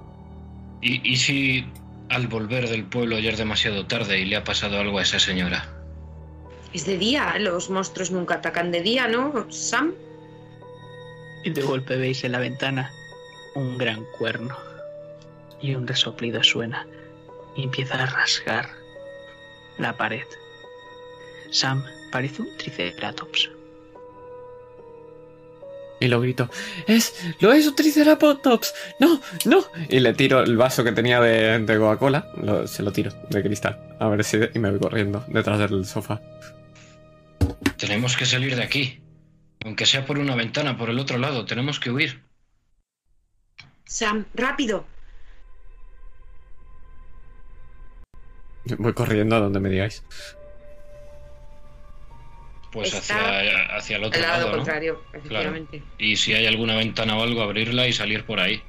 [0.82, 1.66] ¿Y, y si
[2.10, 5.68] al volver del pueblo es demasiado tarde y le ha pasado algo a esa señora?
[6.74, 9.94] Es de día, los monstruos nunca atacan de día, ¿no, Sam?
[11.44, 12.92] Y de golpe veis en la ventana
[13.56, 14.56] un gran cuerno.
[15.62, 16.86] Y un resoplido suena.
[17.56, 18.68] Y empieza a rasgar
[19.78, 20.26] la pared.
[21.52, 23.50] Sam parece un triceratops.
[26.06, 26.52] Y lo grito,
[26.86, 27.16] ¡Es!
[27.40, 28.76] ¡Lo es un Triceratops!
[29.00, 29.20] ¡No!
[29.46, 29.64] ¡No!
[29.90, 33.42] Y le tiro el vaso que tenía de, de Coca-Cola, lo- se lo tiro de
[33.42, 33.96] cristal.
[34.00, 34.38] A ver si.
[34.54, 36.22] Y me voy corriendo detrás del sofá.
[37.78, 39.02] Tenemos que salir de aquí.
[39.66, 42.22] Aunque sea por una ventana, por el otro lado, tenemos que huir.
[43.86, 44.86] Sam, rápido.
[48.78, 50.04] Voy corriendo a donde me digáis.
[52.76, 54.56] Pues hacia, hacia el otro lado lado, ¿no?
[54.58, 55.82] contrario, efectivamente.
[55.98, 58.62] Y si hay alguna ventana o algo, abrirla y salir por ahí.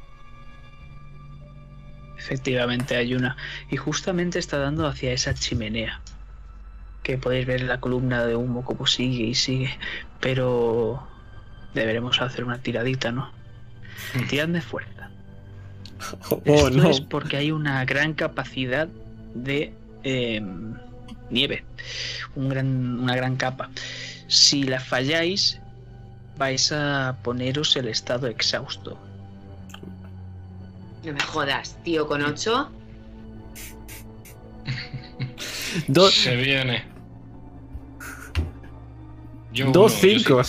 [2.17, 3.37] Efectivamente hay una.
[3.69, 6.01] Y justamente está dando hacia esa chimenea.
[7.03, 9.77] Que podéis ver la columna de humo como sigue y sigue.
[10.21, 11.05] Pero
[11.75, 13.33] deberemos hacer una tiradita, ¿no?
[14.29, 15.11] Tiradme fuerza.
[16.31, 16.91] Oh, Esto no.
[16.91, 18.87] es porque hay una gran capacidad
[19.35, 19.73] de
[20.05, 20.41] eh,
[21.31, 21.65] nieve.
[22.35, 23.71] Un gran, una gran capa.
[24.29, 25.61] Si la falláis,
[26.37, 28.99] vais a poneros el estado exhausto.
[31.05, 32.71] No me jodas, tío, con 8.
[35.89, 36.85] Dos, Se viene.
[39.53, 40.43] Yo dos uno, yo cinco.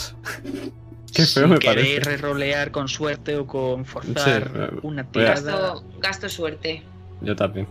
[1.14, 2.18] Qué feo si me queréis parece.
[2.18, 5.34] rerolear con suerte o con forzar Sí, eh, una tirada.
[5.42, 6.84] Gasto, gasto suerte.
[7.22, 7.68] Yo también.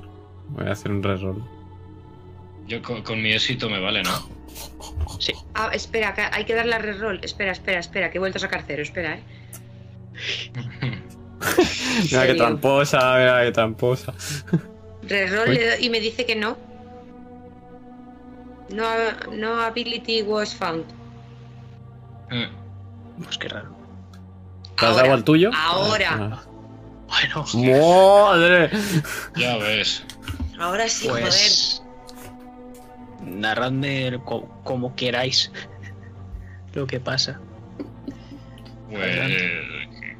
[0.48, 1.44] Voy a hacer un reroll.
[2.66, 4.28] Yo con, con mi éxito me vale, ¿no?
[5.20, 5.32] Sí.
[5.54, 7.20] Ah, espera, que hay que darle a reroll.
[7.22, 8.82] Espera, espera, espera, que he vuelto a sacar cero.
[8.82, 9.22] Espera, eh.
[12.10, 14.14] Mira qué tramposa, mira qué tramposa.
[15.02, 15.54] Reroll Uy.
[15.56, 16.56] le doy- y me dice que no.
[18.70, 18.84] No,
[19.32, 20.84] no ability was found.
[22.30, 22.48] Eh,
[23.22, 23.76] Pues qué raro.
[24.76, 25.50] ¿Te has dado al tuyo?
[25.54, 26.42] ahora.
[27.06, 28.32] Bueno, Ah.
[28.34, 28.70] ¡Madre!
[29.36, 30.02] ya ves.
[30.58, 31.82] Ahora sí, pues
[33.26, 35.50] narradme co- como queráis
[36.72, 37.38] lo que pasa.
[38.90, 39.32] Pues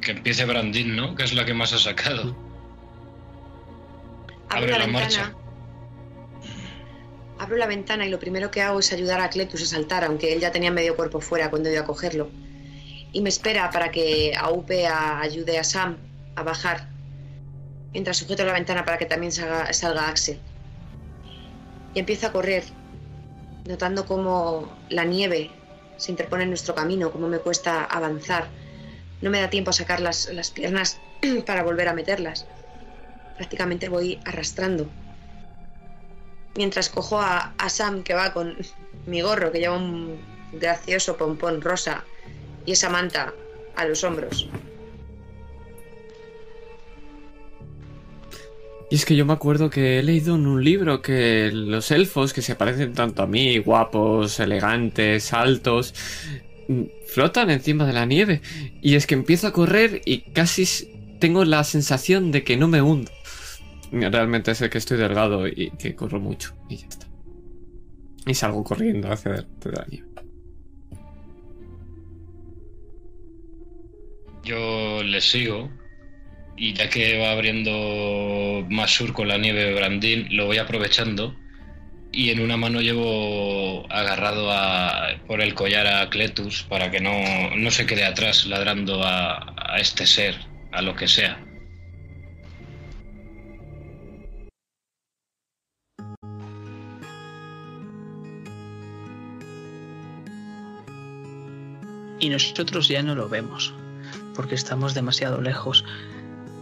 [0.01, 1.15] que empiece Brandin, ¿no?
[1.15, 2.35] Que es la que más ha sacado.
[4.49, 5.03] Abre la, la ventana.
[5.05, 5.33] marcha.
[7.39, 10.33] Abro la ventana y lo primero que hago es ayudar a Cletus a saltar, aunque
[10.33, 12.29] él ya tenía medio cuerpo fuera cuando iba a cogerlo.
[13.13, 15.97] Y me espera para que Aupe a- ayude a Sam
[16.35, 16.89] a bajar.
[17.93, 20.39] Mientras sujeto la ventana para que también salga, salga Axel.
[21.93, 22.63] Y empiezo a correr,
[23.67, 25.51] notando cómo la nieve
[25.97, 28.47] se interpone en nuestro camino, cómo me cuesta avanzar.
[29.21, 30.99] No me da tiempo a sacar las, las piernas
[31.45, 32.45] para volver a meterlas.
[33.35, 34.87] Prácticamente voy arrastrando
[36.55, 38.57] mientras cojo a, a Sam que va con
[39.05, 40.19] mi gorro que lleva un
[40.53, 42.03] gracioso pompón rosa
[42.65, 43.33] y esa manta
[43.75, 44.49] a los hombros.
[48.89, 52.31] Y es que yo me acuerdo que he leído en un libro que los elfos
[52.31, 55.93] que se parecen tanto a mí, guapos, elegantes, altos,
[56.69, 58.41] mm, flotan encima de la nieve.
[58.81, 60.89] Y es que empiezo a correr y casi
[61.19, 63.11] tengo la sensación de que no me hundo.
[63.91, 66.53] Realmente sé que estoy delgado y que corro mucho.
[66.69, 67.07] Y ya está.
[68.25, 70.07] Y salgo corriendo hacia delante de la nieve.
[74.43, 75.69] Yo le sigo.
[76.57, 81.35] Y ya que va abriendo más surco la nieve de Brandin, lo voy aprovechando.
[82.11, 84.51] Y en una mano llevo agarrado
[85.27, 90.07] por el collar a Cletus para que no, no se quede atrás ladrando a este
[90.07, 90.35] ser,
[90.71, 91.47] a lo que sea.
[102.19, 103.73] Y nosotros ya no lo vemos,
[104.35, 105.85] porque estamos demasiado lejos.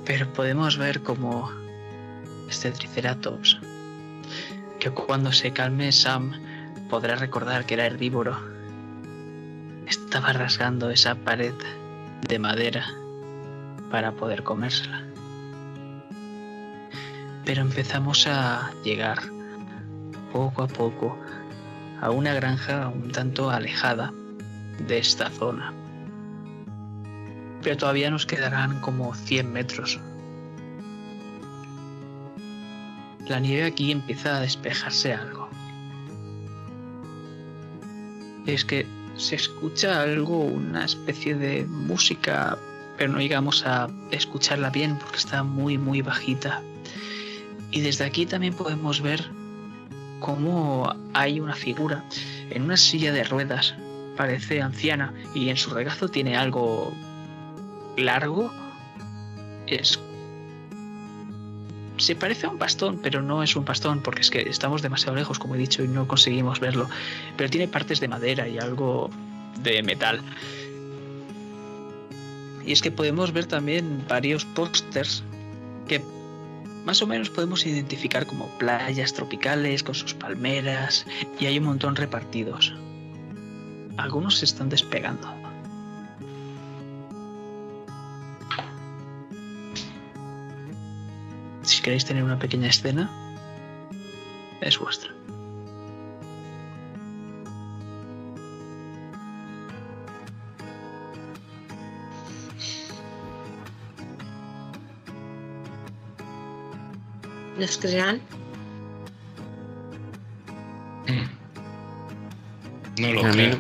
[0.06, 1.52] Pero podemos ver como
[2.48, 3.58] este Triceratops,
[4.80, 6.34] que cuando se calme Sam
[6.90, 8.38] podrá recordar que era herbívoro,
[9.88, 11.56] estaba rasgando esa pared
[12.28, 12.86] de madera
[13.90, 15.04] para poder comérsela.
[17.44, 19.20] Pero empezamos a llegar
[20.32, 21.18] poco a poco
[22.02, 24.14] a una granja un tanto alejada
[24.88, 25.74] de esta zona.
[27.66, 30.00] Pero todavía nos quedarán como 100 metros.
[33.28, 35.50] La nieve aquí empieza a despejarse algo.
[38.46, 38.86] Es que
[39.18, 42.56] se escucha algo, una especie de música,
[43.00, 46.62] pero no llegamos a escucharla bien porque está muy, muy bajita.
[47.72, 49.28] Y desde aquí también podemos ver
[50.20, 52.04] cómo hay una figura
[52.52, 53.74] en una silla de ruedas
[54.16, 56.94] parece anciana y en su regazo tiene algo
[57.98, 58.52] largo.
[59.68, 60.00] Es.
[61.98, 65.16] Se parece a un bastón, pero no es un bastón porque es que estamos demasiado
[65.16, 66.90] lejos, como he dicho, y no conseguimos verlo.
[67.38, 69.10] Pero tiene partes de madera y algo
[69.62, 70.22] de metal.
[72.66, 75.24] Y es que podemos ver también varios pósters
[75.88, 76.02] que
[76.86, 81.06] más o menos podemos identificar como playas tropicales con sus palmeras
[81.40, 82.74] y hay un montón repartidos.
[83.98, 85.35] algunos se están despegando.
[91.66, 93.10] Si queréis tener una pequeña escena,
[94.62, 95.12] es vuestra.
[107.58, 108.22] ¿Nos creerán?
[113.00, 113.60] No lo a, creo.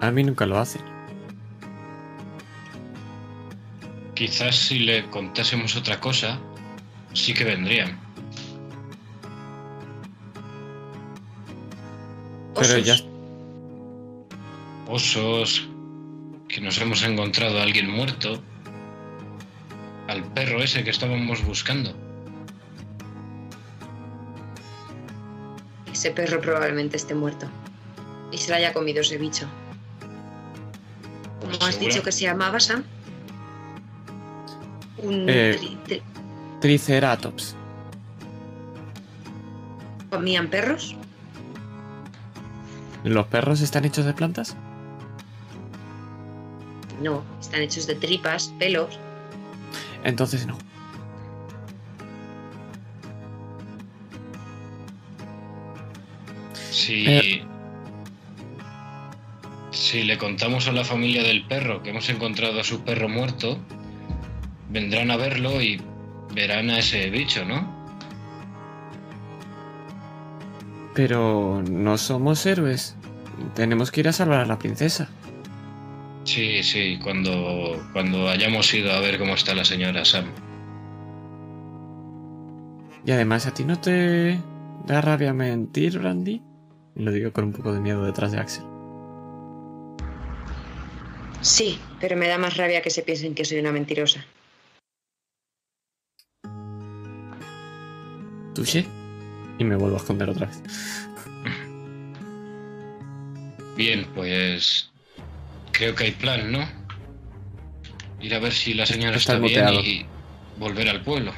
[0.00, 0.82] a mí nunca lo hacen.
[4.14, 6.38] Quizás si le contásemos otra cosa,
[7.14, 7.98] sí que vendrían.
[12.54, 12.84] Pero Osos.
[12.84, 12.96] ya.
[14.86, 15.68] Osos,
[16.48, 18.40] que nos hemos encontrado a alguien muerto,
[20.08, 21.94] al perro ese que estábamos buscando.
[25.92, 27.46] Ese perro probablemente esté muerto.
[28.30, 29.46] Y se lo haya comido ese bicho.
[31.40, 31.88] ¿Cómo Pues has seguro.
[31.92, 32.84] dicho que se llamaba, Sam?
[34.98, 35.56] Un Eh.
[35.60, 36.02] tri- tri-
[36.64, 37.54] Triceratops.
[40.08, 40.96] ¿Comían perros?
[43.04, 44.56] ¿Los perros están hechos de plantas?
[47.02, 48.98] No, están hechos de tripas, pelos.
[50.04, 50.56] Entonces no.
[56.70, 57.04] Si.
[57.06, 57.46] Eh.
[59.70, 63.58] Si le contamos a la familia del perro que hemos encontrado a su perro muerto,
[64.70, 65.78] vendrán a verlo y
[66.34, 67.84] verán a ese bicho, ¿no?
[70.94, 72.96] Pero no somos héroes.
[73.54, 75.08] Tenemos que ir a salvar a la princesa.
[76.24, 80.26] Sí, sí, cuando, cuando hayamos ido a ver cómo está la señora Sam.
[83.04, 84.38] Y además, ¿a ti no te
[84.86, 86.40] da rabia mentir, Brandy?
[86.96, 88.64] Y lo digo con un poco de miedo detrás de Axel.
[91.42, 94.24] Sí, pero me da más rabia que se piensen que soy una mentirosa.
[99.58, 100.62] Y me vuelvo a esconder otra vez.
[103.76, 104.90] Bien, pues
[105.72, 106.66] creo que hay plan, ¿no?
[108.20, 110.06] Ir a ver si la señora Está está bien y
[110.58, 111.32] volver al pueblo.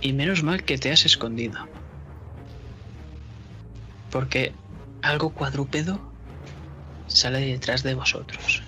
[0.00, 1.66] Y menos mal que te has escondido.
[4.10, 4.52] Porque
[5.02, 6.00] algo cuadrúpedo
[7.06, 8.62] sale detrás de vosotros,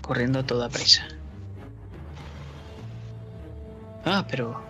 [0.00, 1.06] corriendo a toda prisa.
[4.04, 4.67] Ah, pero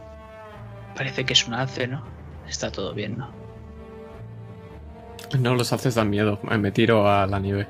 [0.98, 2.02] parece que es un alce, ¿no?
[2.48, 3.30] Está todo bien, ¿no?
[5.38, 6.40] No los haces dan miedo.
[6.42, 7.68] Me tiro a la nieve.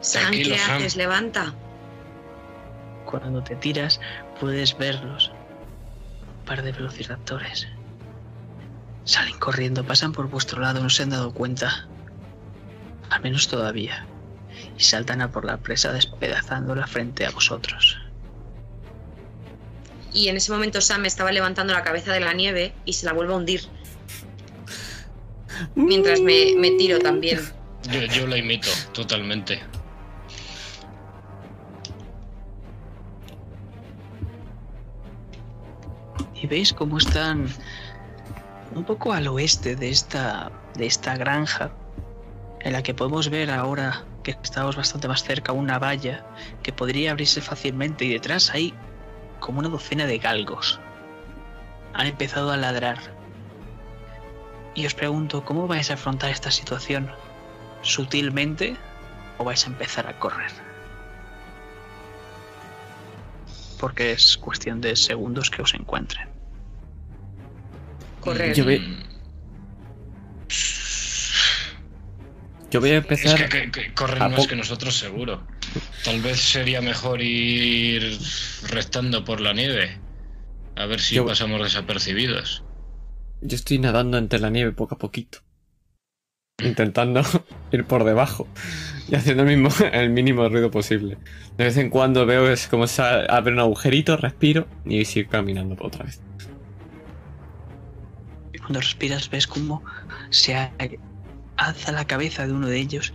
[0.00, 0.76] Sam, Tranquilo, ¿qué Sam.
[0.76, 0.96] haces?
[0.96, 1.54] Levanta.
[3.04, 4.00] Cuando te tiras,
[4.40, 5.30] puedes verlos.
[6.40, 7.68] Un par de velociraptores.
[9.04, 11.86] Salen corriendo, pasan por vuestro lado, no se han dado cuenta.
[13.10, 14.04] Al menos todavía.
[14.76, 17.98] Y saltan a por la presa despedazándola frente a vosotros.
[20.16, 23.12] Y en ese momento Sam estaba levantando la cabeza de la nieve y se la
[23.12, 23.60] vuelve a hundir.
[25.74, 27.38] Mientras me, me tiro también.
[27.92, 29.60] Yo, yo la imito, totalmente.
[36.34, 37.48] Y veis cómo están
[38.74, 41.72] un poco al oeste de esta, de esta granja,
[42.60, 46.26] en la que podemos ver ahora que estamos bastante más cerca una valla
[46.62, 48.72] que podría abrirse fácilmente y detrás hay
[49.40, 50.80] como una docena de galgos.
[51.94, 52.98] Han empezado a ladrar.
[54.74, 57.10] Y os pregunto, ¿cómo vais a afrontar esta situación?
[57.82, 58.76] ¿Sutilmente
[59.38, 60.50] o vais a empezar a correr?
[63.80, 66.28] Porque es cuestión de segundos que os encuentren.
[68.20, 68.54] Correr.
[68.54, 69.02] Yo ve- Mm,
[72.70, 73.48] Yo voy a Es empezar.
[73.48, 75.46] que, que- que corren a más que nosotros, seguro.
[76.04, 78.18] Tal vez sería mejor ir
[78.68, 79.98] restando por la nieve.
[80.74, 82.64] A ver si Yo- pasamos desapercibidos.
[83.40, 85.38] Yo estoy nadando entre la nieve poco a poquito.
[86.62, 87.22] Intentando
[87.72, 88.48] ir por debajo.
[89.08, 91.18] Y haciendo el, mismo, el mínimo ruido posible.
[91.56, 95.76] De vez en cuando veo es como se abre un agujerito, respiro y sigo caminando
[95.80, 96.20] otra vez.
[98.58, 99.84] Cuando respiras ves cómo
[100.30, 100.72] se a-
[101.56, 103.12] alza la cabeza de uno de ellos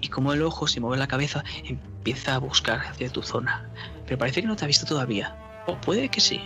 [0.00, 3.68] y como el ojo, si mueve la cabeza, empieza a buscar hacia tu zona.
[4.06, 5.36] Pero parece que no te ha visto todavía.
[5.66, 6.40] O puede que sí.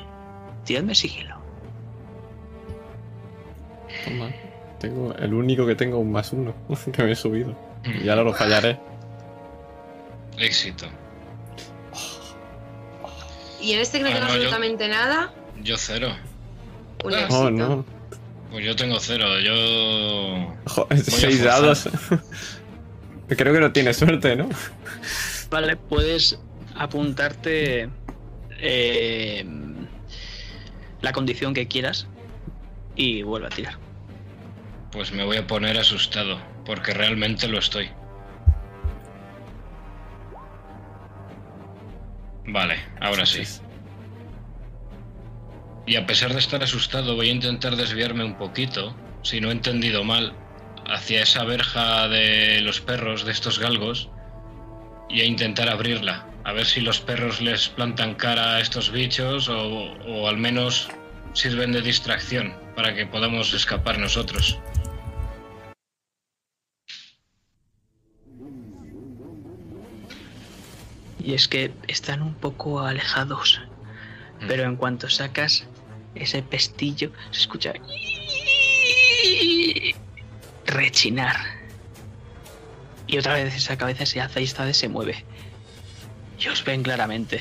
[0.64, 1.36] Tiradme sigilo.
[4.04, 4.30] Toma.
[4.78, 6.54] Tengo el único que tengo un más uno
[6.92, 7.54] que me he subido.
[7.84, 8.78] Y ahora lo fallaré.
[10.38, 10.86] Éxito.
[13.60, 15.32] Y en este que no Ah, tengo no, yo- absolutamente nada,
[15.62, 16.08] Yo cero.
[17.04, 17.18] un Ah.
[17.20, 17.38] éxito.
[17.40, 17.84] Oh no.
[18.52, 20.54] Pues yo tengo cero, yo.
[21.02, 21.88] seis dados.
[23.28, 24.50] Creo que no tienes suerte, ¿no?
[25.48, 26.38] Vale, puedes
[26.74, 27.88] apuntarte
[28.58, 29.46] eh,
[31.00, 32.06] la condición que quieras
[32.94, 33.78] y vuelve a tirar.
[34.90, 37.88] Pues me voy a poner asustado, porque realmente lo estoy.
[42.46, 43.44] Vale, ahora sí.
[45.84, 49.52] Y a pesar de estar asustado, voy a intentar desviarme un poquito, si no he
[49.52, 50.32] entendido mal,
[50.86, 54.08] hacia esa verja de los perros de estos galgos
[55.08, 56.26] y a intentar abrirla.
[56.44, 60.88] A ver si los perros les plantan cara a estos bichos o, o al menos
[61.32, 64.58] sirven de distracción para que podamos escapar nosotros.
[71.24, 73.60] Y es que están un poco alejados.
[74.48, 75.68] Pero en cuanto sacas
[76.14, 77.72] ese pestillo, se escucha
[80.66, 81.36] rechinar.
[83.06, 85.24] Y otra vez esa cabeza se hace y esta vez se mueve.
[86.38, 87.40] Y os ven claramente.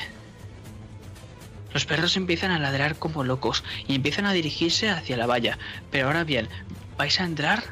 [1.73, 5.57] Los perros empiezan a ladrar como locos y empiezan a dirigirse hacia la valla.
[5.89, 6.49] Pero ahora bien,
[6.98, 7.64] ¿vais a entrar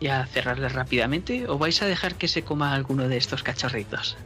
[0.00, 4.16] y a cerrarla rápidamente o vais a dejar que se coma alguno de estos cachorritos?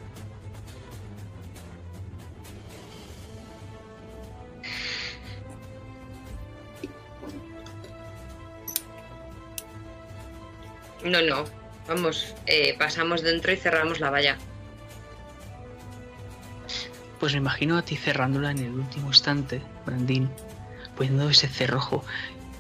[11.04, 11.44] No, no.
[11.88, 14.38] Vamos, eh, pasamos dentro y cerramos la valla.
[17.18, 20.30] Pues me imagino a ti cerrándola en el último instante, Brandín,
[20.96, 22.04] poniendo ese cerrojo.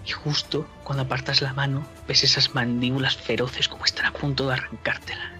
[0.04, 4.54] Y justo cuando apartas la mano, ves esas mandíbulas feroces como están a punto de
[4.54, 5.32] arrancártela.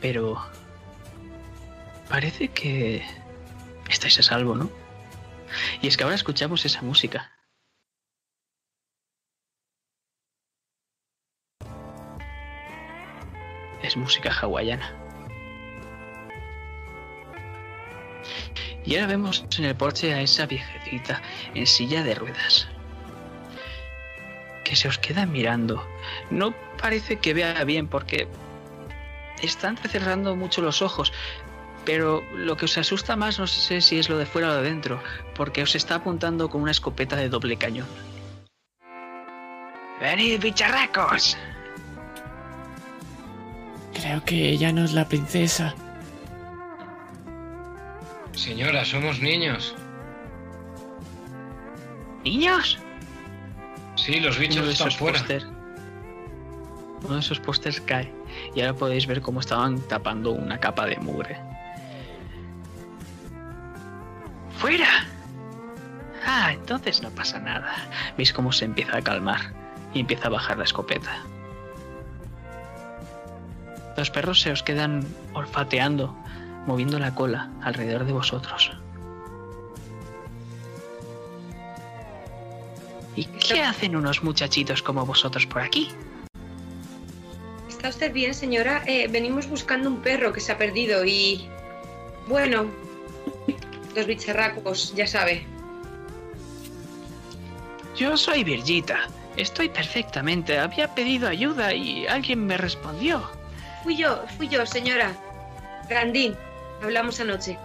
[0.00, 0.44] Pero...
[2.08, 3.04] Parece que...
[3.88, 4.70] Estáis a salvo, ¿no?
[5.80, 7.30] Y es que ahora escuchamos esa música.
[13.96, 14.94] Música hawaiana.
[18.84, 21.22] Y ahora vemos en el porche a esa viejecita
[21.54, 22.68] en silla de ruedas.
[24.64, 25.86] Que se os queda mirando.
[26.30, 28.26] No parece que vea bien porque
[29.40, 31.12] está entrecerrando mucho los ojos.
[31.84, 34.62] Pero lo que os asusta más no sé si es lo de fuera o de
[34.62, 35.02] dentro,
[35.34, 37.88] porque os está apuntando con una escopeta de doble cañón.
[40.00, 41.36] ¡Venid, bicharracos!
[43.94, 45.74] Creo que ella no es la princesa.
[48.32, 49.74] Señora, somos niños.
[52.24, 52.78] ¿Niños?
[53.96, 55.20] Sí, los bichos están fuera.
[57.04, 58.12] uno de esos pósters cae
[58.54, 61.36] y ahora podéis ver cómo estaban tapando una capa de mugre.
[64.58, 65.06] ¡Fuera!
[66.24, 67.74] Ah, entonces no pasa nada.
[68.16, 69.52] Veis cómo se empieza a calmar
[69.92, 71.24] y empieza a bajar la escopeta.
[73.96, 76.16] Los perros se os quedan olfateando,
[76.66, 78.72] moviendo la cola alrededor de vosotros.
[83.14, 85.90] ¿Y qué hacen unos muchachitos como vosotros por aquí?
[87.68, 88.82] ¿Está usted bien, señora?
[88.86, 91.46] Eh, venimos buscando un perro que se ha perdido y...
[92.28, 92.66] Bueno,
[93.96, 95.44] los bicharracos, ya sabe.
[97.96, 99.08] Yo soy Virgita.
[99.36, 100.58] Estoy perfectamente.
[100.58, 103.41] Había pedido ayuda y alguien me respondió.
[103.82, 105.12] Fui yo, fui yo, señora.
[105.88, 106.36] Grandín,
[106.82, 107.58] hablamos anoche.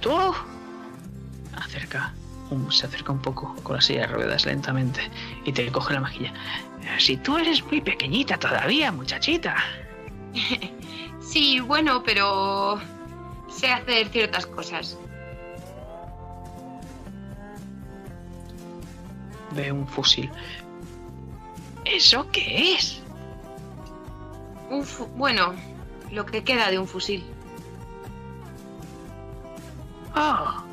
[0.00, 0.34] ¿Tú?
[1.56, 2.12] Acerca,
[2.70, 5.10] se acerca un poco con la silla de ruedas lentamente
[5.44, 6.32] y te coge la majilla.
[6.98, 9.56] Si tú eres muy pequeñita todavía, muchachita.
[11.20, 12.80] sí, bueno, pero
[13.48, 14.96] sé hacer ciertas cosas.
[19.52, 20.30] Ve un fusil.
[21.84, 23.02] ¿Eso qué es?
[25.16, 25.54] Bueno,
[26.10, 27.24] lo que queda de un fusil.
[30.14, 30.64] Oh,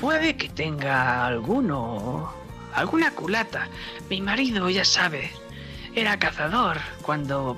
[0.00, 2.32] puede que tenga alguno,
[2.74, 3.68] alguna culata.
[4.10, 5.30] Mi marido, ya sabe,
[5.94, 7.56] era cazador cuando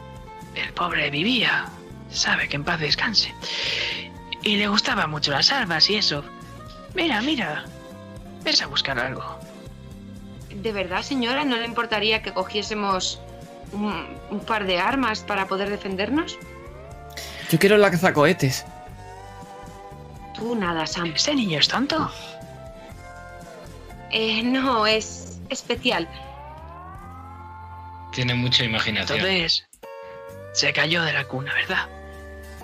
[0.54, 1.66] el pobre vivía.
[2.10, 3.32] Sabe que en paz descanse.
[4.42, 6.24] Y le gustaban mucho las armas y eso.
[6.94, 7.64] Mira, mira.
[8.42, 9.38] Ves a buscar algo.
[10.50, 13.20] ¿De verdad, señora, no le importaría que cogiésemos
[13.72, 16.38] un, par de armas para poder defendernos?
[17.50, 18.64] Yo quiero la cazacohetes.
[20.34, 21.12] Tú nada, Sam.
[21.14, 22.10] ¿Ese niño es tonto?
[24.10, 26.08] Eh, no, es especial.
[28.12, 29.20] Tiene mucha imaginación.
[29.20, 29.68] Entonces,
[30.52, 31.86] se cayó de la cuna, ¿verdad?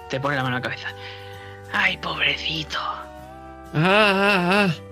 [0.08, 0.88] Te pone la mano a la cabeza.
[1.72, 2.78] Ay, pobrecito.
[3.74, 4.85] Ah, ah, ah.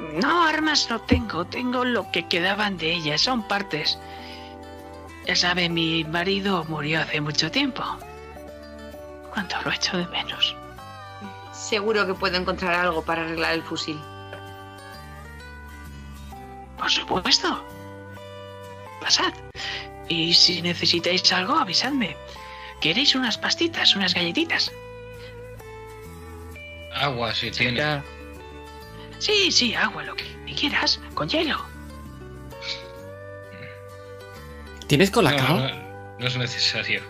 [0.00, 3.98] No, armas no tengo, tengo lo que quedaban de ellas, son partes.
[5.26, 7.82] Ya sabe, mi marido murió hace mucho tiempo.
[9.32, 10.56] ¿Cuánto lo echo de menos?
[11.52, 13.98] Seguro que puedo encontrar algo para arreglar el fusil.
[16.76, 17.64] Por supuesto.
[19.00, 19.32] Pasad.
[20.08, 22.16] Y si necesitáis algo, avisadme.
[22.80, 24.70] ¿Queréis unas pastitas, unas galletitas?
[26.94, 28.02] Agua, si tiene.
[29.24, 30.24] Sí, sí, agua, lo que
[30.54, 31.56] quieras, con hielo.
[34.86, 35.60] ¿Tienes colacao?
[35.60, 35.74] No, no,
[36.18, 37.00] no es necesario.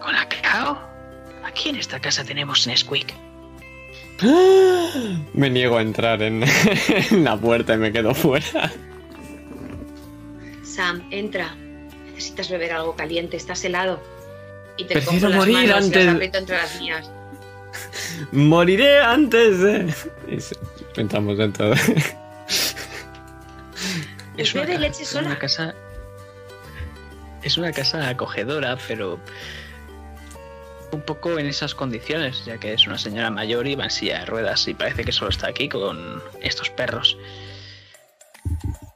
[0.00, 0.80] ¿Colacao?
[1.44, 3.12] Aquí en esta casa tenemos Nesquik.
[5.34, 6.44] Me niego a entrar en,
[7.10, 8.70] en la puerta y me quedo fuera.
[10.62, 11.56] Sam, entra.
[12.14, 14.00] Necesitas beber algo caliente, estás helado.
[14.76, 17.10] Y te Prefiero cojo las morir manos y antes- las aprieto entre las mías.
[18.32, 19.94] Moriré antes de.
[20.28, 20.56] Y se-
[20.96, 21.76] entramos dentro de.
[24.36, 25.28] Pues bebe ca- leche es sola.
[25.28, 25.74] una casa.
[27.42, 29.18] Es una casa acogedora, pero.
[30.92, 34.20] Un poco en esas condiciones, ya que es una señora mayor y va en silla
[34.20, 37.16] de ruedas y parece que solo está aquí con estos perros.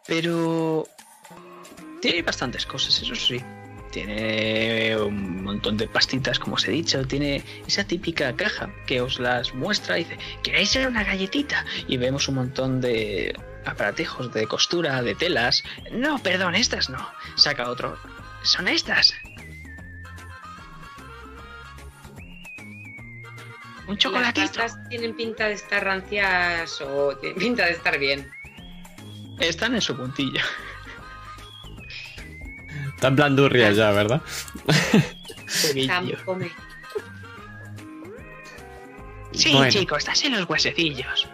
[0.07, 0.87] Pero.
[2.03, 3.41] Tiene bastantes cosas, eso sí.
[3.95, 7.07] Tiene un montón de pastitas, como os he dicho.
[7.07, 11.65] Tiene esa típica caja que os las muestra y dice: ¿Queréis ser una galletita?
[11.87, 15.63] Y vemos un montón de aparatejos de costura, de telas.
[15.93, 17.09] No, perdón, estas no.
[17.37, 17.97] Saca otro.
[18.43, 19.15] Son estas.
[23.87, 24.59] Un chocolatito.
[24.59, 28.29] pastas tienen pinta de estar rancias o tienen pinta de estar bien.
[29.39, 30.41] Están en su puntillo.
[33.05, 34.23] Está en plan durria ya, ¿verdad?
[35.47, 36.51] Sam, come.
[39.33, 39.71] Sí, Bueno.
[39.71, 41.29] chicos, dase los huesecillos.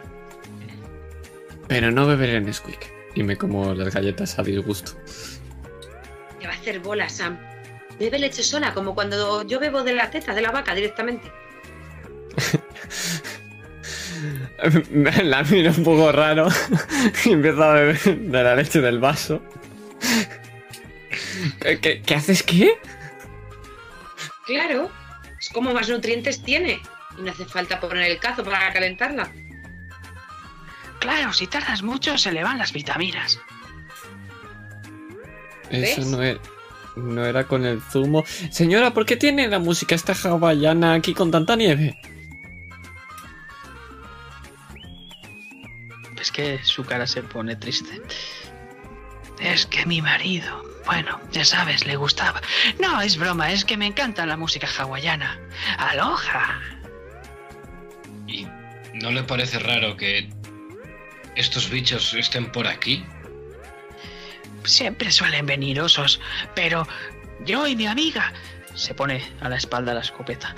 [1.68, 2.92] Pero no beberé Nesquik.
[3.14, 4.94] Y me como las galletas a disgusto.
[6.40, 7.38] Te va a hacer bola, Sam.
[8.00, 11.30] Bebe leche sola, como cuando yo bebo de la teta de la vaca directamente.
[15.22, 16.48] La miro un poco raro
[17.24, 19.40] y empiezo a beber de la leche del vaso.
[21.60, 22.78] ¿Qué, qué- qué haces qué?
[24.46, 24.90] Claro,
[25.38, 26.80] es como más nutrientes tiene.
[27.18, 29.30] Y no hace falta poner el cazo para calentarla.
[31.00, 33.38] Claro, si tardas mucho se le van las vitaminas.
[35.70, 36.40] Eso no era,
[36.96, 38.24] no era con el zumo.
[38.50, 41.96] Señora, ¿por qué tiene la música esta hawaiana aquí con tanta nieve?
[46.20, 48.02] Es que su cara se pone triste.
[49.40, 52.40] Es que mi marido, bueno, ya sabes, le gustaba.
[52.78, 55.38] No, es broma, es que me encanta la música hawaiana.
[55.78, 56.60] Aloha.
[58.26, 58.46] ¿Y
[58.94, 60.28] no le parece raro que
[61.36, 63.04] estos bichos estén por aquí?
[64.64, 66.20] Siempre suelen venir osos,
[66.54, 66.86] pero
[67.46, 68.32] yo y mi amiga
[68.74, 70.54] Se pone a la espalda la escopeta.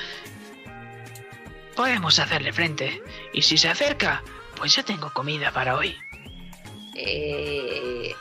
[1.76, 3.02] podemos hacerle frente.
[3.32, 4.22] Y si se acerca,
[4.56, 5.96] pues ya tengo comida para hoy.
[6.94, 8.14] Eh,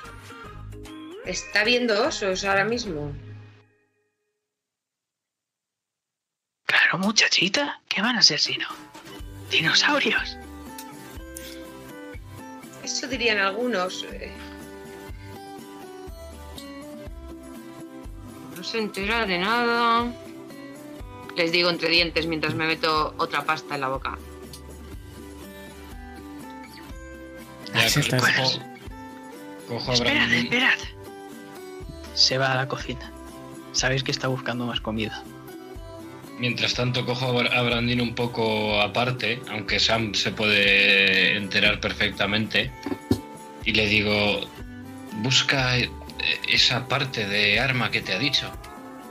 [1.32, 3.14] Está viendo osos ahora mismo.
[6.66, 8.68] Claro, muchachita, ¿qué van a ser si no?
[9.50, 10.38] Dinosaurios.
[12.84, 14.04] Eso dirían algunos.
[14.12, 14.30] eh.
[18.58, 20.12] No se entera de nada.
[21.38, 24.18] Les digo entre dientes mientras me meto otra pasta en la boca.
[27.72, 28.60] Cojo, estás.
[29.70, 30.80] cojo a Esperad, esperad.
[32.14, 33.12] Se va a la cocina.
[33.72, 35.24] Sabéis que está buscando más comida.
[36.40, 41.80] Mientras tanto cojo a Bra- a Brandin un poco aparte, aunque Sam se puede enterar
[41.80, 42.72] perfectamente,
[43.64, 44.42] y le digo,
[45.22, 45.90] busca eh,
[46.50, 48.52] esa parte de arma que te ha dicho.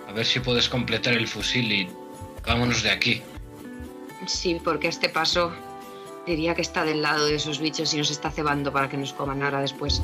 [0.09, 1.89] A ver si puedes completar el fusil y
[2.44, 3.22] vámonos de aquí.
[4.27, 5.52] Sí, porque a este paso
[6.27, 9.12] diría que está del lado de esos bichos y nos está cebando para que nos
[9.12, 10.02] coman ahora después.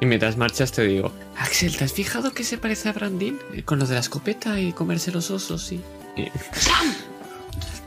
[0.00, 3.38] Y mientras marchas te digo, Axel, ¿te has fijado que se parece a Brandin?
[3.54, 5.76] Eh, Con lo de la escopeta y comerse los osos y...
[6.16, 6.30] y-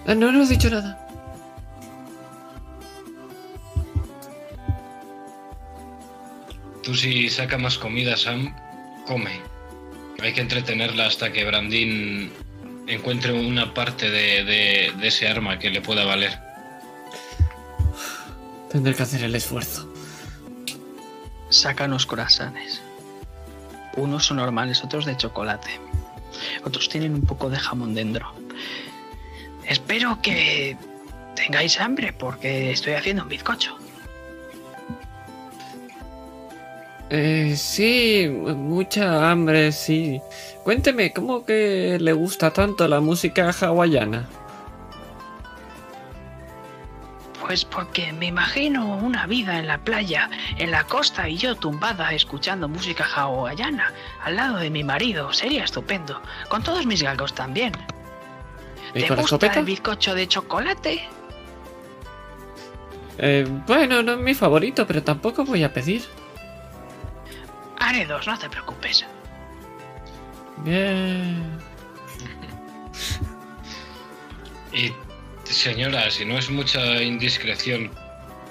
[0.07, 1.03] Ah, no, no has dicho nada.
[6.84, 8.55] Tú si saca más comida, Sam,
[9.05, 9.31] come.
[10.21, 12.31] Hay que entretenerla hasta que Brandin
[12.88, 16.39] encuentre una parte de, de- de ese arma que le pueda valer.
[18.71, 19.93] Tendré que hacer el esfuerzo.
[21.49, 22.82] Saca unos corazones.
[23.95, 25.80] Unos son normales, otros de chocolate.
[26.64, 28.32] Otros tienen un poco de jamón dentro.
[29.65, 30.78] Espero que
[31.36, 33.78] tengáis hambre porque estoy haciendo un bizcocho.
[37.10, 40.22] Eh, sí, mucha hambre, sí.
[40.64, 44.28] Cuénteme, ¿cómo que le gusta tanto la música hawaiana?
[47.48, 52.11] Pues porque me imagino una vida en la playa, en la costa y yo tumbada
[52.11, 55.32] escuchando música hawaiana al lado de mi marido.
[55.32, 56.22] Sería estupendo.
[56.49, 57.72] Con todos mis galgos también.
[58.94, 61.07] ¿Y ¿Te gusta el bizcocho de chocolate?
[63.18, 66.03] Eh, bueno, no es mi favorito, pero tampoco voy a pedir.
[67.80, 69.06] Haré dos, no te preocupes.
[70.65, 71.49] Bien.
[74.74, 74.91] Y
[75.53, 77.91] señora, si no es mucha indiscreción,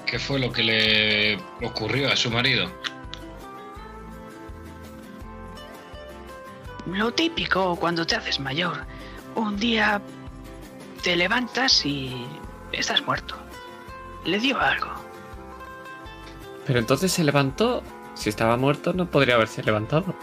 [0.05, 2.71] ¿qué fue lo que le ocurrió a su marido?
[6.85, 8.85] Lo típico cuando te haces mayor.
[9.35, 10.01] Un día
[11.03, 12.25] te levantas y
[12.71, 13.35] estás muerto.
[14.25, 14.89] Le dio algo.
[16.65, 17.83] Pero entonces se levantó.
[18.13, 20.15] Si estaba muerto, no podría haberse levantado.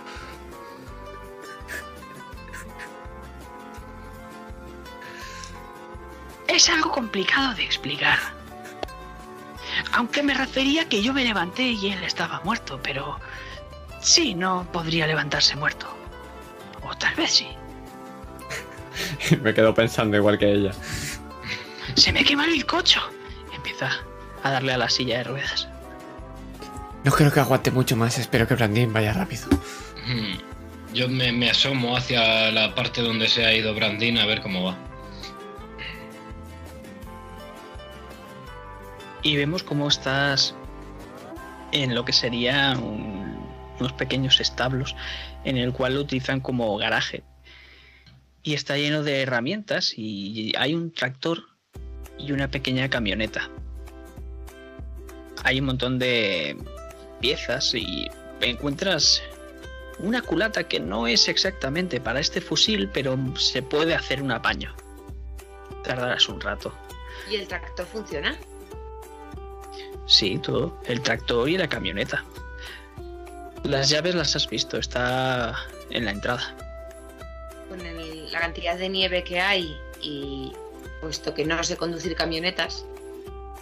[6.48, 8.18] Es algo complicado de explicar.
[9.92, 13.18] Aunque me refería que yo me levanté y él estaba muerto, pero
[14.00, 15.86] sí, no podría levantarse muerto.
[16.82, 17.48] O tal vez sí.
[19.42, 20.72] Me quedo pensando igual que ella.
[21.94, 23.00] Se me quema el bizcocho.
[23.54, 23.90] Empieza
[24.42, 25.68] a darle a la silla de ruedas.
[27.04, 28.18] No creo que aguante mucho más.
[28.18, 29.46] Espero que Brandin vaya rápido.
[30.06, 30.38] Hmm.
[30.92, 34.64] Yo me, me asomo hacia la parte donde se ha ido Brandin a ver cómo
[34.64, 34.76] va.
[39.24, 40.54] Y vemos cómo estás
[41.72, 43.48] en lo que sería un-
[43.80, 44.94] unos pequeños establos
[45.44, 47.24] en el cual lo utilizan como garaje.
[48.42, 51.44] Y está lleno de herramientas y hay un tractor
[52.18, 53.50] y una pequeña camioneta.
[55.42, 56.56] Hay un montón de
[57.20, 58.08] piezas y
[58.40, 59.22] encuentras
[59.98, 64.74] una culata que no es exactamente para este fusil, pero se puede hacer un apaño.
[65.82, 66.72] Tardarás un rato.
[67.30, 68.36] ¿Y el tractor funciona?
[70.06, 70.76] Sí, todo.
[70.86, 72.24] El tractor y la camioneta.
[73.62, 75.54] Las llaves las has visto, está
[75.90, 76.54] en la entrada.
[77.68, 80.52] Con el- la cantidad de nieve que hay y
[81.00, 82.84] puesto que no sé conducir camionetas,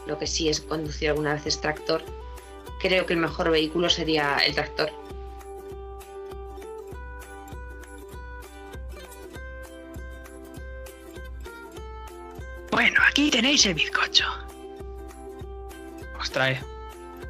[0.07, 2.03] lo que sí es conducir algunas veces tractor,
[2.81, 4.91] creo que el mejor vehículo sería el tractor.
[12.71, 14.25] Bueno, aquí tenéis el bizcocho.
[16.23, 16.61] Os trae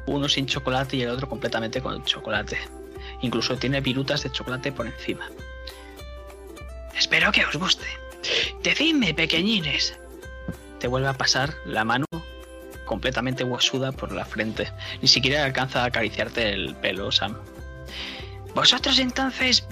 [0.05, 2.59] uno sin chocolate y el otro completamente con chocolate.
[3.21, 5.27] Incluso tiene virutas de chocolate por encima.
[6.95, 7.87] Espero que os guste.
[8.61, 9.97] Decidme, pequeñines.
[10.79, 12.05] Te vuelve a pasar la mano
[12.85, 14.71] completamente huesuda por la frente.
[15.01, 17.35] Ni siquiera alcanza a acariciarte el pelo, Sam.
[18.53, 19.67] ¿Vosotros entonces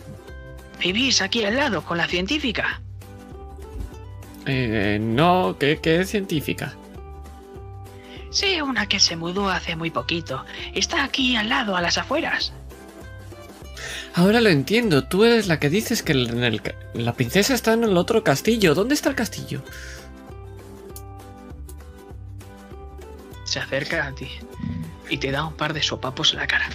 [0.79, 2.81] vivís aquí al lado con la científica?
[4.47, 6.75] Eh, no, ¿qué, qué es científica?
[8.31, 10.45] Sí, una que se mudó hace muy poquito.
[10.73, 12.53] Está aquí al lado, a las afueras.
[14.15, 15.03] Ahora lo entiendo.
[15.05, 18.23] Tú eres la que dices que en el ca- la princesa está en el otro
[18.23, 18.73] castillo.
[18.73, 19.61] ¿Dónde está el castillo?
[23.43, 24.29] Se acerca a ti
[25.09, 26.69] y te da un par de sopapos en la cara.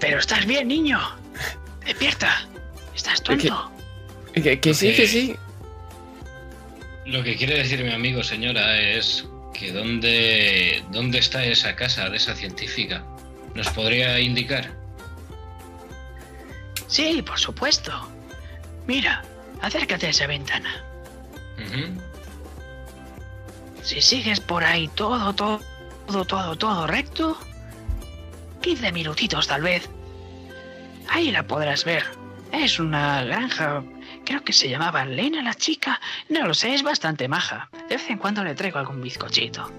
[0.00, 0.98] Pero estás bien, niño.
[1.84, 2.46] Despierta.
[2.94, 3.70] Estás ¿Qué- tonto.
[4.34, 5.36] Que, que sí, que sí.
[7.06, 12.16] Lo que quiere decir mi amigo, señora, es que dónde, dónde está esa casa de
[12.16, 13.04] esa científica.
[13.54, 14.70] ¿Nos podría indicar?
[16.86, 17.92] Sí, por supuesto.
[18.86, 19.22] Mira,
[19.60, 20.84] acércate a esa ventana.
[23.82, 25.60] Si sigues por ahí todo, todo,
[26.06, 27.38] todo, todo, todo recto,
[28.60, 29.88] 15 minutitos tal vez,
[31.08, 32.04] ahí la podrás ver.
[32.52, 33.82] Es una granja,
[34.24, 37.68] creo que se llamaba Lena la chica, no lo sé, es bastante maja.
[37.88, 39.70] De vez en cuando le traigo algún bizcochito,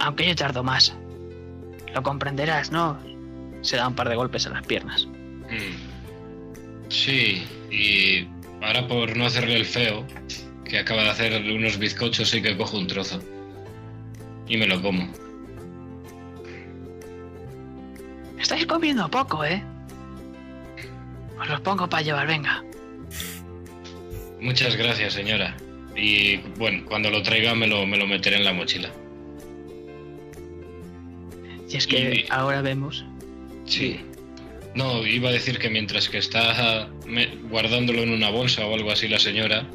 [0.00, 0.96] aunque yo tardo más.
[1.94, 2.98] Lo comprenderás, ¿no?
[3.62, 5.06] Se da un par de golpes en las piernas.
[5.06, 6.88] Mm.
[6.88, 8.28] Sí, y
[8.64, 10.06] ahora por no hacerle el feo,
[10.64, 13.20] que acaba de hacer unos bizcochos, sí que cojo un trozo.
[14.46, 15.08] Y me lo como.
[18.38, 19.62] Estáis comiendo poco, ¿eh?
[21.40, 22.62] Os los pongo para llevar, venga.
[24.40, 25.56] Muchas gracias, señora.
[25.96, 28.90] Y bueno, cuando lo traiga me lo, me lo meteré en la mochila.
[31.68, 33.04] Y es que Y- ahora vemos
[33.66, 34.00] Sí.
[34.74, 36.88] No, iba a decir que mientras que está
[37.50, 39.66] guardándolo en una bolsa o algo así la señora,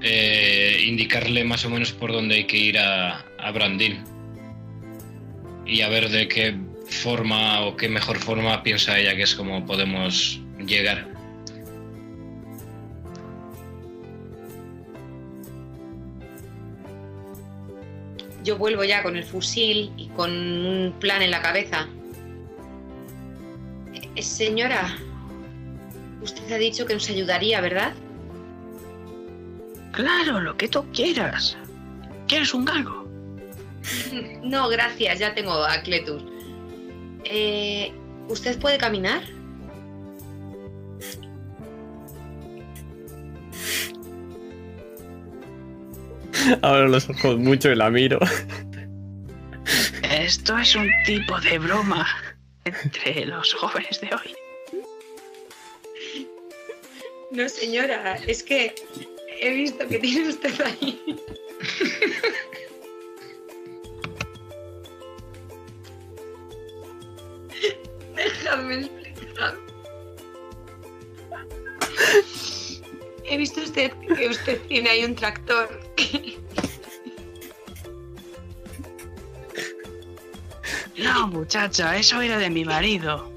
[0.00, 3.98] eh, indicarle más o menos por dónde hay que ir a, a Brandín.
[5.66, 6.56] Y a ver de qué
[6.88, 11.08] forma o qué mejor forma piensa ella que es como podemos llegar.
[18.46, 21.88] Yo vuelvo ya con el fusil y con un plan en la cabeza.
[24.14, 24.96] Eh, señora,
[26.22, 27.92] usted ha dicho que nos ayudaría, ¿verdad?
[29.90, 31.56] Claro, lo que tú quieras.
[32.28, 33.04] ¿Quieres un galgo?
[34.44, 36.22] No, gracias, ya tengo a Cletus.
[37.24, 37.92] Eh,
[38.28, 39.22] ¿Usted puede caminar?
[46.62, 48.18] Abro los ojos mucho y la miro.
[50.10, 52.06] Esto es un tipo de broma
[52.64, 54.34] entre los jóvenes de hoy.
[57.32, 58.74] No, señora, es que
[59.40, 61.20] he visto que tiene usted ahí.
[68.14, 69.56] Déjame explicar.
[73.28, 75.80] He visto usted que usted tiene ahí un tractor.
[80.96, 83.30] No, muchacha, eso era de mi marido.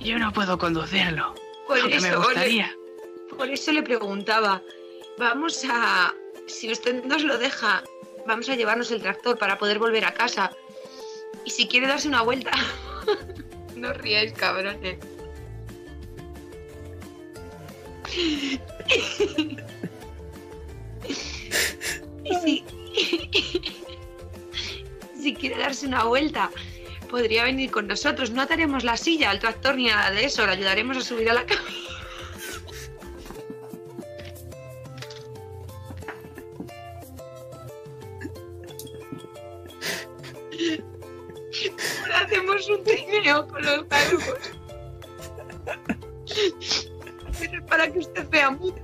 [0.00, 1.34] Yo no puedo conducirlo.
[1.68, 2.66] Por eso, me gustaría.
[2.66, 4.60] Le, por eso le preguntaba.
[5.18, 6.12] Vamos a.
[6.46, 7.82] Si usted nos lo deja,
[8.26, 10.50] vamos a llevarnos el tractor para poder volver a casa.
[11.44, 12.50] Y si quiere darse una vuelta.
[13.76, 14.98] no ríais, cabrones.
[18.12, 18.58] Y
[22.42, 22.64] si.
[25.34, 26.50] quiere darse una vuelta,
[27.10, 28.30] podría venir con nosotros.
[28.30, 30.44] No ataremos la silla al tractor ni nada de eso.
[30.46, 31.62] Le ayudaremos a subir a la cama.
[42.14, 44.54] hacemos un trineo con los galgos.
[47.74, 48.78] Para que usted vea mucho.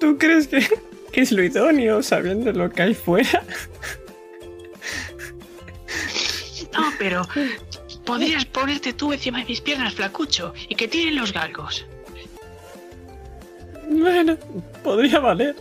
[0.00, 0.66] ¿Tú, crees que,
[1.12, 3.44] que es lo idóneo sabiendo lo que hay fuera?
[6.72, 7.28] No, pero
[8.06, 11.84] podrías ponerte tú encima de mis piernas, flacucho, y que tiren los galgos.
[13.86, 14.38] Bueno,
[14.82, 15.56] podría valer.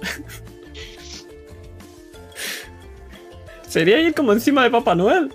[3.68, 5.30] Sería ir como encima de Papá Noel.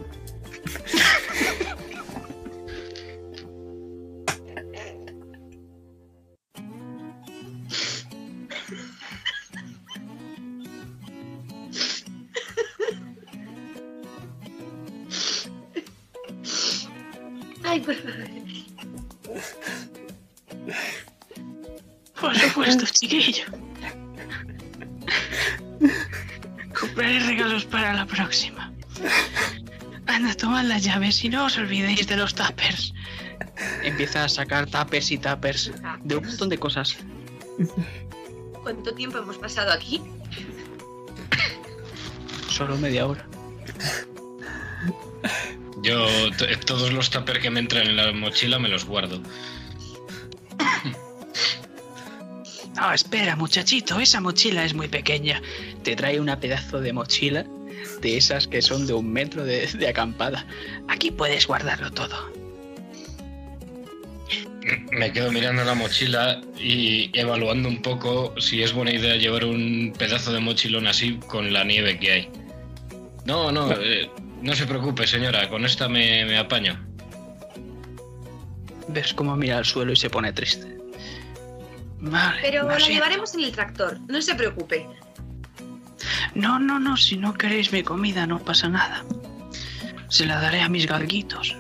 [30.74, 32.92] Las llaves y no os olvidéis de los tuppers.
[33.84, 35.70] Empieza a sacar tuppers y tuppers
[36.02, 36.96] de un montón de cosas.
[38.60, 40.02] ¿Cuánto tiempo hemos pasado aquí?
[42.48, 43.24] Solo media hora.
[45.82, 46.09] Yo
[46.66, 49.22] todos los tuppers que me entran en la mochila me los guardo.
[52.74, 55.40] No, espera, muchachito, esa mochila es muy pequeña.
[55.84, 57.46] Te trae una pedazo de mochila
[58.05, 60.47] de esas que son de un metro de, acampada.
[60.89, 62.31] Aquí puedes guardarlo todo.
[64.93, 69.93] Me quedo mirando la mochila y evaluando un poco si es buena idea llevar un
[69.98, 72.28] pedazo de mochilón así con la nieve que hay.
[73.24, 74.10] No, no, eh,
[74.43, 76.78] no se preocupe, señora, con esta me, me apaño.
[78.89, 80.76] Ves cómo mira al suelo y se pone triste.
[82.43, 84.86] Pero lo llevaremos en el tractor, no se preocupe.
[86.35, 89.05] No, no, no, si no queréis mi comida no pasa nada.
[90.09, 91.57] Se la daré a mis galguitos.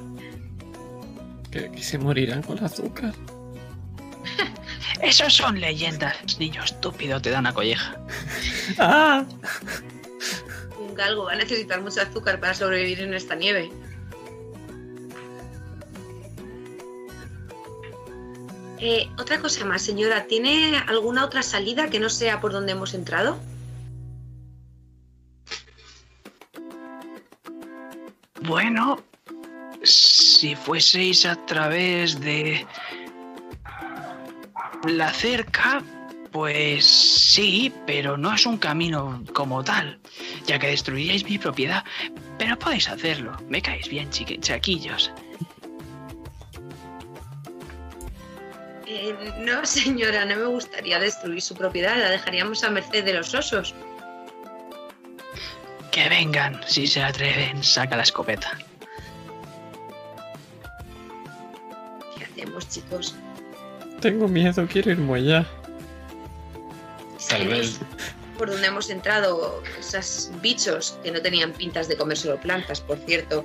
[1.50, 3.14] ¿Que, se morirán con azúcar?
[5.02, 7.96] Esos son leyendas, niño estúpido, te dan una colleja.
[8.78, 9.24] ¡Ah!
[10.78, 13.70] Un galgo va a necesitar mucho azúcar para sobrevivir en esta nieve.
[18.86, 22.92] Eh, otra cosa más, señora, ¿tiene alguna otra salida que no sea por donde hemos
[22.92, 23.38] entrado?
[28.46, 29.02] Bueno,
[29.82, 32.66] si fueseis a través de
[34.86, 35.82] la cerca,
[36.30, 40.00] Pues sí, pero no es un camino como tal,
[40.46, 41.84] ya que destruiríais mi propiedad.
[42.38, 43.36] Pero podéis hacerlo.
[43.48, 45.12] Me caéis bien, chaquillos.
[48.86, 51.96] Eh, no, señora, no me gustaría destruir su propiedad.
[51.96, 53.72] La dejaríamos a merced de los osos.
[55.94, 58.58] Que vengan, si se atreven, saca la escopeta.
[62.18, 63.14] ¿Qué hacemos, chicos?
[64.00, 65.46] Tengo miedo, quiero irme allá.
[67.28, 67.78] Tal vez,
[68.36, 72.98] Por donde hemos entrado, esos bichos que no tenían pintas de comer solo plantas, por
[72.98, 73.44] cierto,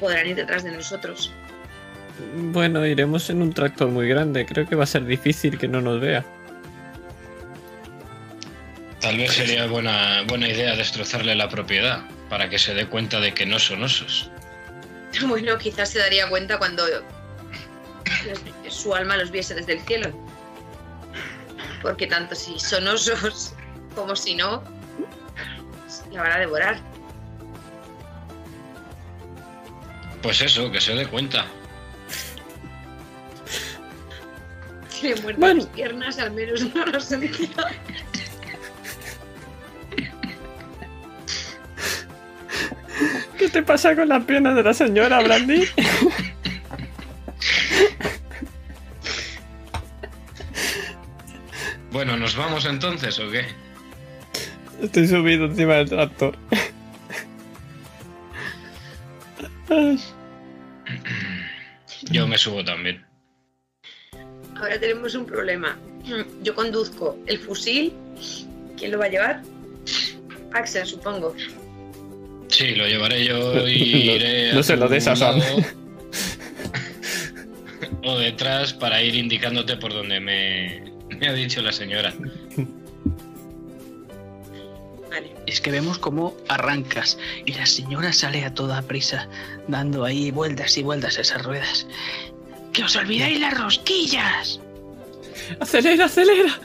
[0.00, 1.32] podrán ir detrás de nosotros.
[2.50, 4.44] Bueno, iremos en un tractor muy grande.
[4.44, 6.24] Creo que va a ser difícil que no nos vea.
[9.02, 13.34] Tal vez sería buena, buena idea destrozarle la propiedad para que se dé cuenta de
[13.34, 14.30] que no son osos.
[15.26, 16.84] Bueno, quizás se daría cuenta cuando
[18.70, 20.10] su alma los viese desde el cielo.
[21.82, 23.52] Porque tanto si son osos
[23.94, 24.64] como si no,
[26.12, 26.80] la van a devorar.
[30.22, 31.44] Pues eso, que se dé cuenta.
[34.98, 35.60] Que muerden Bueno.
[35.64, 37.48] las piernas, al menos no lo sentía.
[43.42, 45.64] ¿Qué te pasa con las piernas de la señora, Brandy?
[51.90, 53.44] Bueno, ¿nos vamos entonces o qué?
[54.80, 56.38] Estoy subido encima del tractor.
[62.12, 63.04] Yo me subo también.
[64.54, 65.76] Ahora tenemos un problema.
[66.44, 67.92] Yo conduzco el fusil.
[68.76, 69.42] ¿Quién lo va a llevar?
[70.52, 71.34] Axel, supongo.
[72.52, 74.52] Sí, lo llevaré yo No- y iré.
[74.52, 75.40] no a se lo des a Sam.
[78.04, 80.84] o detrás para ir indicándote por donde me,
[81.18, 82.12] me ha dicho la señora.
[85.10, 85.32] Vale.
[85.46, 87.16] Es que vemos cómo arrancas
[87.46, 89.28] y la señora sale a toda prisa,
[89.66, 91.86] dando ahí vueltas y vueltas a esas ruedas.
[92.74, 94.60] ¡Que os olvidáis las rosquillas!
[95.58, 96.60] ¡Acelera, acelera!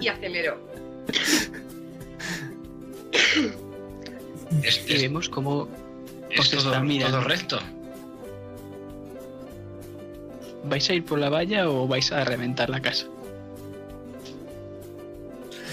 [0.00, 0.65] Y acelero.
[4.62, 5.68] Es, Y es- vemos cómo
[6.30, 7.18] es os todo, están mirando.
[7.18, 7.58] todo recto.
[10.68, 13.06] vais a ir por la valla o vais a reventar la casa.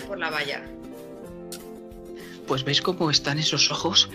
[0.08, 0.62] Por la valla.
[2.48, 4.10] Pues veis cómo están esos ojos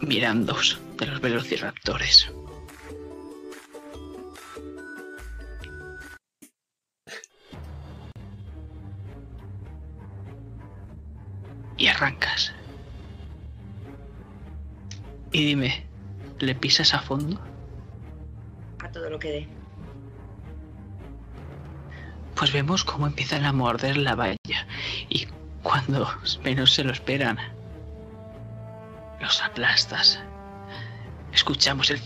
[0.00, 2.30] mirándoos de los velociraptores.
[11.78, 12.52] Y arrancas.
[15.32, 15.86] Y dime,
[16.38, 17.40] ¿le pisas a fondo?
[18.84, 19.48] A todo lo que dé.
[22.34, 24.66] Pues vemos cómo empiezan a morder la valla
[25.08, 25.26] y
[25.62, 26.08] cuando
[26.44, 27.38] menos se lo esperan,
[29.20, 30.20] los aplastas.
[31.32, 32.00] Escuchamos el...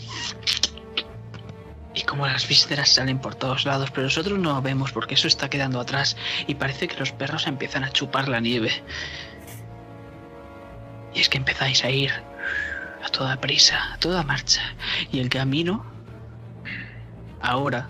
[1.94, 5.50] Y como las vísceras salen por todos lados, pero nosotros no vemos porque eso está
[5.50, 6.16] quedando atrás
[6.46, 8.72] y parece que los perros empiezan a chupar la nieve.
[11.14, 12.10] Y es que empezáis a ir
[13.04, 14.62] a toda prisa, a toda marcha.
[15.10, 15.84] Y el camino,
[17.40, 17.88] ahora,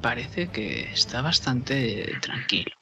[0.00, 2.72] parece que está bastante tranquilo.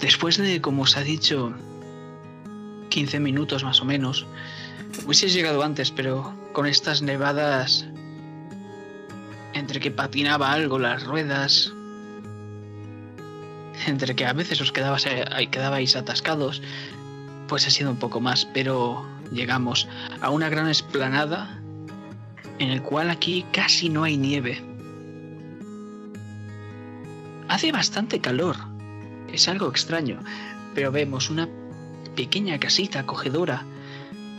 [0.00, 1.52] Después de, como os ha dicho,
[2.88, 4.26] 15 minutos más o menos,
[5.04, 7.86] hubieseis llegado antes, pero con estas nevadas,
[9.58, 11.72] entre que patinaba algo las ruedas,
[13.86, 16.62] entre que a veces os quedabais, ahí- quedabais atascados,
[17.48, 19.88] pues ha sido un poco más, pero llegamos
[20.20, 21.58] a una gran esplanada
[22.58, 24.62] en el cual aquí casi no hay nieve.
[27.48, 28.56] Hace bastante calor,
[29.32, 30.18] es algo extraño,
[30.74, 31.48] pero vemos una
[32.14, 33.64] pequeña casita acogedora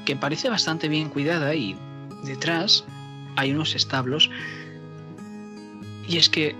[0.06, 1.76] que parece bastante bien cuidada y
[2.24, 2.84] detrás
[3.36, 4.30] hay unos establos
[6.10, 6.56] y es que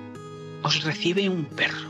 [0.63, 1.89] os recibe un perro.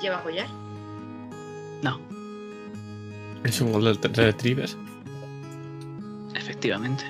[0.00, 0.48] ¿Lleva collar?
[1.82, 2.00] No,
[3.44, 4.68] Es un Golden Retriever.
[6.34, 7.04] efectivamente.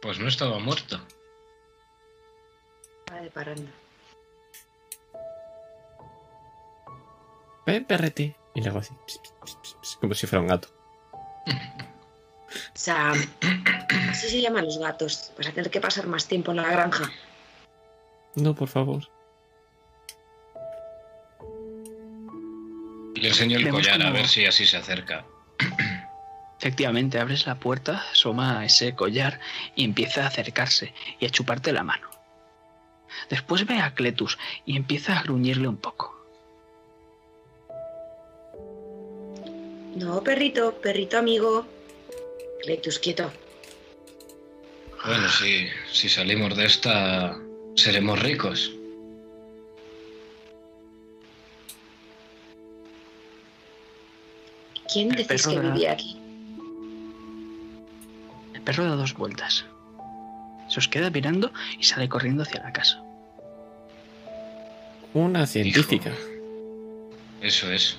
[0.00, 0.98] Pues no estaba muerto.
[3.10, 3.70] Va de parranda.
[7.66, 8.36] Ven, perrete.
[8.54, 8.94] Y así.
[9.06, 10.68] pis, pis, pis, como si fuera un gato.
[12.74, 13.18] Sam.
[14.10, 15.32] Así se llaman los gatos.
[15.36, 17.10] Vas a tener que pasar más tiempo en la granja.
[18.34, 19.08] No, por favor.
[23.14, 25.24] Le enseño el collar a ver si así se acerca.
[26.58, 29.40] Efectivamente, abres la puerta, asoma ese collar
[29.74, 32.08] y empieza a acercarse y a chuparte la mano.
[33.30, 36.14] Después ve a Cletus y empieza a gruñirle un poco.
[39.96, 41.66] No, perrito, perrito amigo.
[42.62, 43.32] Cletus, quieto.
[45.04, 47.38] Bueno, si, si salimos de esta,
[47.76, 48.72] seremos ricos.
[54.92, 56.18] ¿Quién decís que vivía aquí?
[58.54, 59.64] El perro da dos vueltas.
[60.68, 63.02] Se os queda mirando y sale corriendo hacia la casa.
[65.14, 66.12] Una científica.
[67.40, 67.96] Eso es.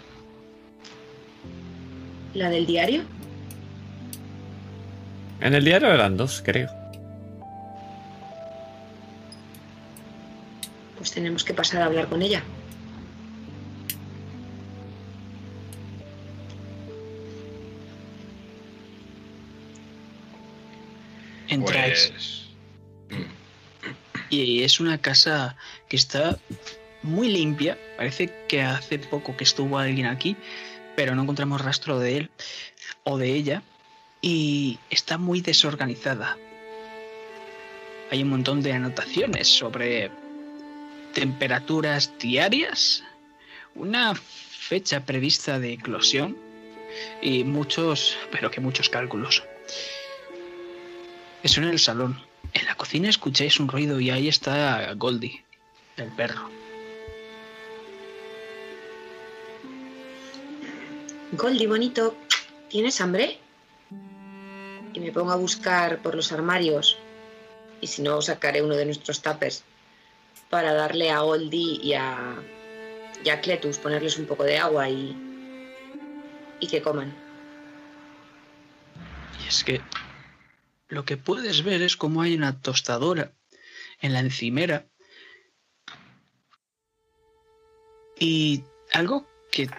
[2.33, 3.03] ¿La del diario?
[5.41, 6.78] En el diario eran dos, creo.
[11.09, 12.43] Pues tenemos que pasar a hablar con ella.
[21.47, 22.13] Entráis.
[23.09, 23.25] Pues,
[24.29, 25.57] Y es una casa
[25.87, 26.37] que está
[27.01, 27.75] muy limpia.
[27.97, 30.37] Parece que hace poco que estuvo alguien aquí,
[30.95, 32.29] pero no encontramos rastro de él
[33.03, 33.63] o de ella.
[34.21, 36.37] Y está muy desorganizada.
[38.11, 40.28] Hay un montón de anotaciones sobre
[41.13, 43.03] temperaturas diarias,
[43.75, 46.37] una fecha prevista de eclosión
[47.21, 49.43] y muchos, pero que muchos cálculos.
[51.43, 52.21] Eso en el salón.
[52.53, 55.43] En la cocina escucháis un ruido y ahí está Goldie,
[55.97, 56.49] el perro.
[61.31, 62.15] Goldie, bonito,
[62.69, 63.37] ¿tienes hambre?
[64.93, 66.97] Y me pongo a buscar por los armarios.
[67.81, 69.63] Y si no, sacaré uno de nuestros tapers
[70.49, 72.35] para darle a Goldie y a,
[73.23, 75.15] y Cletus, ponerles un poco de agua y,
[76.59, 77.15] y que coman.
[79.43, 79.81] Y es que
[80.87, 83.31] lo que puedes ver es como hay una tostadora
[84.01, 84.85] en la encimera.
[88.17, 89.69] Y algo que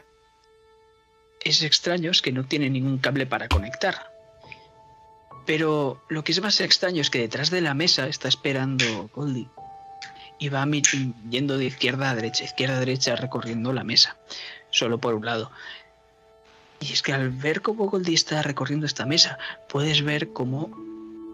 [1.43, 4.11] es extraño es que no tiene ningún cable para conectar.
[5.47, 9.49] Pero lo que es más extraño es que detrás de la mesa está esperando Goldie.
[10.41, 10.67] Y va
[11.31, 14.17] yendo de izquierda a derecha, izquierda a derecha, recorriendo la mesa.
[14.71, 15.53] Solo por un lado.
[16.81, 19.39] Y es que al ver cómo Goldie está recorriendo esta mesa,
[19.69, 20.71] puedes ver cómo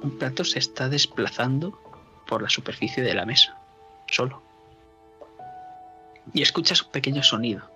[0.02, 1.80] un plato se está desplazando
[2.26, 3.56] por la superficie de la mesa.
[4.10, 4.42] Solo.
[6.34, 7.70] Y escuchas un pequeño sonido,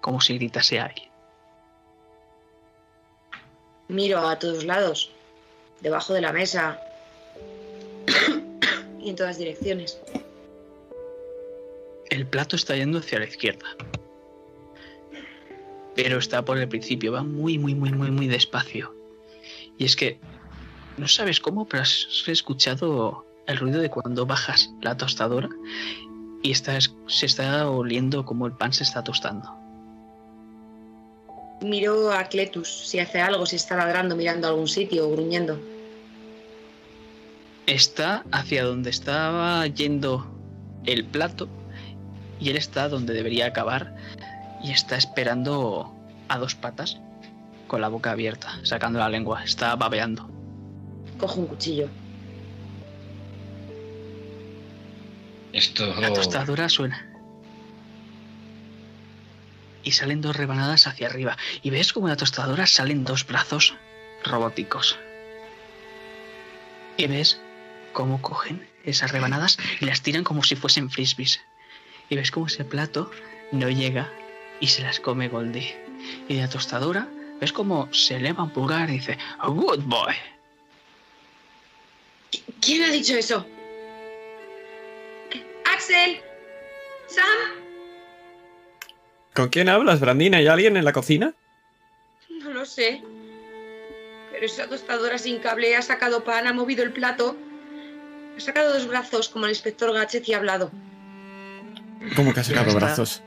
[0.00, 1.10] como si gritase alguien.
[3.88, 5.10] Miro a todos lados,
[5.80, 6.80] debajo de la mesa
[9.00, 9.98] y en todas direcciones.
[12.10, 13.66] El plato está yendo hacia la izquierda.
[15.94, 18.94] Pero está por el principio, va muy, muy, muy, muy, muy despacio.
[19.76, 20.18] Y es que
[20.96, 25.48] no sabes cómo, pero has escuchado el ruido de cuando bajas la tostadora
[26.42, 29.56] y estás, se está oliendo como el pan se está tostando.
[31.62, 35.58] Miro a Cletus si hace algo, si está ladrando, mirando a algún sitio o gruñendo.
[37.66, 40.26] Está hacia donde estaba yendo
[40.86, 41.48] el plato
[42.40, 43.94] y él está donde debería acabar
[44.62, 45.94] y está esperando
[46.28, 46.98] a dos patas
[47.66, 50.28] con la boca abierta, sacando la lengua, está babeando.
[51.18, 51.88] Cojo un cuchillo.
[55.52, 55.94] Esto.
[56.00, 57.04] La tostadora suena.
[59.82, 61.36] Y salen dos rebanadas hacia arriba.
[61.62, 63.74] Y ves como de la tostadora salen dos brazos
[64.24, 64.98] robóticos.
[66.96, 67.40] Y ves
[67.92, 71.40] cómo cogen esas rebanadas y las tiran como si fuesen frisbees.
[72.08, 73.10] Y ves cómo ese plato
[73.52, 74.10] no llega
[74.60, 75.76] y se las come Goldie.
[76.28, 77.08] Y de la tostadora
[77.40, 80.14] ves cómo se eleva un pulgar y dice, "A good boy.
[82.60, 83.46] ¿Quién ha dicho eso?
[85.64, 86.20] ¡Axel!
[87.06, 87.24] ¿Sam?
[89.34, 90.38] ¿Con quién hablas, Brandina?
[90.38, 91.32] ¿Hay alguien en la cocina?
[92.28, 93.02] No lo sé.
[94.32, 97.36] Pero esa tostadora sin cable ha sacado pan, ha movido el plato.
[98.36, 100.70] Ha sacado dos brazos como el inspector Gadget y ha hablado.
[102.16, 103.22] ¿Cómo que ha sacado brazos?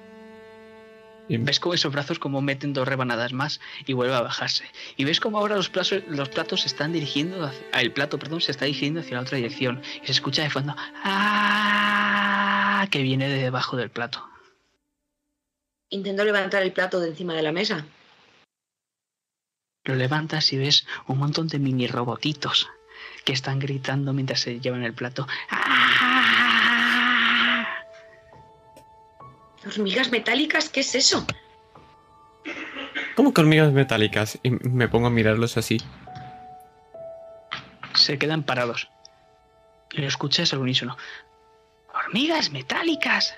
[1.28, 4.66] Y- Ves como esos brazos como meten dos rebanadas más y vuelve a bajarse.
[4.98, 8.20] Y ves como ahora los platos, los platos se están dirigiendo, hacia, ah, el plato,
[8.20, 9.82] perdón, se está dirigiendo hacia la otra dirección.
[10.04, 12.86] Y se escucha de fondo, ¡ah!
[12.92, 14.28] que viene de debajo del plato.
[15.90, 17.86] Intento levantar el plato de encima de la mesa.
[19.86, 22.70] Lo levantas y ves un montón de mini robotitos
[23.24, 25.28] que están gritando mientras se llevan el plato.
[25.50, 26.21] ¡Ah!
[29.66, 30.70] ¿Hormigas metálicas?
[30.70, 31.26] ¿Qué es eso?
[33.16, 34.40] ¿Cómo que hormigas metálicas?
[34.44, 35.78] Y me pongo a mirarlos así.
[37.94, 38.90] Se quedan parados.
[39.92, 40.98] Y lo escuchas al unísono.
[41.94, 43.36] ¡Hormigas metálicas!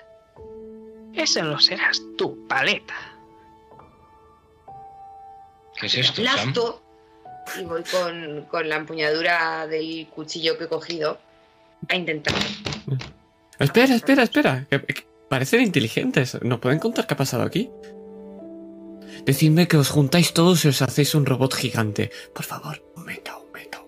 [1.12, 2.94] Eso lo serás tú, paleta.
[5.78, 6.22] ¿Qué es esto.
[7.60, 11.18] Y voy con, con la empuñadura del cuchillo que he cogido
[11.88, 12.34] a intentar.
[13.58, 14.64] Espera, espera, espera.
[14.70, 16.38] que- que parecen inteligentes.
[16.42, 17.68] ¿Nos pueden contar qué ha pasado aquí?
[19.26, 22.12] Decidme que os juntáis todos y os hacéis un robot gigante.
[22.32, 23.80] Por favor, un mecha, un mecha.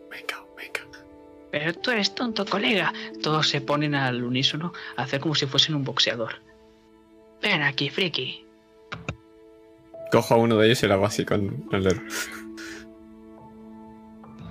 [1.52, 2.93] Pero tú eres tonto, colega.
[3.23, 6.43] Todos se ponen al unísono a hacer como si fuesen un boxeador.
[7.40, 8.44] Ven aquí, friki.
[10.10, 12.01] Cojo a uno de ellos y lo hago así con el dedo.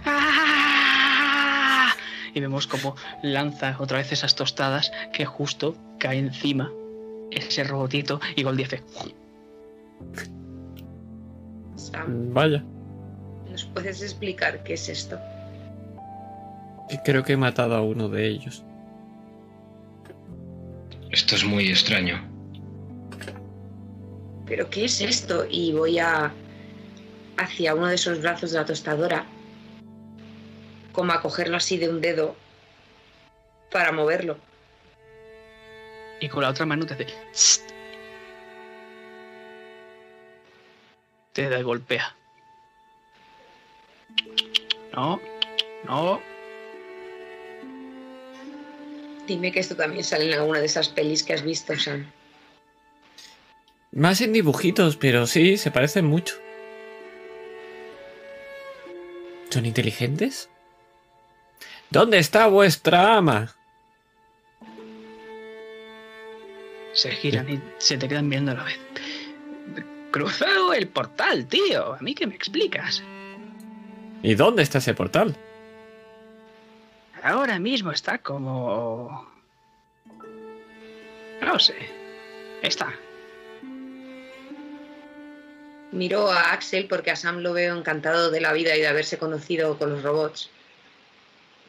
[0.05, 1.93] ¡Ah!
[2.33, 6.71] Y vemos como lanza otra vez esas tostadas que justo cae encima
[7.31, 8.83] ese robotito y Goldie hace...
[11.75, 12.63] Sam, Vaya.
[13.49, 15.17] ¿nos puedes explicar qué es esto?
[16.89, 18.63] Y Creo que he matado a uno de ellos.
[21.11, 22.21] Esto es muy extraño.
[24.45, 25.45] ¿Pero qué es esto?
[25.49, 26.31] Y voy a.
[27.37, 29.25] hacia uno de esos brazos de la tostadora.
[30.91, 32.35] Como a cogerlo así de un dedo.
[33.71, 34.37] Para moverlo.
[36.19, 37.07] Y con la otra mano te hace...
[41.33, 42.15] Te da y golpea.
[44.93, 45.19] No,
[45.83, 46.21] no.
[49.27, 52.09] Dime que esto también sale en alguna de esas pelis que has visto, Sam.
[53.91, 56.35] Más en dibujitos, pero sí, se parecen mucho.
[59.49, 60.49] ¿Son inteligentes?
[61.89, 63.54] ¿Dónde está vuestra ama?
[66.95, 68.79] Se giran y se te quedan viendo a la vez.
[70.11, 71.93] Cruzado el portal, tío.
[71.93, 73.03] ¿A mí qué me explicas?
[74.23, 75.35] ¿Y dónde está ese portal?
[77.21, 79.29] Ahora mismo está como...
[81.41, 81.75] No sé.
[82.61, 82.93] Está.
[85.91, 89.17] Miro a Axel porque a Sam lo veo encantado de la vida y de haberse
[89.17, 90.49] conocido con los robots.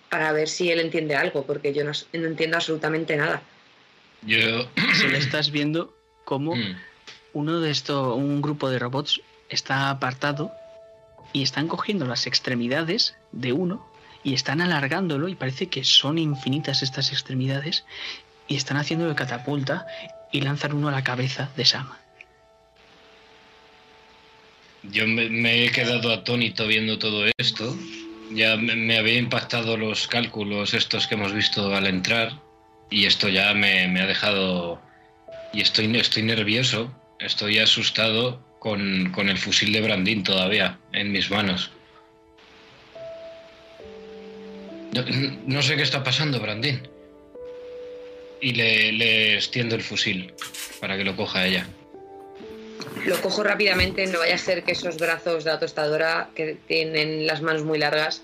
[0.08, 3.42] Para ver si él entiende algo, porque yo no, no entiendo absolutamente nada.
[4.26, 4.68] Yo.
[4.94, 6.76] Se le estás viendo como Mm.
[7.34, 10.52] uno de estos, un grupo de robots está apartado
[11.32, 13.86] y están cogiendo las extremidades de uno
[14.24, 17.84] y están alargándolo y parece que son infinitas estas extremidades
[18.48, 19.86] y están haciendo de catapulta
[20.32, 21.88] y lanzan uno a la cabeza de Sam.
[24.82, 27.76] Yo me, me he quedado atónito viendo todo esto.
[28.32, 32.40] Ya me, me había impactado los cálculos estos que hemos visto al entrar.
[32.90, 34.80] Y esto ya me, ha dejado.
[35.52, 36.92] Y estoy, estoy nervioso.
[37.18, 41.70] Estoy asustado con, con el fusil de Brandín todavía en mis manos.
[44.92, 45.04] No,
[45.46, 46.88] no sé qué está pasando, Brandín.
[48.40, 50.32] Y le, le extiendo el fusil
[50.80, 51.66] para que lo coja ella.
[53.04, 57.26] Lo cojo rápidamente, no vaya a ser que esos brazos de la tostadora que tienen
[57.26, 58.22] las manos muy largas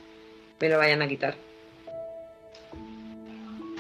[0.60, 1.34] me lo vayan a quitar.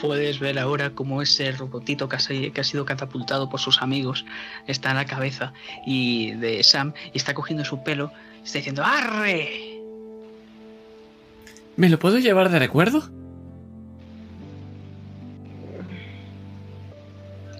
[0.02, 3.80] Puedes ver ahora cómo ese robotito que ha, si- que ha sido catapultado por sus
[3.82, 4.24] amigos
[4.66, 5.52] está en la cabeza
[5.86, 9.78] y de Sam y está cogiendo su pelo y está diciendo ¡Arre!
[11.76, 13.08] ¿Me lo puedo llevar de recuerdo?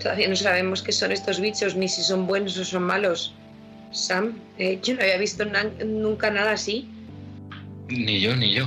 [0.03, 3.33] Todavía no sabemos qué son estos bichos, ni si son buenos o son malos.
[3.93, 6.89] Sam, eh, yo no había visto na- nunca nada así.
[7.89, 8.67] Ni yo, ni yo.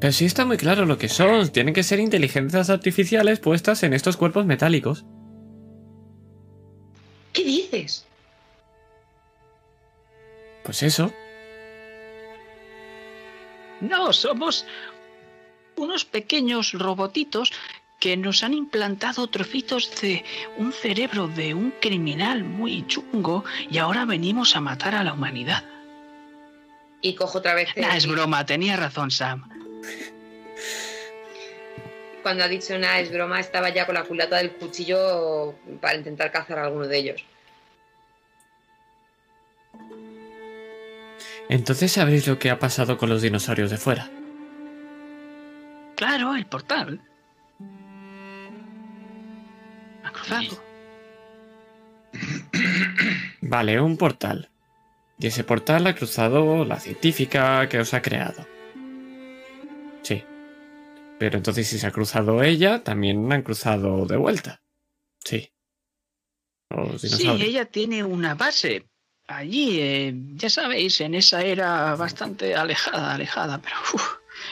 [0.00, 1.50] Pero sí está muy claro lo que son.
[1.50, 5.04] Tienen que ser inteligencias artificiales puestas en estos cuerpos metálicos.
[7.34, 8.06] ¿Qué dices?
[10.64, 11.12] Pues eso.
[13.80, 14.66] No, somos
[15.76, 17.52] unos pequeños robotitos
[17.98, 20.24] que nos han implantado trocitos de
[20.56, 25.64] un cerebro de un criminal muy chungo y ahora venimos a matar a la humanidad.
[27.02, 27.68] Y cojo otra vez.
[27.76, 29.48] Nah, es broma, tenía razón Sam.
[32.22, 36.30] Cuando ha dicho nada, es broma, estaba ya con la culata del cuchillo para intentar
[36.30, 37.24] cazar a alguno de ellos.
[41.48, 44.08] Entonces sabréis lo que ha pasado con los dinosaurios de fuera.
[45.96, 47.00] Claro, el portal.
[50.04, 50.62] Ha cruzado.
[53.40, 54.48] Vale, un portal.
[55.18, 58.46] Y ese portal ha cruzado la científica que os ha creado.
[61.20, 64.62] Pero entonces si se ha cruzado ella, también han cruzado de vuelta.
[65.22, 65.52] Sí.
[66.96, 68.86] Sí, ella tiene una base
[69.26, 73.76] allí, eh, ya sabéis, en esa era bastante alejada, alejada, pero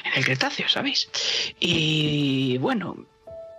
[0.05, 1.09] en el Cretáceo, ¿sabéis?
[1.59, 3.07] Y bueno,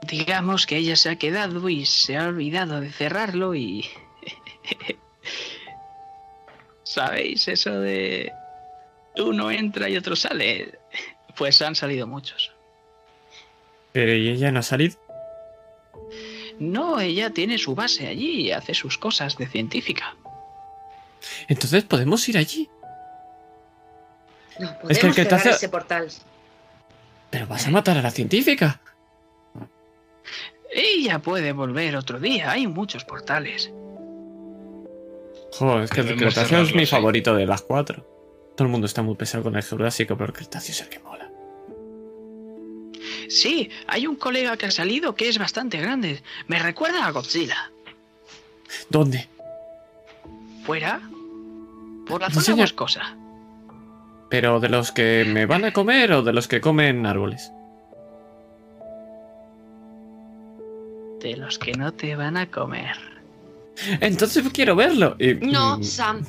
[0.04, 3.90] digamos que ella se ha quedado y se ha olvidado de cerrarlo y...
[6.84, 7.48] ¿Sabéis?
[7.48, 8.32] Eso de
[9.18, 10.78] uno entra y otro sale.
[11.36, 12.52] Pues han salido muchos.
[13.92, 14.98] ¿Pero y ella no ha salido?
[16.60, 20.16] No, ella tiene su base allí y hace sus cosas de científica.
[21.48, 22.70] Entonces podemos ir allí.
[24.60, 26.08] No, podemos es que el que cerrar ese portal.
[27.30, 28.82] Pero vas a matar a la científica.
[30.72, 32.52] Ella puede volver otro día.
[32.52, 33.72] Hay muchos portales.
[35.54, 38.06] Joder, es que el Cretáceo es mi favorito de las cuatro.
[38.56, 41.00] Todo el mundo está muy pesado con el Jurásico, pero el Cretáceo es el que
[41.00, 41.19] mola.
[43.30, 46.22] Sí, hay un colega que ha salido que es bastante grande.
[46.48, 47.72] Me recuerda a Godzilla.
[48.90, 49.28] ¿Dónde?
[50.66, 51.00] ¿Fuera?
[52.08, 53.16] Por la zona boscosa.
[54.30, 57.52] ¿Pero de los que me van a comer o de los que comen árboles?
[61.20, 62.98] De los que no te van a comer.
[64.00, 65.16] Entonces quiero verlo.
[65.42, 65.84] No, mm.
[65.84, 66.26] Sam.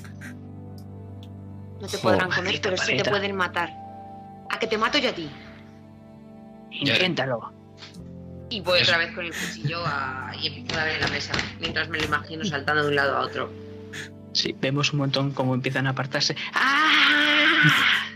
[1.81, 3.70] No te podrán comer, pero sí te pueden matar.
[4.51, 5.31] ¿A que te mato yo a ti?
[6.70, 7.52] Inténtalo.
[8.49, 9.84] Y voy otra vez con el cuchillo
[10.40, 13.16] y empiezo a ver en la mesa, mientras me lo imagino saltando de un lado
[13.16, 13.52] a otro.
[14.32, 16.36] Sí, vemos un montón cómo empiezan a apartarse.
[16.55, 18.08] ¡Ah!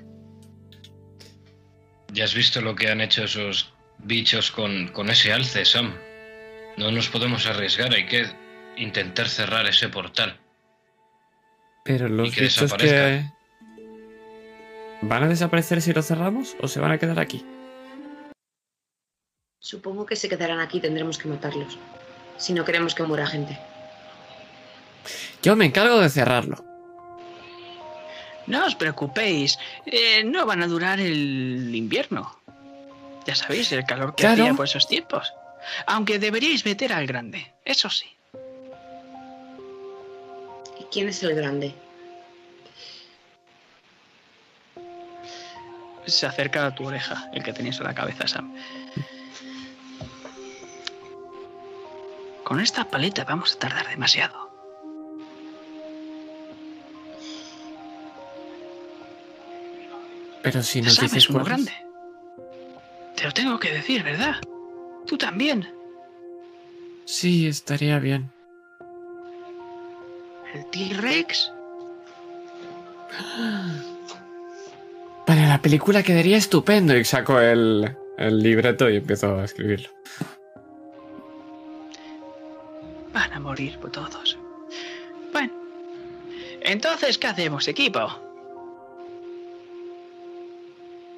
[2.13, 5.93] Ya has visto lo que han hecho esos bichos con, con ese alce, Sam.
[6.77, 8.27] No nos podemos arriesgar, hay que
[8.77, 10.39] intentar cerrar ese portal.
[11.85, 13.25] Pero los bichos que...
[15.03, 17.45] ¿Van a desaparecer si lo cerramos o se van a quedar aquí?
[19.65, 21.79] Supongo que se quedarán aquí, tendremos que matarlos.
[22.37, 23.59] Si no queremos que muera gente.
[25.43, 26.63] Yo me encargo de cerrarlo.
[28.47, 32.39] No os preocupéis, eh, no van a durar el invierno.
[33.25, 35.33] Ya sabéis, el calor que hacía por esos tiempos.
[35.87, 38.15] Aunque deberíais meter al grande, eso sí.
[40.79, 41.75] ¿Y quién es el grande?
[46.05, 48.55] Se acerca a tu oreja, el que tenías en la cabeza, Sam.
[52.45, 54.53] Con esta paleta vamos a tardar demasiado.
[60.43, 61.73] Pero si nos dices es uno grande.
[63.17, 64.37] Te lo tengo que decir, ¿verdad?
[65.07, 65.67] Tú también.
[67.07, 68.31] Sí, estaría bien.
[70.53, 71.51] ¿El T-Rex?
[75.27, 76.95] Para la película quedaría estupendo.
[76.95, 79.89] Y saco el, el libreto y empiezo a escribirlo.
[83.55, 84.37] Morir por todos.
[85.33, 85.53] Bueno.
[86.63, 88.01] Entonces, ¿qué hacemos, equipo?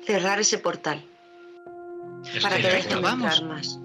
[0.05, 1.02] Cerrar ese portal.
[2.42, 3.42] para que dejen vamos.
[3.42, 3.81] más.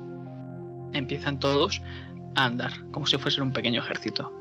[0.91, 1.81] Empiezan todos
[2.35, 4.33] a andar, como si fuesen un pequeño ejército.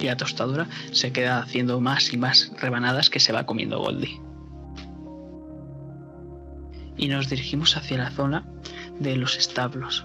[0.00, 4.20] Y la tostadura se queda haciendo más y más rebanadas que se va comiendo Goldie.
[6.96, 8.44] Y nos dirigimos hacia la zona
[8.98, 10.04] de los establos.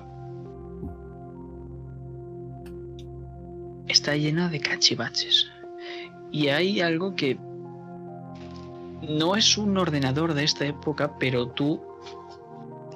[4.15, 5.49] Llena de cachivaches.
[6.31, 7.37] Y hay algo que
[9.07, 11.81] no es un ordenador de esta época, pero tú,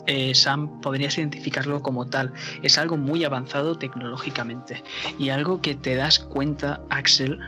[0.06, 2.34] eh, Sam, podrías identificarlo como tal.
[2.62, 4.84] Es algo muy avanzado tecnológicamente.
[5.18, 7.40] Y algo que te das cuenta, Axel,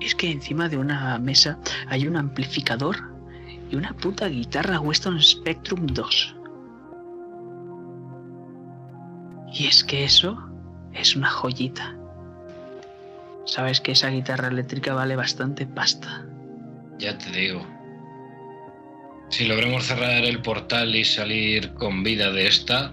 [0.00, 2.96] es que encima de una mesa hay un amplificador
[3.70, 6.36] y una puta guitarra Weston Spectrum 2.
[9.52, 10.53] Y es que eso
[10.94, 11.94] es una joyita.
[13.46, 16.24] Sabes que esa guitarra eléctrica vale bastante pasta.
[16.98, 17.66] Ya te digo.
[19.28, 22.92] Si logramos cerrar el portal y salir con vida de esta,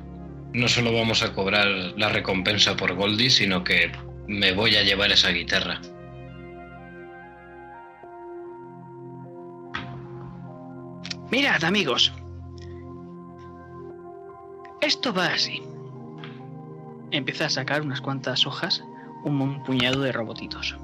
[0.53, 3.91] no solo vamos a cobrar la recompensa por Goldie, sino que
[4.27, 5.79] me voy a llevar esa guitarra.
[11.29, 12.11] Mirad, amigos.
[14.81, 15.61] Esto va así
[17.11, 18.83] empieza a sacar unas cuantas hojas,
[19.23, 20.75] un puñado de robotitos.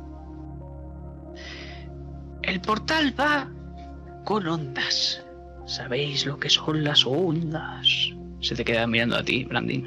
[2.43, 3.49] El portal va
[4.23, 5.23] con ondas.
[5.65, 7.87] ¿Sabéis lo que son las ondas?
[8.39, 9.85] Se te queda mirando a ti, Blandín.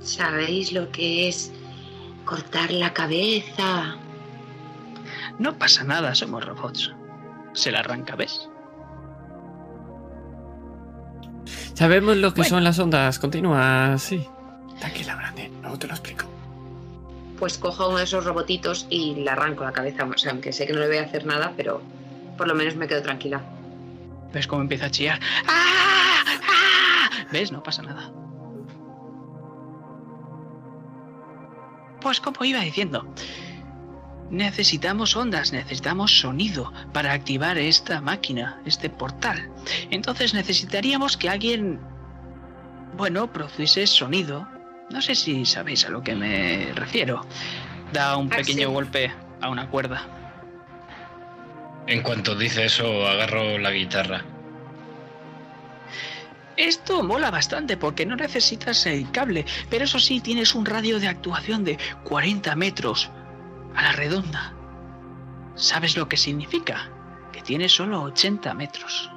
[0.00, 1.52] ¿Sabéis lo que es
[2.26, 3.96] cortar la cabeza?
[5.38, 6.92] No pasa nada, somos robots.
[7.54, 8.51] Se la arranca, ¿ves?
[11.74, 14.26] Sabemos lo que son las ondas continuas, sí.
[14.78, 16.26] Tranquila, Brandy, luego te lo explico.
[17.38, 20.04] Pues cojo uno de esos robotitos y le arranco la cabeza.
[20.04, 21.82] O sea, aunque sé que no le voy a hacer nada, pero
[22.36, 23.40] por lo menos me quedo tranquila.
[24.32, 25.20] ¿Ves cómo empieza a chillar?
[25.48, 26.24] ¡Ah!
[26.48, 27.10] ¡Ah!
[27.32, 27.52] ¿Ves?
[27.52, 28.10] No pasa nada.
[32.00, 33.06] Pues como iba diciendo,
[34.30, 39.51] necesitamos ondas, necesitamos sonido para activar esta máquina, este portal.
[39.90, 41.80] Entonces necesitaríamos que alguien,
[42.96, 44.46] bueno, produciese sonido.
[44.90, 47.24] No sé si sabéis a lo que me refiero.
[47.92, 50.06] Da un pequeño golpe a una cuerda.
[51.86, 54.24] En cuanto dice eso, agarro la guitarra.
[56.56, 61.08] Esto mola bastante porque no necesitas el cable, pero eso sí, tienes un radio de
[61.08, 63.10] actuación de 40 metros
[63.74, 64.52] a la redonda.
[65.54, 66.90] ¿Sabes lo que significa?
[67.32, 69.10] Que tienes solo 80 metros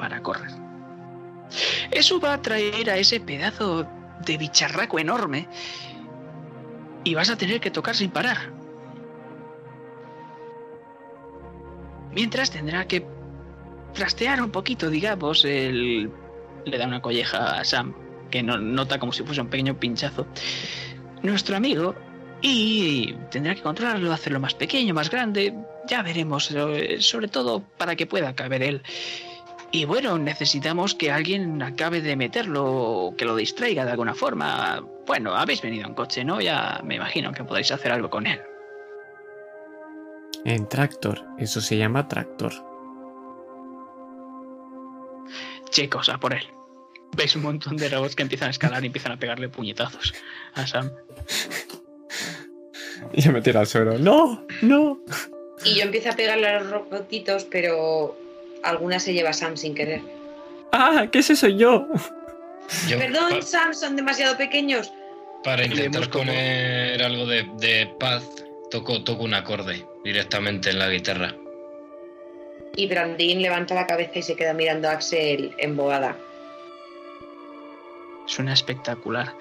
[0.00, 0.50] para correr.
[1.90, 3.86] Eso va a traer a ese pedazo
[4.24, 5.46] de bicharraco enorme
[7.04, 8.38] y vas a tener que tocar sin parar.
[12.12, 13.06] Mientras tendrá que
[13.92, 16.10] trastear un poquito, digamos, el...
[16.64, 17.94] Le da una colleja a Sam,
[18.30, 20.26] que no, nota como si fuese un pequeño pinchazo.
[21.22, 21.94] Nuestro amigo
[22.42, 25.54] y tendrá que controlarlo, hacerlo más pequeño, más grande,
[25.88, 28.82] ya veremos, eh, sobre todo para que pueda caber él.
[29.72, 34.84] Y bueno, necesitamos que alguien acabe de meterlo, que lo distraiga de alguna forma.
[35.06, 36.40] Bueno, habéis venido en coche, ¿no?
[36.40, 38.40] Ya me imagino que podéis hacer algo con él.
[40.44, 42.52] En tractor, eso se llama tractor.
[45.70, 46.46] Chicos, a por él.
[47.16, 50.14] Veis un montón de robots que empiezan a escalar y empiezan a pegarle puñetazos
[50.54, 50.90] a Sam.
[53.12, 53.98] Y se me tira al suelo.
[53.98, 54.46] ¡No!
[54.62, 55.00] ¡No!
[55.64, 58.16] Y yo empiezo a pegarle a los robotitos, pero
[58.62, 60.00] alguna se lleva a Sam sin querer.
[60.72, 61.06] ¡Ah!
[61.10, 61.86] ¿Qué es eso yo?
[62.88, 64.92] Yo, Perdón, Sam, son demasiado pequeños.
[65.42, 68.22] para intentar poner algo de, de paz,
[68.70, 71.34] toco, toco un acorde directamente en la guitarra.
[72.76, 76.16] Y Brandin levanta la cabeza y se queda mirando a Axel embobada.
[78.26, 79.34] Suena espectacular.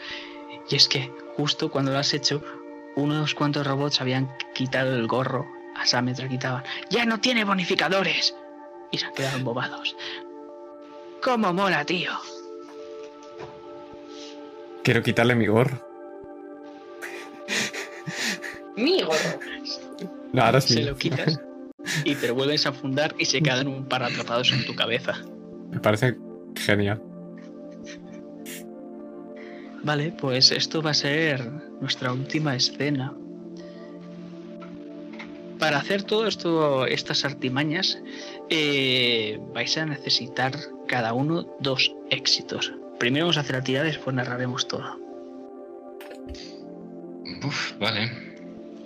[0.69, 2.43] Y es que justo cuando lo has hecho,
[2.95, 6.63] unos cuantos robots habían quitado el gorro a Sam mientras quitaban.
[6.89, 8.35] ¡Ya no tiene bonificadores!
[8.91, 9.95] Y se han quedado embobados.
[11.21, 12.11] ¡Cómo mola, tío!
[14.83, 15.85] Quiero quitarle mi gorro.
[18.75, 19.39] Mi gorro.
[20.31, 21.39] No, ahora es Se lo quitas
[22.03, 25.17] y te lo vuelves a fundar y se quedan un par atrapados en tu cabeza.
[25.69, 26.17] Me parece
[26.55, 27.01] genial.
[29.83, 33.13] Vale, pues esto va a ser nuestra última escena.
[35.59, 37.99] Para hacer todo esto, estas artimañas,
[38.49, 40.53] eh, vais a necesitar
[40.87, 42.73] cada uno dos éxitos.
[42.97, 44.97] Primero vamos a hacer la tirada y después narraremos todo.
[47.45, 48.09] Uf, vale.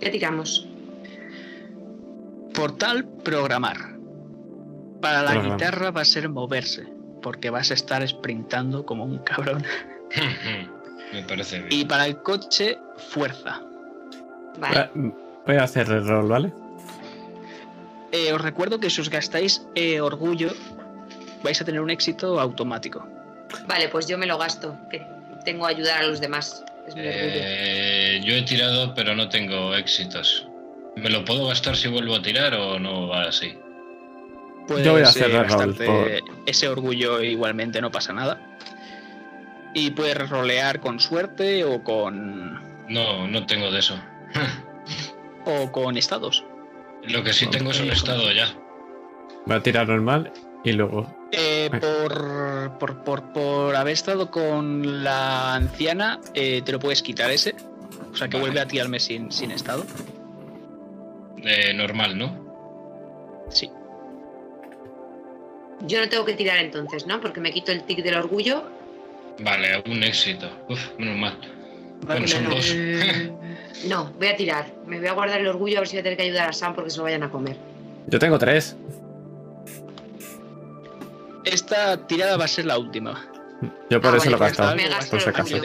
[0.00, 0.68] ¿Qué tiramos?
[2.54, 3.76] Portal, programar.
[5.00, 5.54] Para la Programa.
[5.54, 6.86] guitarra va a ser moverse,
[7.22, 9.64] porque vas a estar sprintando como un cabrón.
[11.12, 11.68] Me parece bien.
[11.70, 12.78] Y para el coche,
[13.10, 13.62] fuerza.
[14.58, 14.90] Vale.
[15.46, 16.52] Voy a hacer el rol, ¿vale?
[18.14, 20.54] Eh, os recuerdo que si os gastáis eh, orgullo,
[21.42, 23.02] vais a tener un éxito automático.
[23.66, 24.76] Vale, pues yo me lo gasto.
[24.88, 25.02] Que
[25.44, 26.64] tengo a ayudar a los demás.
[26.86, 27.40] Es mi orgullo.
[27.42, 30.46] Eh, yo he tirado, pero no tengo éxitos.
[30.94, 33.58] ¿Me lo puedo gastar si vuelvo a tirar o no va así?
[34.68, 36.10] Puedes Yo voy a eh, gastarte por-
[36.46, 38.40] ese orgullo igualmente, no pasa nada.
[39.74, 43.98] Y puedes rolear con suerte o con No, no tengo de eso.
[45.46, 46.44] o con estados.
[47.08, 48.54] Lo que sí tengo es un estado ya.
[49.46, 50.32] Voy a tirar normal
[50.64, 51.06] y luego.
[51.32, 57.30] Eh, por, por, por, por haber estado con la anciana, eh, te lo puedes quitar
[57.30, 57.54] ese.
[58.12, 58.46] O sea que Vale.
[58.48, 59.84] vuelve a tirarme sin, sin estado.
[61.42, 63.44] Eh, normal, ¿no?
[63.50, 63.68] Sí.
[65.82, 67.20] Yo no tengo que tirar entonces, ¿no?
[67.20, 68.62] Porque me quito el tic del orgullo.
[69.40, 70.48] Vale, un éxito.
[70.68, 71.38] Uf, menos mal.
[72.06, 72.50] Vale, Bueno, son no.
[72.50, 72.74] dos.
[73.88, 74.72] No, voy a tirar.
[74.86, 76.52] Me voy a guardar el orgullo a ver si voy a tener que ayudar a
[76.52, 77.56] Sam porque se lo vayan a comer.
[78.06, 78.76] Yo tengo tres.
[81.44, 83.26] esta tirada va a ser la última.
[83.90, 84.76] Yo por Ah, eso vale, lo he gastado.
[84.76, 85.56] me gasto Por si acaso.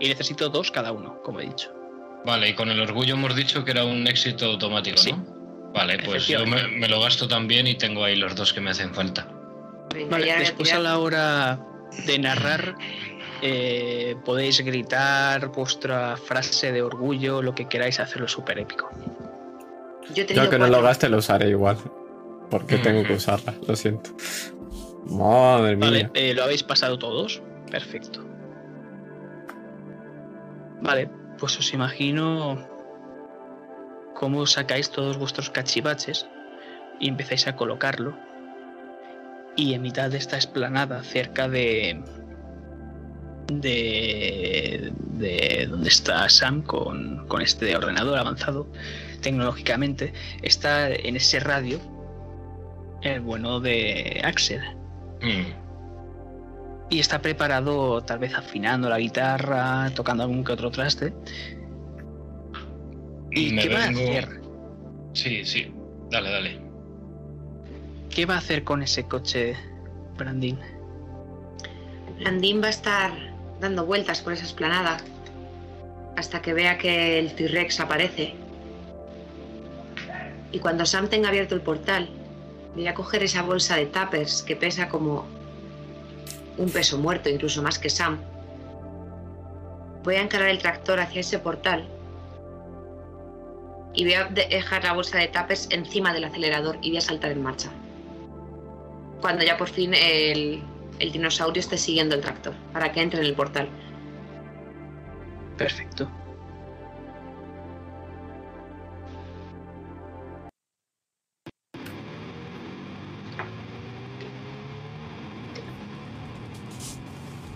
[0.00, 1.72] Y necesito dos cada uno, como he dicho.
[2.24, 5.12] Vale, y con el orgullo hemos dicho que era un éxito automático, Sí.
[5.12, 5.24] ¿no?
[5.72, 8.70] Vale, pues yo me, me lo gasto también y tengo ahí los dos que me
[8.70, 9.28] hacen falta.
[10.10, 11.58] Vale, después a la hora
[12.06, 12.74] de narrar,
[13.42, 18.90] eh, podéis gritar vuestra frase de orgullo, lo que queráis, hacerlo súper épico.
[20.14, 21.76] Yo que no lo gaste lo usaré igual.
[22.50, 24.10] Porque tengo que usarla, lo siento.
[25.04, 25.86] Madre mía.
[25.86, 27.42] Vale, eh, lo habéis pasado todos.
[27.70, 28.24] Perfecto.
[30.80, 32.66] Vale, pues os imagino
[34.14, 36.26] cómo sacáis todos vuestros cachivaches
[37.00, 38.16] y empezáis a colocarlo.
[39.56, 42.02] Y en mitad de esta esplanada, cerca de.
[43.48, 44.92] De.
[44.94, 48.66] de donde está Sam con, con este ordenador avanzado
[49.20, 50.12] tecnológicamente,
[50.42, 51.80] está en ese radio
[53.02, 54.60] el bueno de Axel.
[55.22, 55.68] Mm.
[56.90, 61.12] Y está preparado, tal vez afinando la guitarra, tocando algún que otro traste.
[63.30, 64.40] ¿Y Me qué va a hacer?
[65.12, 65.72] Sí, sí.
[66.10, 66.60] Dale, dale.
[68.08, 69.54] ¿Qué va a hacer con ese coche,
[70.16, 70.58] Brandin?
[72.20, 73.12] Landín va a estar
[73.60, 74.98] dando vueltas por esa esplanada
[76.16, 78.34] hasta que vea que el T-Rex aparece.
[80.50, 82.08] Y cuando Sam tenga abierto el portal,
[82.74, 85.26] voy a coger esa bolsa de tuppers que pesa como
[86.56, 88.18] un peso muerto, incluso más que Sam.
[90.02, 91.86] Voy a encarar el tractor hacia ese portal
[93.94, 97.02] y voy a de- dejar la bolsa de tuppers encima del acelerador y voy a
[97.02, 97.70] saltar en marcha.
[99.20, 100.62] Cuando ya por fin el,
[100.98, 103.68] el dinosaurio esté siguiendo el tractor para que entre en el portal.
[105.56, 106.10] Perfecto.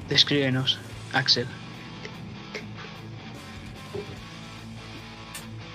[0.09, 0.79] Descríbenos,
[1.15, 1.47] Axel.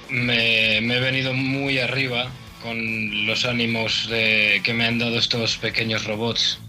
[0.10, 2.30] Me, me he venido muy arriba
[2.62, 6.60] con los ánimos de, que me han dado estos pequeños robots.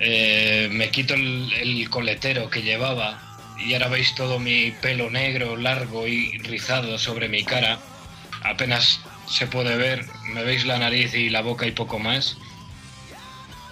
[0.00, 3.18] Eh, me quito el, coletero que llevaba
[3.58, 7.78] y ahora veis todo mi pelo negro, largo y rizado sobre mi cara.
[8.42, 12.36] Apenas se puede ver, me veis la nariz y la boca y poco más.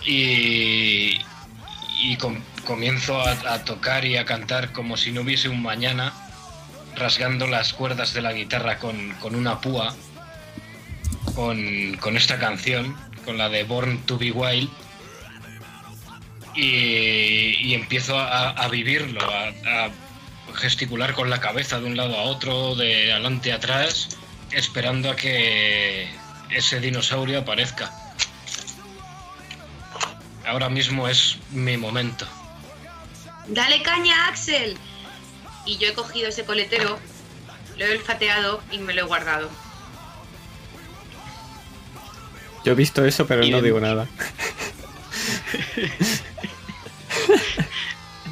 [0.06, 1.18] Y,
[2.02, 6.12] y com- comienzo a, a tocar y a cantar como si no hubiese un mañana
[6.96, 9.94] rasgando las cuerdas de la guitarra con, con una púa,
[11.34, 14.70] con, con esta canción, con la de Born to Be Wild,
[16.54, 19.90] y, y empiezo a, a vivirlo, a, a
[20.54, 24.16] gesticular con la cabeza de un lado a otro, de adelante a atrás,
[24.52, 26.08] esperando a que
[26.50, 27.92] ese dinosaurio aparezca.
[30.46, 32.26] Ahora mismo es mi momento.
[33.48, 34.76] ¡Dale caña, Axel!
[35.66, 36.98] Y yo he cogido ese coletero,
[37.76, 39.50] lo he olfateado y me lo he guardado.
[42.64, 44.06] Yo he visto eso, pero Y no digo nada.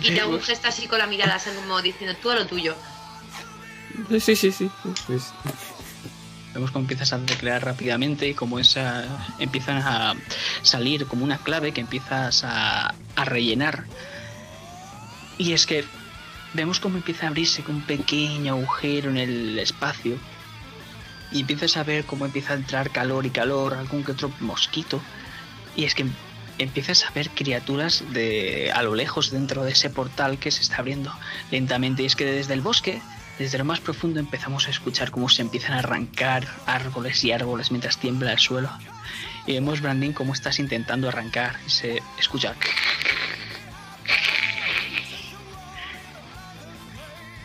[0.03, 2.47] Y te hago un gesto así con la mirada, así como diciendo tú a lo
[2.47, 2.75] tuyo.
[4.11, 4.53] Sí, sí, sí.
[4.53, 4.71] sí,
[5.07, 5.19] sí, sí.
[6.55, 9.05] Vemos cómo empiezas a teclear rápidamente y cómo esa,
[9.39, 10.15] empiezan a
[10.63, 13.85] salir como una clave que empiezas a, a rellenar.
[15.39, 15.85] Y es que
[16.53, 20.19] vemos cómo empieza a abrirse un pequeño agujero en el espacio.
[21.31, 25.01] Y empiezas a ver cómo empieza a entrar calor y calor, algún que otro mosquito.
[25.75, 26.05] Y es que
[26.59, 30.77] empiezas a ver criaturas de a lo lejos dentro de ese portal que se está
[30.77, 31.13] abriendo
[31.51, 32.03] lentamente.
[32.03, 33.01] Y es que desde el bosque
[33.39, 37.71] desde lo más profundo empezamos a escuchar cómo se empiezan a arrancar árboles y árboles
[37.71, 38.71] mientras tiembla el suelo.
[39.47, 42.55] Y vemos, Brandin, cómo estás intentando arrancar y se escucha.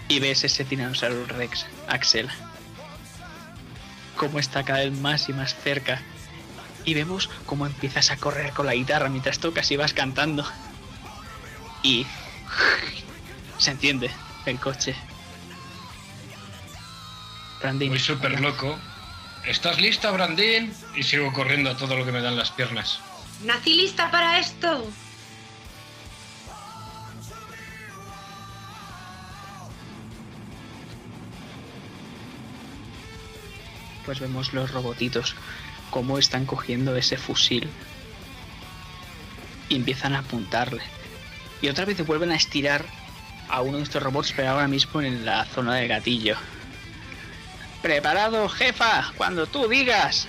[0.10, 2.30] Y ves ese tiranosaurio Rex, Axel.
[4.16, 6.02] Cómo está cada vez más y más cerca.
[6.88, 10.46] Y vemos cómo empiezas a correr con la guitarra mientras tocas y vas cantando.
[11.84, 12.08] Y
[13.58, 14.10] se enciende
[14.46, 14.96] el coche.
[17.60, 17.90] Brandin.
[17.90, 18.80] Voy súper loco.
[19.46, 20.74] ¿Estás lista, Brandín?
[20.96, 23.02] Y sigo corriendo a todo lo que me dan las piernas.
[23.44, 24.88] ¡Nací lista para esto!
[34.06, 35.36] Pues vemos los robotitos
[35.90, 37.70] cómo están cogiendo ese fusil
[39.70, 40.82] y empiezan a apuntarle.
[41.62, 42.86] Y otra vez vuelven a estirar
[43.50, 46.36] a uno de estos robots, pero ahora mismo en la zona del gatillo.
[47.82, 50.28] Preparado, jefa, cuando tú digas.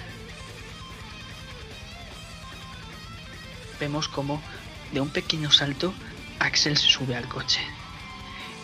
[3.81, 4.43] Vemos como
[4.93, 5.95] de un pequeño salto
[6.39, 7.61] Axel se sube al coche.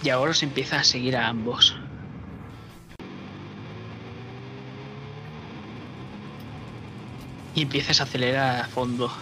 [0.02, 1.76] Y ahora se empieza a seguir a ambos.
[7.54, 9.12] Y empiezas a acelerar a fondo.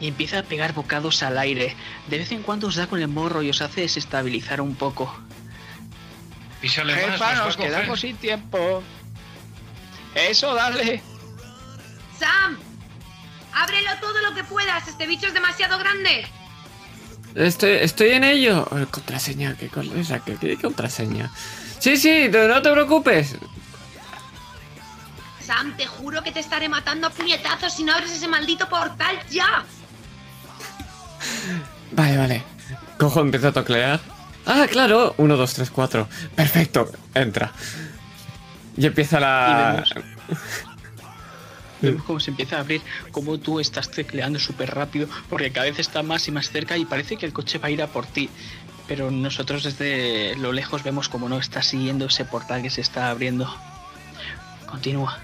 [0.00, 1.74] Y empieza a pegar bocados al aire.
[2.08, 5.14] De vez en cuando os da con el morro y os hace desestabilizar un poco.
[6.60, 8.82] Písale más, Jefa, nos quedamos sin tiempo.
[10.14, 11.02] Eso, dale.
[12.18, 12.58] ¡Sam!
[13.52, 16.26] Ábrelo todo lo que puedas, este bicho es demasiado grande.
[17.34, 18.66] Estoy, estoy en ello.
[18.76, 21.30] Eh, Contraseña, ¿qué, cosa- ¿Qué, qué contraseña?
[21.78, 23.36] Sí, sí, no te preocupes.
[25.44, 29.18] Sam, te juro que te estaré matando a puñetazos si no abres ese maldito portal
[29.30, 29.64] ya.
[31.92, 32.42] Vale, vale.
[32.98, 34.00] Cojo, empiezo a toclear.
[34.46, 35.14] Ah, claro.
[35.18, 36.08] 1, 2, 3, 4.
[36.34, 36.90] Perfecto.
[37.14, 37.52] Entra.
[38.76, 39.84] Y empieza la.
[41.80, 45.78] Vemos cómo se empieza a abrir, cómo tú estás tecleando súper rápido, porque cada vez
[45.78, 48.06] está más y más cerca y parece que el coche va a ir a por
[48.06, 48.30] ti.
[48.88, 53.10] Pero nosotros desde lo lejos vemos como no está siguiendo ese portal que se está
[53.10, 53.54] abriendo.
[54.66, 55.18] Continúa.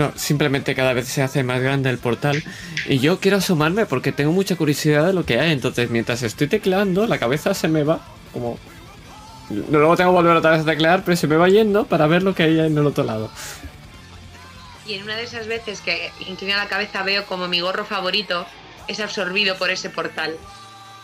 [0.00, 2.42] No, simplemente cada vez se hace más grande el portal.
[2.86, 5.52] Y yo quiero asomarme porque tengo mucha curiosidad de lo que hay.
[5.52, 8.00] Entonces, mientras estoy tecleando, la cabeza se me va
[8.32, 8.58] como.
[9.50, 12.22] Luego tengo que volver otra vez a teclear, pero se me va yendo para ver
[12.22, 13.30] lo que hay en el otro lado.
[14.86, 18.46] Y en una de esas veces que inclina la cabeza veo como mi gorro favorito
[18.88, 20.34] es absorbido por ese portal.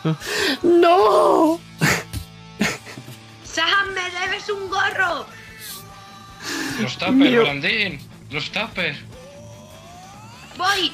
[0.63, 1.59] ¡No!
[3.43, 5.27] ¡Sam, me debes un gorro!
[6.81, 7.43] Los tapes, Mío.
[8.29, 8.97] Los tapes.
[10.57, 10.91] ¡Voy!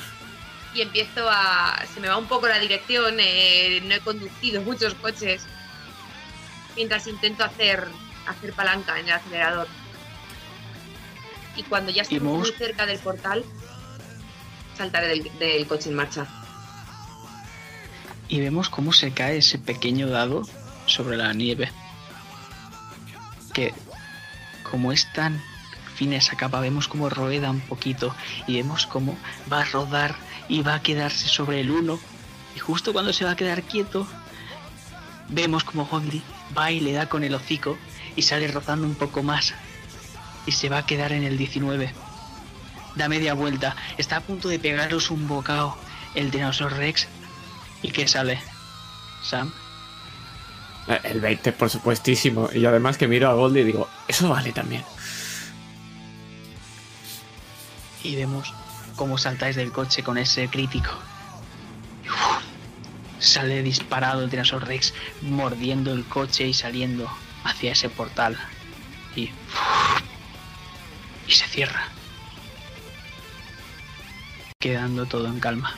[0.76, 1.84] Y empiezo a...
[1.94, 5.44] Se me va un poco la dirección, eh, no he conducido muchos coches.
[6.76, 7.88] Mientras intento hacer,
[8.28, 9.68] hacer palanca en el acelerador.
[11.56, 13.44] Y cuando ya estoy muy cerca del portal,
[14.76, 16.26] saltaré del, del coche en marcha.
[18.28, 20.42] Y vemos cómo se cae ese pequeño dado
[20.88, 21.72] sobre la nieve.
[23.54, 23.72] Que
[24.64, 25.40] como es tan
[25.94, 28.16] fina esa capa, vemos cómo rueda un poquito
[28.48, 29.18] y vemos cómo
[29.52, 30.16] va a rodar
[30.50, 32.00] y va a quedarse sobre el 1.
[32.56, 34.08] Y justo cuando se va a quedar quieto,
[35.30, 36.22] vemos como Goldie
[36.58, 37.78] va y le da con el hocico
[38.16, 39.54] y sale rozando un poco más.
[40.46, 41.94] Y se va a quedar en el 19.
[42.96, 45.78] Da media vuelta, está a punto de pegaros un bocado
[46.14, 47.08] el Tyrannosaurus Rex
[47.82, 48.40] ¿Y qué sale?
[49.22, 49.52] Sam.
[50.88, 52.50] Eh, El 20, por supuestísimo.
[52.54, 54.84] Y además que miro a Goldie y digo, eso vale también.
[58.04, 58.54] Y vemos
[58.96, 60.92] cómo saltáis del coche con ese crítico.
[63.20, 67.10] Sale disparado el Tyrannosaurus Rex mordiendo el coche y saliendo
[67.46, 68.38] hacia ese portal.
[69.16, 69.30] Y.
[71.28, 71.88] Y se cierra.
[74.60, 75.78] Quedando todo en calma.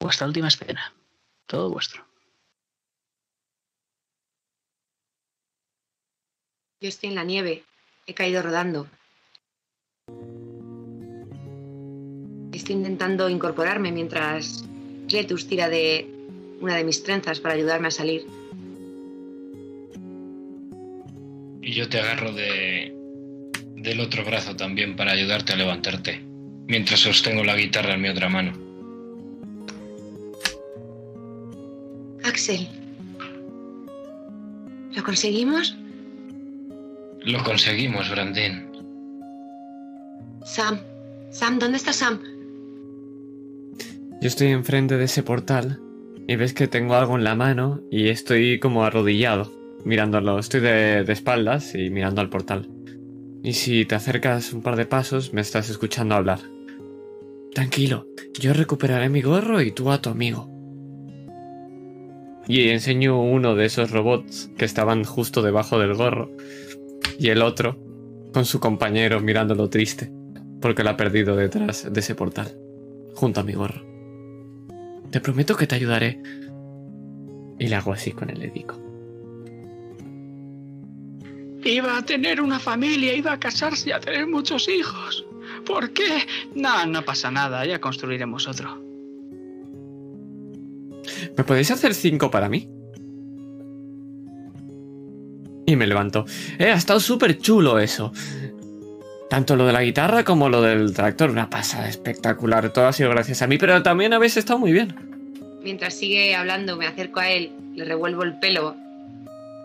[0.00, 0.92] Vuestra última escena.
[1.46, 2.06] Todo vuestro.
[6.78, 7.62] Yo estoy en la nieve,
[8.06, 8.86] he caído rodando.
[12.52, 14.62] Estoy intentando incorporarme mientras
[15.08, 16.06] Cletus tira de
[16.60, 18.26] una de mis trenzas para ayudarme a salir.
[21.62, 22.92] Y yo te agarro de
[23.76, 26.20] del otro brazo también para ayudarte a levantarte.
[26.66, 28.52] Mientras sostengo la guitarra en mi otra mano.
[32.22, 32.68] Axel,
[34.92, 35.76] ¿lo conseguimos?
[37.26, 38.70] Lo conseguimos, Brandín.
[40.44, 40.78] Sam,
[41.32, 42.20] Sam, ¿dónde está Sam?
[44.20, 45.80] Yo estoy enfrente de ese portal
[46.28, 49.52] y ves que tengo algo en la mano y estoy como arrodillado
[49.84, 50.38] mirándolo.
[50.38, 52.70] Estoy de, de espaldas y mirando al portal.
[53.42, 56.38] Y si te acercas un par de pasos me estás escuchando hablar.
[57.52, 58.06] Tranquilo,
[58.38, 60.48] yo recuperaré mi gorro y tú a tu amigo.
[62.46, 66.30] Y enseño uno de esos robots que estaban justo debajo del gorro
[67.18, 67.78] y el otro
[68.32, 70.12] con su compañero mirándolo triste
[70.60, 72.56] porque lo ha perdido detrás de ese portal,
[73.14, 73.84] junto a mi gorro.
[75.10, 76.20] Te prometo que te ayudaré.
[77.58, 78.74] Y le hago así con el dedico.
[81.64, 85.24] Iba a tener una familia, iba a casarse y a tener muchos hijos.
[85.64, 86.26] ¿Por qué?
[86.54, 88.82] No, no pasa nada, ya construiremos otro.
[91.36, 92.68] ¿Me podéis hacer cinco para mí?
[95.66, 96.24] Y me levanto.
[96.58, 98.12] Eh, ha estado súper chulo eso.
[99.28, 101.30] Tanto lo de la guitarra como lo del tractor.
[101.30, 102.72] Una pasada espectacular.
[102.72, 104.94] Todo ha sido gracias a mí, pero también habéis estado muy bien.
[105.64, 108.76] Mientras sigue hablando, me acerco a él, le revuelvo el pelo,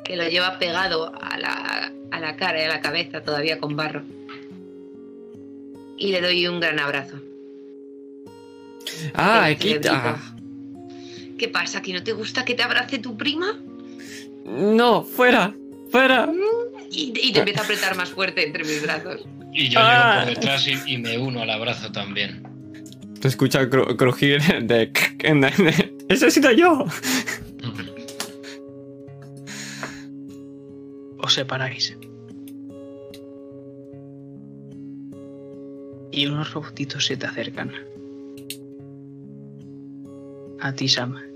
[0.03, 3.75] que lo lleva pegado a la, a la cara y a la cabeza, todavía con
[3.75, 4.01] barro.
[5.99, 7.17] Y le doy un gran abrazo.
[9.13, 9.89] Ah, cerebrito.
[9.93, 10.17] ah.
[11.37, 11.83] ¿Qué pasa?
[11.83, 13.59] ¿Que no te gusta que te abrace tu prima?
[14.45, 15.53] No, fuera,
[15.91, 16.29] fuera.
[16.89, 19.25] Y, te empieza a apretar más fuerte entre mis brazos.
[19.53, 20.25] Y yo llego por ah.
[20.25, 22.43] detrás y, me uno al abrazo también.
[23.19, 24.91] Te escucha crujir de...
[26.09, 26.85] ¡Ese he sido yo!
[31.19, 31.95] Os separáis.
[36.11, 37.71] Y unos robotitos se te acercan.
[40.59, 41.30] A ti, Sam.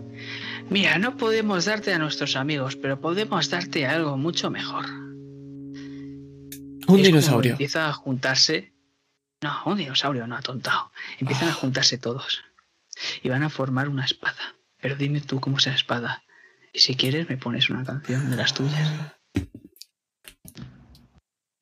[0.69, 4.85] Mira, no podemos darte a nuestros amigos, pero podemos darte algo mucho mejor.
[6.88, 7.52] Un Es dinosaurio.
[7.52, 8.74] Empieza a juntarse.
[9.42, 10.92] No, un dinosaurio no atontado.
[11.19, 12.44] Empiezan a juntarse todos.
[13.22, 14.56] Y van a formar una espada.
[14.82, 16.24] Pero dime tú cómo es la espada.
[16.74, 18.92] Y si quieres, me pones una canción de las tuyas.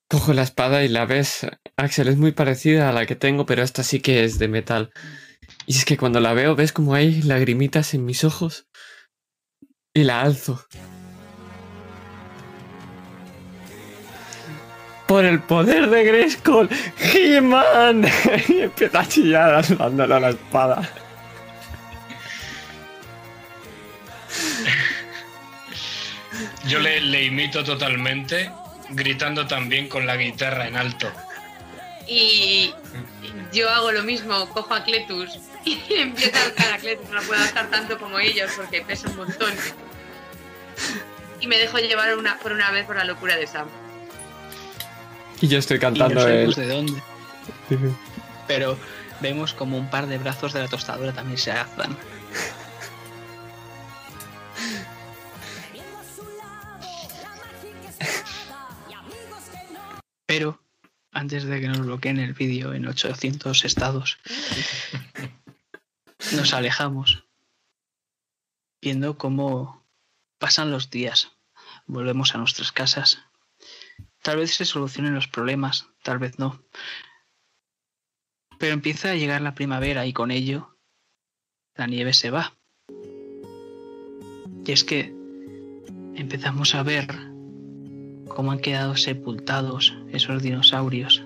[0.08, 3.64] Cojo la espada y la ves, Axel, es muy parecida a la que tengo, pero
[3.64, 4.92] esta sí que es de metal.
[5.66, 8.68] Y es que cuando la veo, ves como hay lagrimitas en mis ojos.
[9.96, 10.66] Y la alzo.
[15.08, 18.04] Por el poder de Grayskull, He-Man.
[18.48, 20.82] y empieza a chillar alzándole a la espada.
[26.68, 28.50] Yo le, le imito totalmente,
[28.90, 31.12] gritando también con la guitarra en alto.
[32.08, 32.74] Y
[33.54, 37.10] yo hago lo mismo, cojo a Cletus y empiezo a alzar a Cletus.
[37.10, 39.54] No puedo alzar tanto como ellos porque pesa un montón.
[41.40, 43.68] Y me dejo llevar una, por una vez por la locura de Sam.
[45.42, 46.68] Y yo estoy Y no cantando sabemos el...
[46.68, 47.02] de dónde.
[48.48, 48.78] Pero
[49.20, 51.96] vemos como un par de brazos de la tostadora también se alzan.
[60.26, 60.63] Pero
[61.14, 64.18] antes de que nos bloqueen el vídeo en 800 estados,
[66.34, 67.26] nos alejamos
[68.82, 69.86] viendo cómo
[70.40, 71.32] pasan los días.
[71.86, 73.24] Volvemos a nuestras casas.
[74.22, 76.64] Tal vez se solucionen los problemas, tal vez no.
[78.58, 80.78] Pero empieza a llegar la primavera y con ello
[81.76, 82.58] la nieve se va.
[84.66, 85.14] Y es que
[86.16, 87.33] empezamos a ver
[88.28, 91.24] cómo han quedado sepultados esos dinosaurios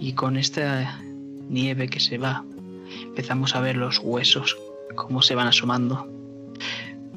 [0.00, 1.00] y con esta
[1.48, 2.44] nieve que se va
[3.02, 4.56] empezamos a ver los huesos
[4.94, 6.08] cómo se van asomando.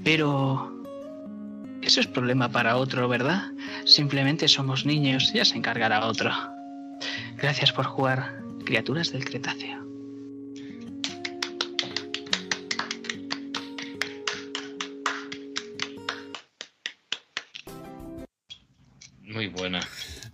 [0.04, 0.84] Pero
[1.82, 3.52] eso es problema para otro, ¿verdad?
[3.86, 6.32] Simplemente somos niños, ya se encargará otro.
[7.38, 9.87] Gracias por jugar, criaturas del Cretáceo.
[19.48, 19.80] Muy buena.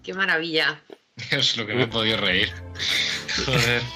[0.01, 0.82] ¡Qué maravilla!
[1.30, 2.51] Es lo que me he podido reír.
[3.45, 3.82] Joder.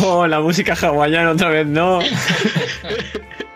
[0.00, 2.00] No, la música hawaiana otra vez no.